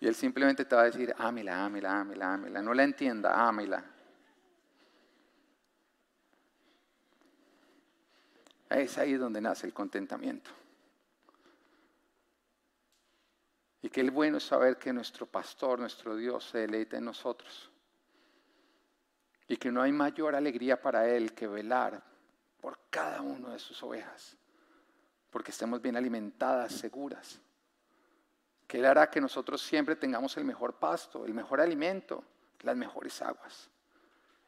Y 0.00 0.08
él 0.08 0.14
simplemente 0.14 0.64
te 0.64 0.74
va 0.74 0.82
a 0.82 0.86
decir, 0.86 1.14
ámela, 1.16 1.64
ámela, 1.64 2.00
ámela, 2.00 2.34
ámela. 2.34 2.60
No 2.60 2.74
la 2.74 2.82
entienda, 2.82 3.46
ámela. 3.46 3.84
Es 8.74 8.96
ahí 8.98 9.14
donde 9.14 9.40
nace 9.40 9.66
el 9.66 9.74
contentamiento. 9.74 10.50
Y 13.82 13.90
qué 13.90 14.08
bueno 14.10 14.38
es 14.38 14.44
saber 14.44 14.78
que 14.78 14.92
nuestro 14.92 15.26
pastor, 15.26 15.78
nuestro 15.78 16.16
Dios, 16.16 16.44
se 16.44 16.58
deleita 16.58 16.96
en 16.96 17.04
nosotros. 17.04 17.70
Y 19.48 19.56
que 19.56 19.72
no 19.72 19.82
hay 19.82 19.92
mayor 19.92 20.34
alegría 20.34 20.80
para 20.80 21.08
Él 21.08 21.34
que 21.34 21.46
velar 21.48 22.02
por 22.60 22.78
cada 22.88 23.20
uno 23.20 23.50
de 23.50 23.58
sus 23.58 23.82
ovejas. 23.82 24.36
Porque 25.30 25.50
estemos 25.50 25.82
bien 25.82 25.96
alimentadas, 25.96 26.72
seguras. 26.72 27.40
Que 28.68 28.78
Él 28.78 28.86
hará 28.86 29.10
que 29.10 29.20
nosotros 29.20 29.60
siempre 29.60 29.96
tengamos 29.96 30.36
el 30.36 30.44
mejor 30.44 30.74
pasto, 30.74 31.26
el 31.26 31.34
mejor 31.34 31.60
alimento, 31.60 32.24
las 32.60 32.76
mejores 32.76 33.20
aguas. 33.20 33.68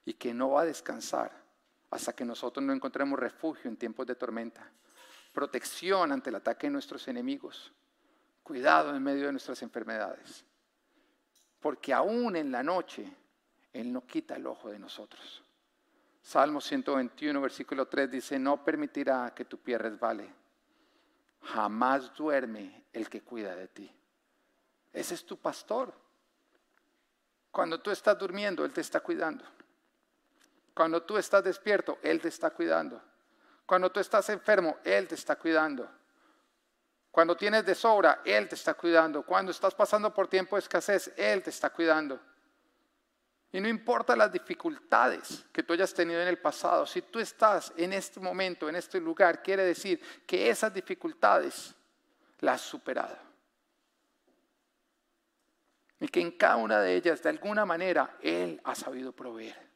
Y 0.04 0.14
que 0.14 0.32
no 0.32 0.50
va 0.50 0.62
a 0.62 0.66
descansar 0.66 1.43
hasta 1.90 2.12
que 2.14 2.24
nosotros 2.24 2.64
no 2.64 2.72
encontremos 2.72 3.18
refugio 3.18 3.70
en 3.70 3.76
tiempos 3.76 4.06
de 4.06 4.14
tormenta. 4.14 4.68
Protección 5.32 6.12
ante 6.12 6.30
el 6.30 6.36
ataque 6.36 6.66
de 6.66 6.72
nuestros 6.72 7.06
enemigos 7.08 7.72
cuidado 8.44 8.94
en 8.94 9.02
medio 9.02 9.26
de 9.26 9.32
nuestras 9.32 9.60
enfermedades. 9.62 10.44
Porque 11.58 11.92
aún 11.92 12.36
en 12.36 12.52
la 12.52 12.62
noche, 12.62 13.10
Él 13.72 13.90
no 13.92 14.06
quita 14.06 14.36
el 14.36 14.46
ojo 14.46 14.70
de 14.70 14.78
nosotros. 14.78 15.42
Salmo 16.20 16.60
121, 16.60 17.40
versículo 17.40 17.88
3 17.88 18.10
dice, 18.10 18.38
no 18.38 18.62
permitirá 18.62 19.32
que 19.34 19.46
tu 19.46 19.58
pie 19.58 19.78
resbale. 19.78 20.30
Jamás 21.40 22.14
duerme 22.14 22.84
el 22.92 23.08
que 23.08 23.22
cuida 23.22 23.56
de 23.56 23.68
ti. 23.68 23.90
Ese 24.92 25.14
es 25.14 25.24
tu 25.24 25.38
pastor. 25.38 25.92
Cuando 27.50 27.80
tú 27.80 27.90
estás 27.90 28.18
durmiendo, 28.18 28.64
Él 28.64 28.72
te 28.72 28.80
está 28.82 29.00
cuidando. 29.00 29.44
Cuando 30.74 31.02
tú 31.02 31.16
estás 31.16 31.44
despierto, 31.44 31.98
Él 32.02 32.20
te 32.20 32.28
está 32.28 32.50
cuidando. 32.50 33.00
Cuando 33.64 33.90
tú 33.90 34.00
estás 34.00 34.28
enfermo, 34.28 34.76
Él 34.84 35.06
te 35.08 35.14
está 35.14 35.36
cuidando. 35.36 35.88
Cuando 37.10 37.36
tienes 37.36 37.64
de 37.64 37.76
sobra, 37.76 38.22
Él 38.24 38.48
te 38.48 38.56
está 38.56 38.74
cuidando. 38.74 39.22
Cuando 39.22 39.52
estás 39.52 39.74
pasando 39.74 40.12
por 40.12 40.26
tiempo 40.26 40.56
de 40.56 40.60
escasez, 40.60 41.12
Él 41.16 41.42
te 41.42 41.50
está 41.50 41.70
cuidando. 41.70 42.20
Y 43.52 43.60
no 43.60 43.68
importa 43.68 44.16
las 44.16 44.32
dificultades 44.32 45.44
que 45.52 45.62
tú 45.62 45.74
hayas 45.74 45.94
tenido 45.94 46.20
en 46.20 46.26
el 46.26 46.38
pasado, 46.38 46.84
si 46.86 47.02
tú 47.02 47.20
estás 47.20 47.72
en 47.76 47.92
este 47.92 48.18
momento, 48.18 48.68
en 48.68 48.74
este 48.74 48.98
lugar, 48.98 49.44
quiere 49.44 49.62
decir 49.62 50.00
que 50.26 50.50
esas 50.50 50.74
dificultades 50.74 51.72
las 52.40 52.60
has 52.60 52.66
superado. 52.66 53.16
Y 56.00 56.08
que 56.08 56.20
en 56.20 56.32
cada 56.32 56.56
una 56.56 56.80
de 56.80 56.96
ellas, 56.96 57.22
de 57.22 57.28
alguna 57.28 57.64
manera, 57.64 58.16
Él 58.20 58.60
ha 58.64 58.74
sabido 58.74 59.12
proveer. 59.12 59.73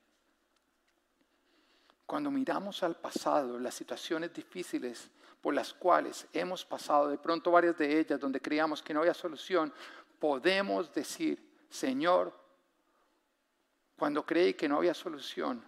Cuando 2.09 2.31
miramos 2.31 2.83
al 2.83 2.95
pasado, 2.95 3.59
las 3.59 3.75
situaciones 3.75 4.33
difíciles 4.33 5.11
por 5.43 5.53
las 5.53 5.75
cuales 5.75 6.27
hemos 6.33 6.65
pasado, 6.65 7.09
de 7.09 7.19
pronto 7.19 7.51
varias 7.51 7.77
de 7.77 8.01
ellas 8.01 8.19
donde 8.19 8.41
creíamos 8.41 8.83
que 8.83 8.95
no 8.95 9.01
había 9.01 9.13
solución, 9.13 9.71
podemos 10.19 10.91
decir, 10.91 11.39
Señor, 11.69 12.33
cuando 13.95 14.25
creí 14.25 14.55
que 14.55 14.71
no 14.71 14.79
había 14.79 14.95
solución, 14.95 15.63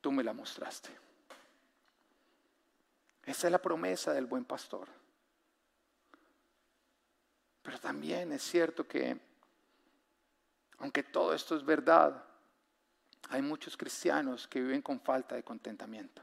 tú 0.00 0.10
me 0.10 0.24
la 0.24 0.32
mostraste. 0.32 0.90
Esa 3.24 3.46
es 3.46 3.52
la 3.52 3.62
promesa 3.62 4.12
del 4.12 4.26
buen 4.26 4.44
pastor. 4.44 4.88
Pero 7.62 7.78
también 7.78 8.32
es 8.32 8.42
cierto 8.42 8.88
que, 8.88 9.16
aunque 10.78 11.04
todo 11.04 11.32
esto 11.34 11.54
es 11.54 11.64
verdad, 11.64 12.24
hay 13.30 13.42
muchos 13.42 13.76
cristianos 13.76 14.46
que 14.46 14.60
viven 14.60 14.82
con 14.82 15.00
falta 15.00 15.34
de 15.34 15.42
contentamiento. 15.42 16.22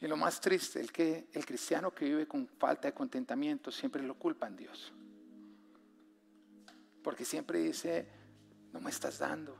Y 0.00 0.06
lo 0.06 0.16
más 0.16 0.40
triste, 0.40 0.80
el 0.80 0.92
que 0.92 1.28
el 1.32 1.46
cristiano 1.46 1.92
que 1.92 2.04
vive 2.04 2.26
con 2.26 2.46
falta 2.46 2.88
de 2.88 2.94
contentamiento 2.94 3.70
siempre 3.70 4.02
lo 4.02 4.14
culpa 4.14 4.46
en 4.46 4.56
Dios. 4.56 4.92
Porque 7.02 7.24
siempre 7.24 7.58
dice, 7.58 8.06
no 8.72 8.80
me 8.80 8.90
estás 8.90 9.18
dando. 9.18 9.56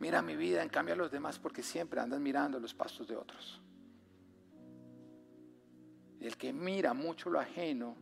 Mira 0.00 0.22
mi 0.22 0.36
vida, 0.36 0.62
en 0.62 0.68
cambio 0.68 0.94
a 0.94 0.96
los 0.98 1.10
demás 1.10 1.38
porque 1.38 1.62
siempre 1.62 2.00
andan 2.00 2.22
mirando 2.22 2.60
los 2.60 2.74
pasos 2.74 3.08
de 3.08 3.16
otros. 3.16 3.60
Y 6.20 6.26
el 6.26 6.36
que 6.36 6.52
mira 6.52 6.94
mucho 6.94 7.30
lo 7.30 7.40
ajeno, 7.40 7.96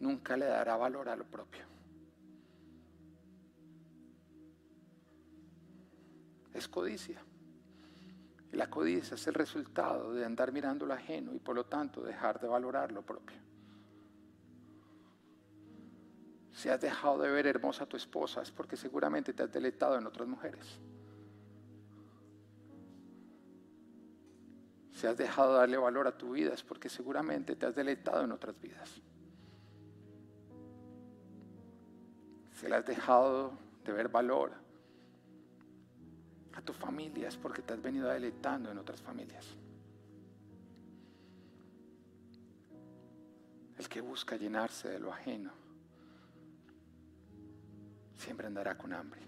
nunca 0.00 0.36
le 0.36 0.46
dará 0.46 0.76
valor 0.76 1.08
a 1.08 1.16
lo 1.16 1.24
propio. 1.24 1.71
Es 6.54 6.68
codicia. 6.68 7.22
Y 8.52 8.56
la 8.56 8.68
codicia 8.68 9.14
es 9.14 9.26
el 9.26 9.34
resultado 9.34 10.12
de 10.12 10.24
andar 10.24 10.52
mirando 10.52 10.84
lo 10.84 10.92
ajeno 10.92 11.32
y 11.34 11.38
por 11.38 11.56
lo 11.56 11.64
tanto 11.64 12.02
dejar 12.02 12.38
de 12.38 12.48
valorar 12.48 12.92
lo 12.92 13.02
propio. 13.02 13.38
Si 16.52 16.68
has 16.68 16.80
dejado 16.80 17.18
de 17.18 17.30
ver 17.30 17.46
hermosa 17.46 17.84
a 17.84 17.86
tu 17.86 17.96
esposa 17.96 18.42
es 18.42 18.50
porque 18.50 18.76
seguramente 18.76 19.32
te 19.32 19.42
has 19.42 19.50
deleitado 19.50 19.96
en 19.96 20.06
otras 20.06 20.28
mujeres. 20.28 20.78
Si 24.92 25.06
has 25.06 25.16
dejado 25.16 25.54
de 25.54 25.58
darle 25.60 25.78
valor 25.78 26.06
a 26.06 26.16
tu 26.16 26.32
vida 26.32 26.52
es 26.52 26.62
porque 26.62 26.90
seguramente 26.90 27.56
te 27.56 27.64
has 27.64 27.74
deleitado 27.74 28.22
en 28.22 28.32
otras 28.32 28.60
vidas. 28.60 29.00
Si 32.52 32.68
le 32.68 32.76
has 32.76 32.84
dejado 32.84 33.58
de 33.82 33.92
ver 33.92 34.08
valor 34.08 34.61
a 36.54 36.60
tu 36.62 36.72
familia 36.72 37.28
es 37.28 37.36
porque 37.36 37.62
te 37.62 37.72
has 37.72 37.82
venido 37.82 38.08
deleitando 38.08 38.70
en 38.70 38.78
otras 38.78 39.00
familias. 39.00 39.46
El 43.78 43.88
que 43.88 44.00
busca 44.00 44.36
llenarse 44.36 44.88
de 44.88 45.00
lo 45.00 45.12
ajeno 45.12 45.52
siempre 48.16 48.46
andará 48.46 48.76
con 48.76 48.92
hambre. 48.92 49.20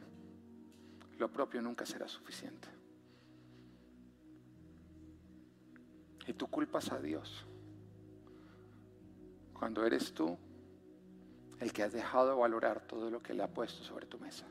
Lo 1.18 1.30
propio 1.30 1.62
nunca 1.62 1.86
será 1.86 2.06
suficiente. 2.08 2.68
Y 6.26 6.32
tú 6.32 6.46
culpas 6.48 6.90
a 6.90 7.00
Dios 7.00 7.44
cuando 9.52 9.84
eres 9.84 10.12
tú 10.12 10.36
el 11.60 11.72
que 11.72 11.82
has 11.82 11.92
dejado 11.92 12.30
de 12.30 12.34
valorar 12.34 12.86
todo 12.86 13.10
lo 13.10 13.22
que 13.22 13.34
le 13.34 13.42
ha 13.42 13.48
puesto 13.48 13.82
sobre 13.82 14.06
tu 14.06 14.18
mesa. 14.18 14.46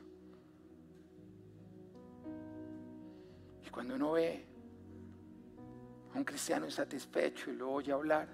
Cuando 3.74 3.96
uno 3.96 4.12
ve 4.12 4.46
a 6.14 6.16
un 6.16 6.22
cristiano 6.22 6.64
insatisfecho 6.64 7.50
y 7.50 7.56
lo 7.56 7.72
oye 7.72 7.90
hablar, 7.90 8.28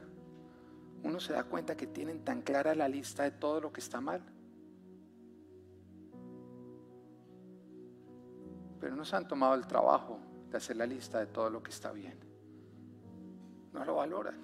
uno 1.02 1.18
se 1.18 1.32
da 1.32 1.44
cuenta 1.44 1.74
que 1.74 1.86
tienen 1.86 2.22
tan 2.22 2.42
clara 2.42 2.74
la 2.74 2.86
lista 2.86 3.22
de 3.22 3.30
todo 3.30 3.58
lo 3.58 3.72
que 3.72 3.80
está 3.80 4.02
mal. 4.02 4.20
Pero 8.80 8.94
no 8.94 9.02
se 9.06 9.16
han 9.16 9.26
tomado 9.26 9.54
el 9.54 9.66
trabajo 9.66 10.20
de 10.50 10.58
hacer 10.58 10.76
la 10.76 10.84
lista 10.84 11.20
de 11.20 11.28
todo 11.28 11.48
lo 11.48 11.62
que 11.62 11.70
está 11.70 11.90
bien. 11.90 12.18
No 13.72 13.82
lo 13.82 13.94
valoran. 13.94 14.38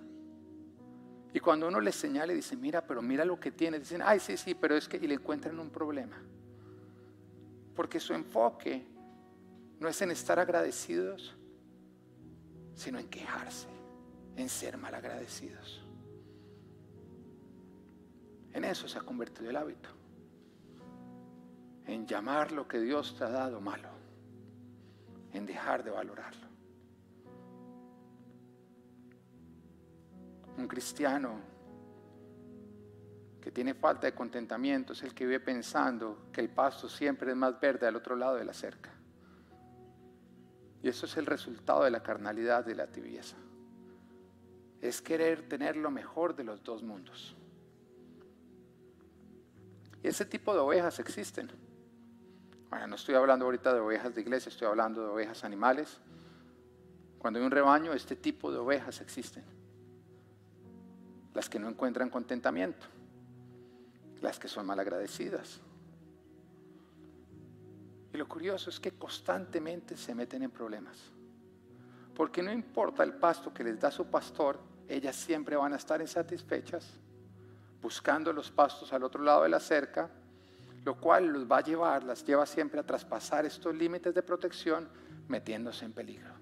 Y 1.34 1.40
cuando 1.40 1.68
uno 1.68 1.78
les 1.78 1.94
señala 1.94 2.32
y 2.32 2.36
dice, 2.36 2.57
mira, 2.57 2.86
pero 2.86 3.03
mira 3.03 3.22
lo 3.26 3.38
que 3.38 3.53
tiene, 3.53 3.78
dicen, 3.78 4.01
ay, 4.03 4.18
sí, 4.18 4.38
sí, 4.38 4.55
pero 4.55 4.74
es 4.74 4.88
que, 4.88 4.97
y 4.97 5.07
le 5.07 5.16
encuentran 5.16 5.59
un 5.59 5.68
problema. 5.68 6.16
Porque 7.74 8.01
su 8.01 8.14
enfoque 8.14 8.95
no 9.79 9.89
es 9.89 10.01
en 10.03 10.11
estar 10.11 10.39
agradecidos, 10.39 11.37
sino 12.74 12.99
en 12.99 13.09
quejarse, 13.09 13.68
en 14.37 14.49
ser 14.49 14.77
malagradecidos. 14.79 15.83
En 18.53 18.64
eso 18.64 18.89
se 18.89 18.99
ha 18.99 19.03
convertido 19.03 19.51
el 19.51 19.57
hábito, 19.57 19.91
en 21.85 22.07
llamar 22.07 22.53
lo 22.53 22.66
que 22.66 22.81
Dios 22.81 23.16
te 23.16 23.24
ha 23.24 23.31
dado 23.31 23.61
malo, 23.61 23.91
en 25.33 25.45
dejar 25.45 25.85
de 25.85 25.91
valorarlo. 25.91 26.47
Un 30.57 30.66
cristiano 30.66 31.39
que 33.43 33.53
tiene 33.53 33.74
falta 33.74 34.07
de 34.07 34.14
contentamiento 34.14 34.95
es 34.95 35.03
el 35.03 35.14
que 35.14 35.27
vive 35.27 35.41
pensando 35.41 36.31
que 36.33 36.41
el 36.41 36.49
pasto 36.49 36.89
siempre 36.89 37.31
es 37.31 37.37
más 37.37 37.61
verde 37.61 37.87
al 37.87 37.95
otro 37.95 38.16
lado 38.16 38.37
de 38.37 38.45
la 38.45 38.55
cerca. 38.55 38.95
Y 40.83 40.89
eso 40.89 41.07
es 41.07 41.16
el 41.16 41.27
resultado 41.27 41.85
de 41.85 41.91
la 41.91 42.03
carnalidad 42.03 42.64
de 42.64 42.74
la 42.74 42.87
tibieza. 42.87 43.37
Es 44.81 45.01
querer 45.01 45.49
tener 45.49 45.77
lo 45.77 45.91
mejor 45.91 46.37
de 46.37 46.45
los 46.45 46.62
dos 46.62 46.83
mundos. 46.83 47.37
Y 50.03 50.09
ese 50.09 50.24
tipo 50.24 50.53
de 50.53 50.61
ovejas 50.61 50.99
existen. 50.99 51.51
Ahora, 52.70 52.87
no 52.87 52.97
estoy 52.97 53.14
hablando 53.14 53.45
ahorita 53.47 53.72
de 53.72 53.81
ovejas 53.81 54.14
de 54.14 54.20
iglesia, 54.20 54.51
estoy 54.51 54.68
hablando 54.68 55.03
de 55.03 55.09
ovejas 55.09 55.45
animales. 55.45 55.99
Cuando 57.18 57.39
hay 57.39 57.45
un 57.47 57.51
rebaño, 57.51 57.93
este 57.93 58.16
tipo 58.16 58.53
de 58.53 58.59
ovejas 58.59 59.01
existen 59.01 59.57
las 61.37 61.51
que 61.51 61.59
no 61.59 61.68
encuentran 61.68 62.09
contentamiento, 62.09 62.87
las 64.22 64.39
que 64.39 64.49
son 64.49 64.64
malagradecidas. 64.64 65.61
Y 68.12 68.16
lo 68.16 68.28
curioso 68.28 68.70
es 68.70 68.80
que 68.80 68.92
constantemente 68.92 69.96
se 69.96 70.14
meten 70.14 70.42
en 70.42 70.50
problemas. 70.50 70.96
Porque 72.14 72.42
no 72.42 72.52
importa 72.52 73.02
el 73.02 73.14
pasto 73.14 73.52
que 73.52 73.64
les 73.64 73.78
da 73.78 73.90
su 73.90 74.07
pastor, 74.07 74.59
ellas 74.88 75.16
siempre 75.16 75.57
van 75.57 75.72
a 75.72 75.76
estar 75.76 76.00
insatisfechas, 76.00 76.98
buscando 77.82 78.32
los 78.32 78.50
pastos 78.50 78.92
al 78.92 79.02
otro 79.02 79.22
lado 79.22 79.42
de 79.42 79.48
la 79.48 79.61
cerca, 79.61 80.09
lo 80.84 80.98
cual 80.98 81.26
los 81.26 81.50
va 81.50 81.59
a 81.59 81.62
llevar, 81.62 82.04
las 82.04 82.24
lleva 82.24 82.46
siempre 82.46 82.80
a 82.80 82.86
traspasar 82.86 83.44
estos 83.44 83.74
límites 83.74 84.14
de 84.14 84.22
protección, 84.22 84.88
metiéndose 85.28 85.84
en 85.84 85.92
peligro. 85.92 86.32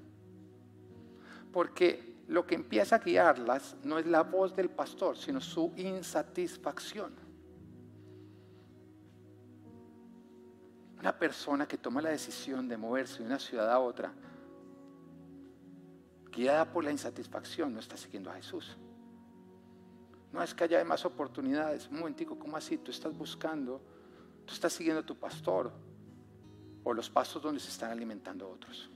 Porque 1.50 2.22
lo 2.28 2.46
que 2.46 2.54
empieza 2.54 2.96
a 2.96 2.98
guiarlas 2.98 3.76
no 3.82 3.98
es 3.98 4.06
la 4.06 4.22
voz 4.22 4.54
del 4.54 4.70
pastor, 4.70 5.16
sino 5.16 5.40
su 5.40 5.72
insatisfacción. 5.76 7.23
Una 11.04 11.12
persona 11.18 11.68
que 11.68 11.76
toma 11.76 12.00
la 12.00 12.08
decisión 12.08 12.66
de 12.66 12.78
moverse 12.78 13.18
de 13.18 13.26
una 13.26 13.38
ciudad 13.38 13.70
a 13.70 13.78
otra, 13.78 14.10
guiada 16.32 16.72
por 16.72 16.82
la 16.82 16.90
insatisfacción, 16.90 17.74
no 17.74 17.80
está 17.80 17.94
siguiendo 17.98 18.30
a 18.30 18.36
Jesús. 18.36 18.78
No 20.32 20.42
es 20.42 20.54
que 20.54 20.64
haya 20.64 20.82
más 20.82 21.04
oportunidades. 21.04 21.88
Un 21.88 21.98
momentico, 21.98 22.38
¿cómo 22.38 22.56
así? 22.56 22.78
Tú 22.78 22.90
estás 22.90 23.14
buscando, 23.14 23.82
tú 24.46 24.54
estás 24.54 24.72
siguiendo 24.72 25.02
a 25.02 25.04
tu 25.04 25.14
pastor 25.14 25.74
o 26.84 26.94
los 26.94 27.10
pasos 27.10 27.42
donde 27.42 27.60
se 27.60 27.68
están 27.68 27.90
alimentando 27.90 28.48
otros. 28.48 28.90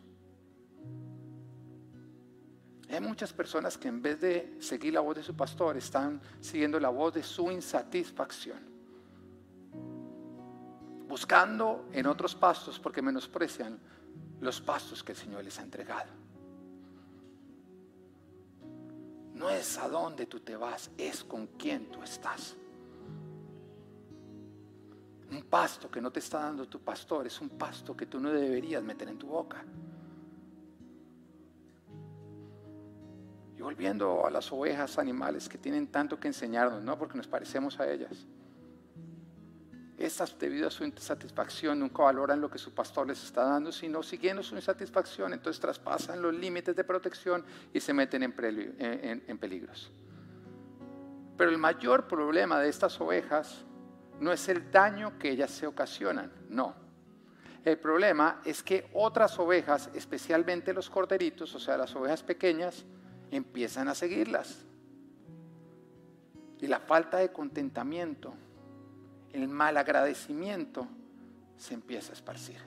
Hay 2.88 3.00
muchas 3.02 3.34
personas 3.34 3.76
que 3.76 3.88
en 3.88 4.00
vez 4.00 4.18
de 4.18 4.56
seguir 4.60 4.94
la 4.94 5.00
voz 5.00 5.16
de 5.16 5.22
su 5.22 5.36
pastor 5.36 5.76
están 5.76 6.22
siguiendo 6.40 6.80
la 6.80 6.88
voz 6.88 7.12
de 7.12 7.22
su 7.22 7.50
insatisfacción. 7.50 8.67
Buscando 11.08 11.86
en 11.92 12.06
otros 12.06 12.34
pastos 12.34 12.78
porque 12.78 13.00
menosprecian 13.02 13.78
los 14.40 14.60
pastos 14.60 15.02
que 15.02 15.12
el 15.12 15.18
Señor 15.18 15.44
les 15.44 15.58
ha 15.58 15.62
entregado. 15.62 16.10
No 19.34 19.48
es 19.50 19.78
a 19.78 19.88
dónde 19.88 20.26
tú 20.26 20.40
te 20.40 20.56
vas, 20.56 20.90
es 20.98 21.22
con 21.22 21.46
quién 21.46 21.90
tú 21.90 22.02
estás. 22.02 22.56
Un 25.30 25.42
pasto 25.42 25.90
que 25.90 26.00
no 26.00 26.10
te 26.10 26.20
está 26.20 26.40
dando 26.40 26.66
tu 26.66 26.80
pastor 26.80 27.26
es 27.26 27.40
un 27.40 27.50
pasto 27.50 27.96
que 27.96 28.06
tú 28.06 28.18
no 28.18 28.30
deberías 28.30 28.82
meter 28.82 29.08
en 29.08 29.18
tu 29.18 29.28
boca. 29.28 29.64
Y 33.56 33.60
volviendo 33.60 34.26
a 34.26 34.30
las 34.30 34.50
ovejas 34.52 34.98
animales 34.98 35.48
que 35.48 35.58
tienen 35.58 35.88
tanto 35.88 36.18
que 36.18 36.28
enseñarnos, 36.28 36.82
no 36.82 36.98
porque 36.98 37.16
nos 37.16 37.28
parecemos 37.28 37.78
a 37.78 37.90
ellas. 37.90 38.26
Estas, 39.98 40.38
debido 40.38 40.68
a 40.68 40.70
su 40.70 40.84
insatisfacción, 40.84 41.80
nunca 41.80 42.04
valoran 42.04 42.40
lo 42.40 42.48
que 42.48 42.58
su 42.58 42.72
pastor 42.72 43.08
les 43.08 43.20
está 43.24 43.42
dando, 43.42 43.72
sino 43.72 44.00
siguiendo 44.04 44.44
su 44.44 44.54
insatisfacción, 44.54 45.32
entonces 45.32 45.60
traspasan 45.60 46.22
los 46.22 46.32
límites 46.32 46.76
de 46.76 46.84
protección 46.84 47.44
y 47.72 47.80
se 47.80 47.92
meten 47.92 48.22
en, 48.22 48.32
peligros. 48.32 49.90
Pero 51.36 51.50
el 51.50 51.58
mayor 51.58 52.06
problema 52.06 52.60
de 52.60 52.68
estas 52.68 53.00
ovejas 53.00 53.64
no 54.20 54.32
es 54.32 54.48
el 54.48 54.70
daño 54.70 55.18
que 55.18 55.30
ellas 55.30 55.50
se 55.50 55.66
ocasionan, 55.66 56.32
no. 56.48 56.76
El 57.64 57.78
problema 57.78 58.40
es 58.44 58.62
que 58.62 58.88
otras 58.94 59.36
ovejas, 59.40 59.90
especialmente 59.94 60.72
los 60.72 60.88
corderitos, 60.88 61.52
o 61.56 61.58
sea, 61.58 61.76
las 61.76 61.96
ovejas 61.96 62.22
pequeñas, 62.22 62.84
empiezan 63.32 63.88
a 63.88 63.96
seguirlas. 63.96 64.64
Y 66.60 66.68
la 66.68 66.78
falta 66.78 67.18
de 67.18 67.32
contentamiento, 67.32 68.34
el 69.32 69.48
mal 69.48 69.76
agradecimiento 69.76 70.86
se 71.56 71.74
empieza 71.74 72.10
a 72.10 72.14
esparcir. 72.14 72.60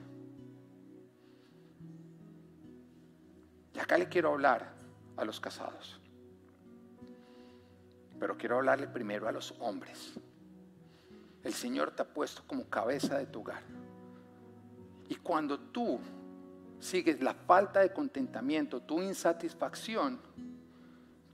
Y 3.74 3.80
acá 3.80 3.97
le 3.97 4.07
quiero 4.07 4.30
hablar 4.30 4.74
a 5.18 5.26
los 5.26 5.39
casados. 5.39 5.99
Pero 8.20 8.38
quiero 8.38 8.57
hablarle 8.57 8.88
primero 8.88 9.28
a 9.28 9.32
los 9.32 9.55
hombres. 9.59 10.14
El 11.43 11.53
Señor 11.53 11.91
te 11.91 12.03
ha 12.03 12.05
puesto 12.05 12.43
como 12.45 12.66
cabeza 12.66 13.18
de 13.18 13.26
tu 13.26 13.39
hogar. 13.39 13.64
Y 15.09 15.16
cuando 15.16 15.59
tú 15.59 15.99
sigues 16.80 17.22
la 17.22 17.34
falta 17.34 17.80
de 17.80 17.91
contentamiento, 17.91 18.82
tu 18.82 19.01
insatisfacción, 19.01 20.20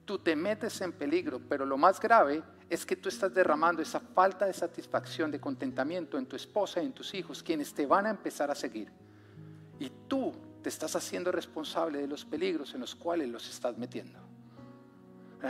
tú 0.06 0.20
te 0.20 0.36
metes 0.36 0.80
en 0.82 0.94
peligro, 0.94 1.42
pero 1.48 1.66
lo 1.66 1.78
más 1.78 2.00
grave 2.00 2.44
es 2.70 2.86
que 2.86 2.96
tú 2.96 3.10
estás 3.10 3.34
derramando 3.34 3.82
esa 3.82 4.00
falta 4.00 4.46
de 4.46 4.54
satisfacción, 4.54 5.32
de 5.32 5.40
contentamiento 5.40 6.18
en 6.18 6.26
tu 6.26 6.36
esposa 6.36 6.82
y 6.82 6.86
en 6.86 6.94
tus 6.94 7.14
hijos, 7.14 7.42
quienes 7.42 7.74
te 7.74 7.86
van 7.86 8.06
a 8.06 8.10
empezar 8.10 8.52
a 8.52 8.56
seguir. 8.56 8.92
Y 9.80 9.90
tú 10.08 10.34
te 10.62 10.70
estás 10.70 10.96
haciendo 10.96 11.32
responsable 11.32 12.00
de 12.00 12.08
los 12.08 12.26
peligros 12.26 12.74
en 12.74 12.82
los 12.82 12.96
cuales 12.96 13.30
los 13.30 13.50
estás 13.50 13.78
metiendo. 13.78 14.20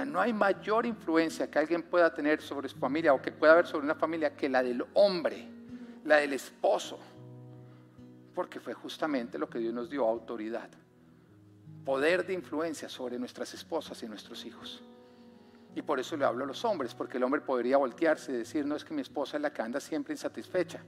No 0.05 0.19
hay 0.19 0.33
mayor 0.33 0.85
influencia 0.85 1.49
que 1.49 1.57
alguien 1.57 1.83
pueda 1.83 2.13
tener 2.13 2.41
sobre 2.41 2.67
su 2.67 2.77
familia 2.77 3.13
o 3.13 3.21
que 3.21 3.31
pueda 3.31 3.53
haber 3.53 3.65
sobre 3.65 3.85
una 3.85 3.95
familia 3.95 4.35
que 4.35 4.49
la 4.49 4.61
del 4.61 4.85
hombre, 4.93 5.47
la 6.03 6.17
del 6.17 6.33
esposo, 6.33 6.99
porque 8.35 8.59
fue 8.59 8.73
justamente 8.73 9.37
lo 9.37 9.49
que 9.49 9.59
Dios 9.59 9.73
nos 9.73 9.89
dio 9.89 10.05
autoridad 10.05 10.69
poder 11.87 12.27
de 12.27 12.33
influencia 12.33 12.89
sobre 12.89 13.17
nuestras 13.17 13.53
esposas 13.53 14.03
y 14.03 14.09
nuestros 14.09 14.43
hijos. 14.43 14.83
Y 15.77 15.83
por 15.83 15.99
eso 15.99 16.17
le 16.17 16.25
hablo 16.25 16.43
a 16.43 16.47
los 16.47 16.65
hombres, 16.65 16.95
porque 16.95 17.17
el 17.17 17.23
hombre 17.23 17.39
podría 17.39 17.77
voltearse 17.77 18.31
y 18.31 18.37
decir, 18.37 18.65
no 18.65 18.75
es 18.75 18.83
que 18.83 18.95
mi 18.95 19.03
esposa 19.03 19.37
es 19.37 19.43
la 19.43 19.53
que 19.53 19.61
anda 19.61 19.79
siempre 19.79 20.11
insatisfecha. 20.11 20.81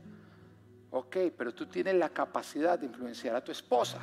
Ok, 0.90 1.16
pero 1.38 1.54
tú 1.54 1.68
tienes 1.68 1.94
la 1.94 2.10
capacidad 2.10 2.80
de 2.80 2.88
influenciar 2.88 3.36
a 3.36 3.44
tu 3.44 3.52
esposa. 3.52 4.00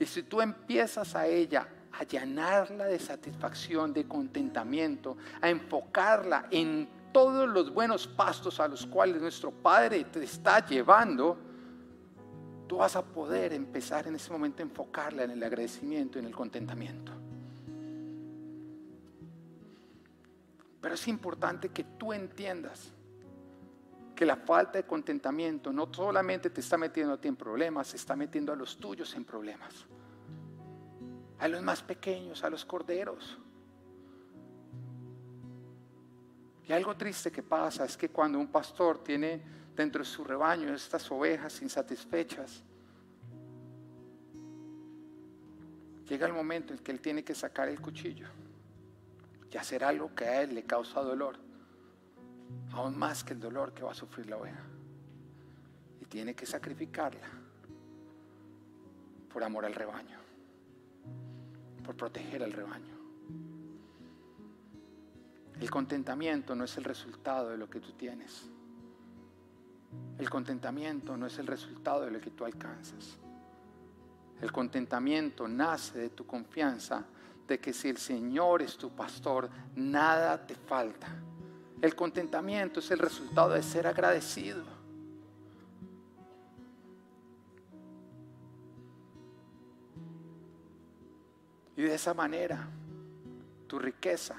Y 0.00 0.06
si 0.06 0.22
tú 0.22 0.40
empiezas 0.40 1.14
a 1.14 1.26
ella 1.26 1.68
a 1.92 2.04
llenarla 2.04 2.86
de 2.86 2.98
satisfacción, 2.98 3.92
de 3.92 4.08
contentamiento, 4.08 5.18
a 5.42 5.50
enfocarla 5.50 6.46
en 6.50 6.88
todos 7.12 7.46
los 7.46 7.70
buenos 7.70 8.06
pastos 8.06 8.60
a 8.60 8.68
los 8.68 8.86
cuales 8.86 9.20
nuestro 9.20 9.50
Padre 9.50 10.04
te 10.04 10.24
está 10.24 10.64
llevando, 10.64 11.36
tú 12.66 12.78
vas 12.78 12.96
a 12.96 13.04
poder 13.04 13.52
empezar 13.52 14.06
en 14.06 14.14
ese 14.14 14.32
momento 14.32 14.62
a 14.62 14.64
enfocarla 14.64 15.24
en 15.24 15.32
el 15.32 15.42
agradecimiento, 15.42 16.18
en 16.18 16.24
el 16.24 16.34
contentamiento. 16.34 17.21
Pero 20.82 20.96
es 20.96 21.08
importante 21.08 21.68
que 21.68 21.84
tú 21.84 22.12
entiendas 22.12 22.92
que 24.16 24.26
la 24.26 24.36
falta 24.36 24.78
de 24.78 24.84
contentamiento 24.84 25.72
no 25.72 25.88
solamente 25.94 26.50
te 26.50 26.60
está 26.60 26.76
metiendo 26.76 27.14
a 27.14 27.20
ti 27.20 27.28
en 27.28 27.36
problemas, 27.36 27.94
está 27.94 28.16
metiendo 28.16 28.52
a 28.52 28.56
los 28.56 28.76
tuyos 28.76 29.14
en 29.14 29.24
problemas. 29.24 29.86
a 31.38 31.48
los 31.48 31.60
más 31.60 31.82
pequeños, 31.82 32.44
a 32.44 32.50
los 32.50 32.64
corderos. 32.64 33.36
Y 36.68 36.72
algo 36.72 36.96
triste 36.96 37.32
que 37.32 37.42
pasa 37.42 37.84
es 37.84 37.96
que 37.96 38.10
cuando 38.10 38.38
un 38.38 38.46
pastor 38.46 39.02
tiene 39.02 39.42
dentro 39.74 40.04
de 40.04 40.08
su 40.08 40.22
rebaño 40.22 40.72
estas 40.72 41.10
ovejas 41.10 41.60
insatisfechas, 41.60 42.62
llega 46.08 46.28
el 46.28 46.32
momento 46.32 46.72
en 46.72 46.78
que 46.78 46.92
él 46.92 47.00
tiene 47.00 47.24
que 47.24 47.34
sacar 47.34 47.68
el 47.68 47.80
cuchillo 47.80 48.28
y 49.52 49.58
hacer 49.58 49.84
algo 49.84 50.14
que 50.14 50.24
a 50.24 50.42
él 50.42 50.54
le 50.54 50.64
causa 50.64 51.02
dolor, 51.02 51.36
aún 52.72 52.98
más 52.98 53.22
que 53.22 53.34
el 53.34 53.40
dolor 53.40 53.74
que 53.74 53.82
va 53.82 53.92
a 53.92 53.94
sufrir 53.94 54.28
la 54.28 54.38
oveja. 54.38 54.62
Y 56.00 56.06
tiene 56.06 56.34
que 56.34 56.46
sacrificarla 56.46 57.28
por 59.30 59.44
amor 59.44 59.66
al 59.66 59.74
rebaño, 59.74 60.18
por 61.84 61.94
proteger 61.96 62.42
al 62.42 62.52
rebaño. 62.52 62.96
El 65.60 65.70
contentamiento 65.70 66.54
no 66.54 66.64
es 66.64 66.76
el 66.78 66.84
resultado 66.84 67.50
de 67.50 67.58
lo 67.58 67.68
que 67.68 67.80
tú 67.80 67.92
tienes. 67.92 68.48
El 70.18 70.30
contentamiento 70.30 71.16
no 71.16 71.26
es 71.26 71.38
el 71.38 71.46
resultado 71.46 72.06
de 72.06 72.10
lo 72.10 72.20
que 72.20 72.30
tú 72.30 72.46
alcanzas. 72.46 73.18
El 74.40 74.50
contentamiento 74.50 75.46
nace 75.46 75.98
de 75.98 76.08
tu 76.08 76.26
confianza 76.26 77.04
de 77.46 77.58
que 77.58 77.72
si 77.72 77.88
el 77.88 77.98
Señor 77.98 78.62
es 78.62 78.76
tu 78.76 78.90
pastor, 78.90 79.48
nada 79.74 80.46
te 80.46 80.54
falta. 80.54 81.08
El 81.80 81.94
contentamiento 81.94 82.80
es 82.80 82.90
el 82.90 82.98
resultado 82.98 83.50
de 83.50 83.62
ser 83.62 83.86
agradecido. 83.86 84.62
Y 91.76 91.82
de 91.82 91.94
esa 91.94 92.14
manera, 92.14 92.68
tu 93.66 93.78
riqueza 93.78 94.36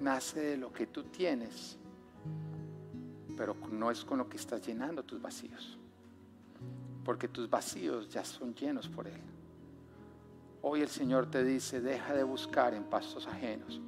nace 0.00 0.40
de 0.40 0.56
lo 0.56 0.72
que 0.72 0.86
tú 0.86 1.04
tienes, 1.04 1.76
pero 3.36 3.54
no 3.70 3.90
es 3.90 4.04
con 4.04 4.18
lo 4.18 4.28
que 4.28 4.36
estás 4.36 4.66
llenando 4.66 5.02
tus 5.02 5.20
vacíos, 5.20 5.78
porque 7.06 7.28
tus 7.28 7.48
vacíos 7.48 8.08
ya 8.08 8.24
son 8.24 8.52
llenos 8.52 8.88
por 8.88 9.06
Él. 9.06 9.20
Hoy 10.60 10.80
el 10.80 10.88
Señor 10.88 11.30
te 11.30 11.44
dice, 11.44 11.80
deja 11.80 12.12
de 12.12 12.24
buscar 12.24 12.74
en 12.74 12.82
pastos 12.82 13.28
ajenos, 13.28 13.80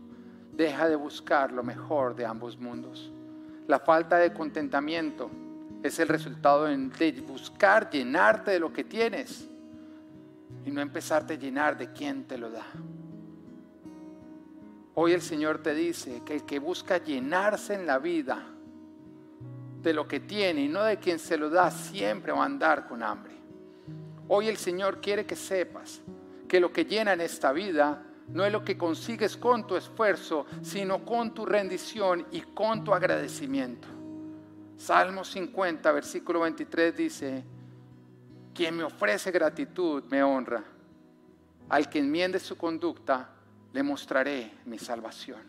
deja 0.53 0.89
de 0.89 0.95
buscar 0.95 1.51
lo 1.51 1.64
mejor 1.64 2.14
de 2.14 2.25
ambos 2.25 2.57
mundos. 2.57 3.12
La 3.66 3.81
falta 3.81 4.19
de 4.19 4.33
contentamiento 4.33 5.29
es 5.83 5.99
el 5.99 6.07
resultado 6.07 6.66
de 6.66 7.25
buscar 7.27 7.91
llenarte 7.91 8.53
de 8.53 8.61
lo 8.61 8.73
que 8.73 8.85
tienes 8.85 9.49
y 10.64 10.71
no 10.71 10.81
empezarte 10.81 11.35
a 11.35 11.39
llenar 11.39 11.77
de 11.77 11.93
quien 11.93 12.23
te 12.25 12.39
lo 12.39 12.51
da. 12.51 12.66
Hoy 14.95 15.12
el 15.12 15.23
Señor 15.23 15.59
te 15.61 15.75
dice 15.75 16.23
que 16.25 16.37
el 16.37 16.45
que 16.45 16.61
busca 16.61 16.99
llenarse 16.99 17.75
en 17.75 17.85
la 17.85 17.99
vida 17.99 18.47
de 19.83 19.93
lo 19.93 20.07
que 20.07 20.20
tiene 20.20 20.62
y 20.62 20.68
no 20.68 20.83
de 20.83 20.99
quien 20.99 21.18
se 21.18 21.37
lo 21.37 21.51
da, 21.51 21.70
siempre 21.70 22.33
va 22.33 22.43
a 22.43 22.47
andar 22.47 22.87
con 22.89 23.03
hambre. 23.03 23.35
Hoy 24.29 24.49
el 24.49 24.57
Señor 24.57 25.01
quiere 25.01 25.24
que 25.24 25.37
sepas 25.37 26.01
que 26.49 26.61
lo 26.61 26.72
que 26.72 26.85
llena 26.85 27.12
en 27.12 27.20
esta 27.20 27.53
vida 27.53 28.03
no 28.29 28.45
es 28.45 28.53
lo 28.53 28.62
que 28.64 28.76
consigues 28.76 29.37
con 29.37 29.66
tu 29.66 29.76
esfuerzo, 29.76 30.47
sino 30.62 31.05
con 31.05 31.33
tu 31.33 31.47
rendición 31.47 32.26
y 32.31 32.43
con 32.43 32.85
tu 32.85 32.93
agradecimiento. 32.93 33.89
Salmo 34.76 35.24
50, 35.24 35.91
versículo 35.93 36.41
23 36.41 36.97
dice, 36.97 37.45
quien 38.55 38.76
me 38.76 38.85
ofrece 38.85 39.31
gratitud 39.31 40.05
me 40.11 40.22
honra. 40.22 40.62
Al 41.68 41.89
que 41.89 41.99
enmiende 41.99 42.39
su 42.39 42.57
conducta, 42.57 43.31
le 43.72 43.83
mostraré 43.83 44.53
mi 44.66 44.79
salvación. 44.79 45.43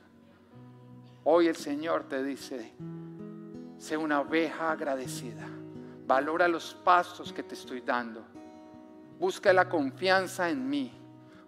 Hoy 1.24 1.48
el 1.48 1.56
Señor 1.56 2.04
te 2.08 2.24
dice, 2.24 2.74
sé 3.80 3.98
una 3.98 4.20
oveja 4.20 4.72
agradecida, 4.72 5.48
valora 6.06 6.48
los 6.48 6.76
pasos 6.76 7.34
que 7.34 7.42
te 7.42 7.56
estoy 7.56 7.82
dando, 7.82 8.24
busca 9.18 9.52
la 9.54 9.68
confianza 9.68 10.50
en 10.50 10.70
mí, 10.70 10.92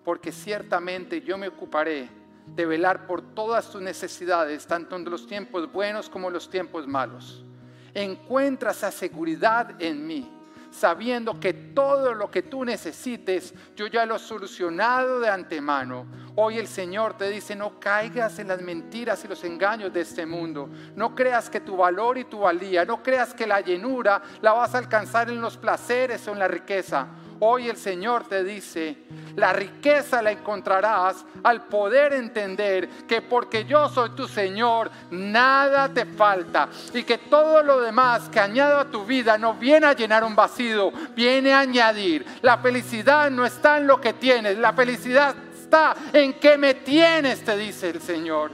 porque 0.04 0.32
ciertamente 0.32 1.22
yo 1.22 1.38
me 1.38 1.50
ocuparé 1.50 2.10
de 2.48 2.66
velar 2.66 3.06
por 3.06 3.22
todas 3.36 3.70
tus 3.70 3.82
necesidades, 3.82 4.66
tanto 4.66 4.96
en 4.96 5.06
los 5.06 5.28
tiempos 5.28 5.72
buenos 5.72 6.10
como 6.10 6.28
en 6.28 6.34
los 6.34 6.50
tiempos 6.50 6.88
malos. 6.88 7.46
Encuentra 7.94 8.72
esa 8.72 8.92
seguridad 8.92 9.80
en 9.80 10.08
mí 10.08 10.41
sabiendo 10.72 11.40
que 11.40 11.54
todo 11.54 12.14
lo 12.14 12.32
que 12.32 12.42
tú 12.42 12.66
necesites, 12.66 13.54
yo 13.76 13.88
ya 13.88 14.06
lo 14.06 14.16
he 14.16 14.20
solucionado 14.20 15.20
de 15.20 15.30
antemano. 15.30 16.08
Hoy 16.36 16.58
el 16.58 16.68
Señor 16.68 17.18
te 17.18 17.30
dice, 17.30 17.56
no 17.56 17.80
caigas 17.80 18.40
en 18.40 18.48
las 18.48 18.62
mentiras 18.62 19.24
y 19.24 19.28
los 19.28 19.44
engaños 19.44 19.92
de 19.94 20.02
este 20.02 20.26
mundo. 20.26 20.70
No 20.96 21.14
creas 21.14 21.50
que 21.50 21.60
tu 21.60 21.78
valor 21.78 22.18
y 22.18 22.24
tu 22.24 22.40
valía, 22.40 22.86
no 22.86 23.04
creas 23.04 23.34
que 23.34 23.46
la 23.46 23.60
llenura 23.60 24.22
la 24.42 24.54
vas 24.54 24.74
a 24.74 24.78
alcanzar 24.78 25.30
en 25.30 25.42
los 25.42 25.58
placeres 25.58 26.26
o 26.28 26.32
en 26.32 26.40
la 26.40 26.48
riqueza. 26.48 27.08
Hoy 27.44 27.70
el 27.70 27.78
Señor 27.78 28.28
te 28.28 28.44
dice, 28.44 28.98
la 29.36 29.52
riqueza 29.52 30.22
la 30.22 30.30
encontrarás 30.32 31.26
al 31.42 31.66
poder 31.66 32.14
entender 32.14 32.88
que 33.08 33.24
porque 33.24 33.66
yo 33.66 33.90
soy 33.90 34.12
tu 34.12 34.28
Señor, 34.28 34.92
nada 35.10 35.90
te 35.92 36.06
falta. 36.06 36.70
Y 36.94 37.02
que 37.02 37.18
todo 37.18 37.64
lo 37.64 37.82
demás 37.82 38.30
que 38.30 38.40
añado 38.40 38.78
a 38.78 38.92
tu 38.92 39.06
vida 39.06 39.40
no 39.40 39.56
viene 39.56 39.88
a 39.88 39.94
llenar 39.94 40.24
un 40.24 40.36
vacío, 40.36 40.92
viene 41.16 41.52
a 41.52 41.62
añadir. 41.62 42.28
La 42.44 42.60
felicidad 42.60 43.32
no 43.32 43.44
está 43.44 43.80
en 43.80 43.88
lo 43.88 44.00
que 44.00 44.14
tienes, 44.14 44.60
la 44.60 44.74
felicidad 44.74 45.36
está 45.52 45.96
en 46.14 46.34
que 46.34 46.60
me 46.60 46.76
tienes, 46.76 47.44
te 47.44 47.58
dice 47.58 47.90
el 47.90 48.02
Señor. 48.04 48.52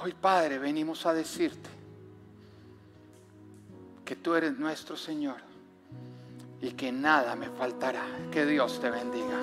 Hoy 0.00 0.14
Padre 0.14 0.60
venimos 0.60 1.04
a 1.06 1.12
decirte 1.12 1.79
que 4.10 4.16
tú 4.16 4.34
eres 4.34 4.58
nuestro 4.58 4.96
Señor 4.96 5.36
y 6.60 6.72
que 6.72 6.90
nada 6.90 7.36
me 7.36 7.48
faltará. 7.48 8.02
Que 8.32 8.44
Dios 8.44 8.80
te 8.80 8.90
bendiga. 8.90 9.38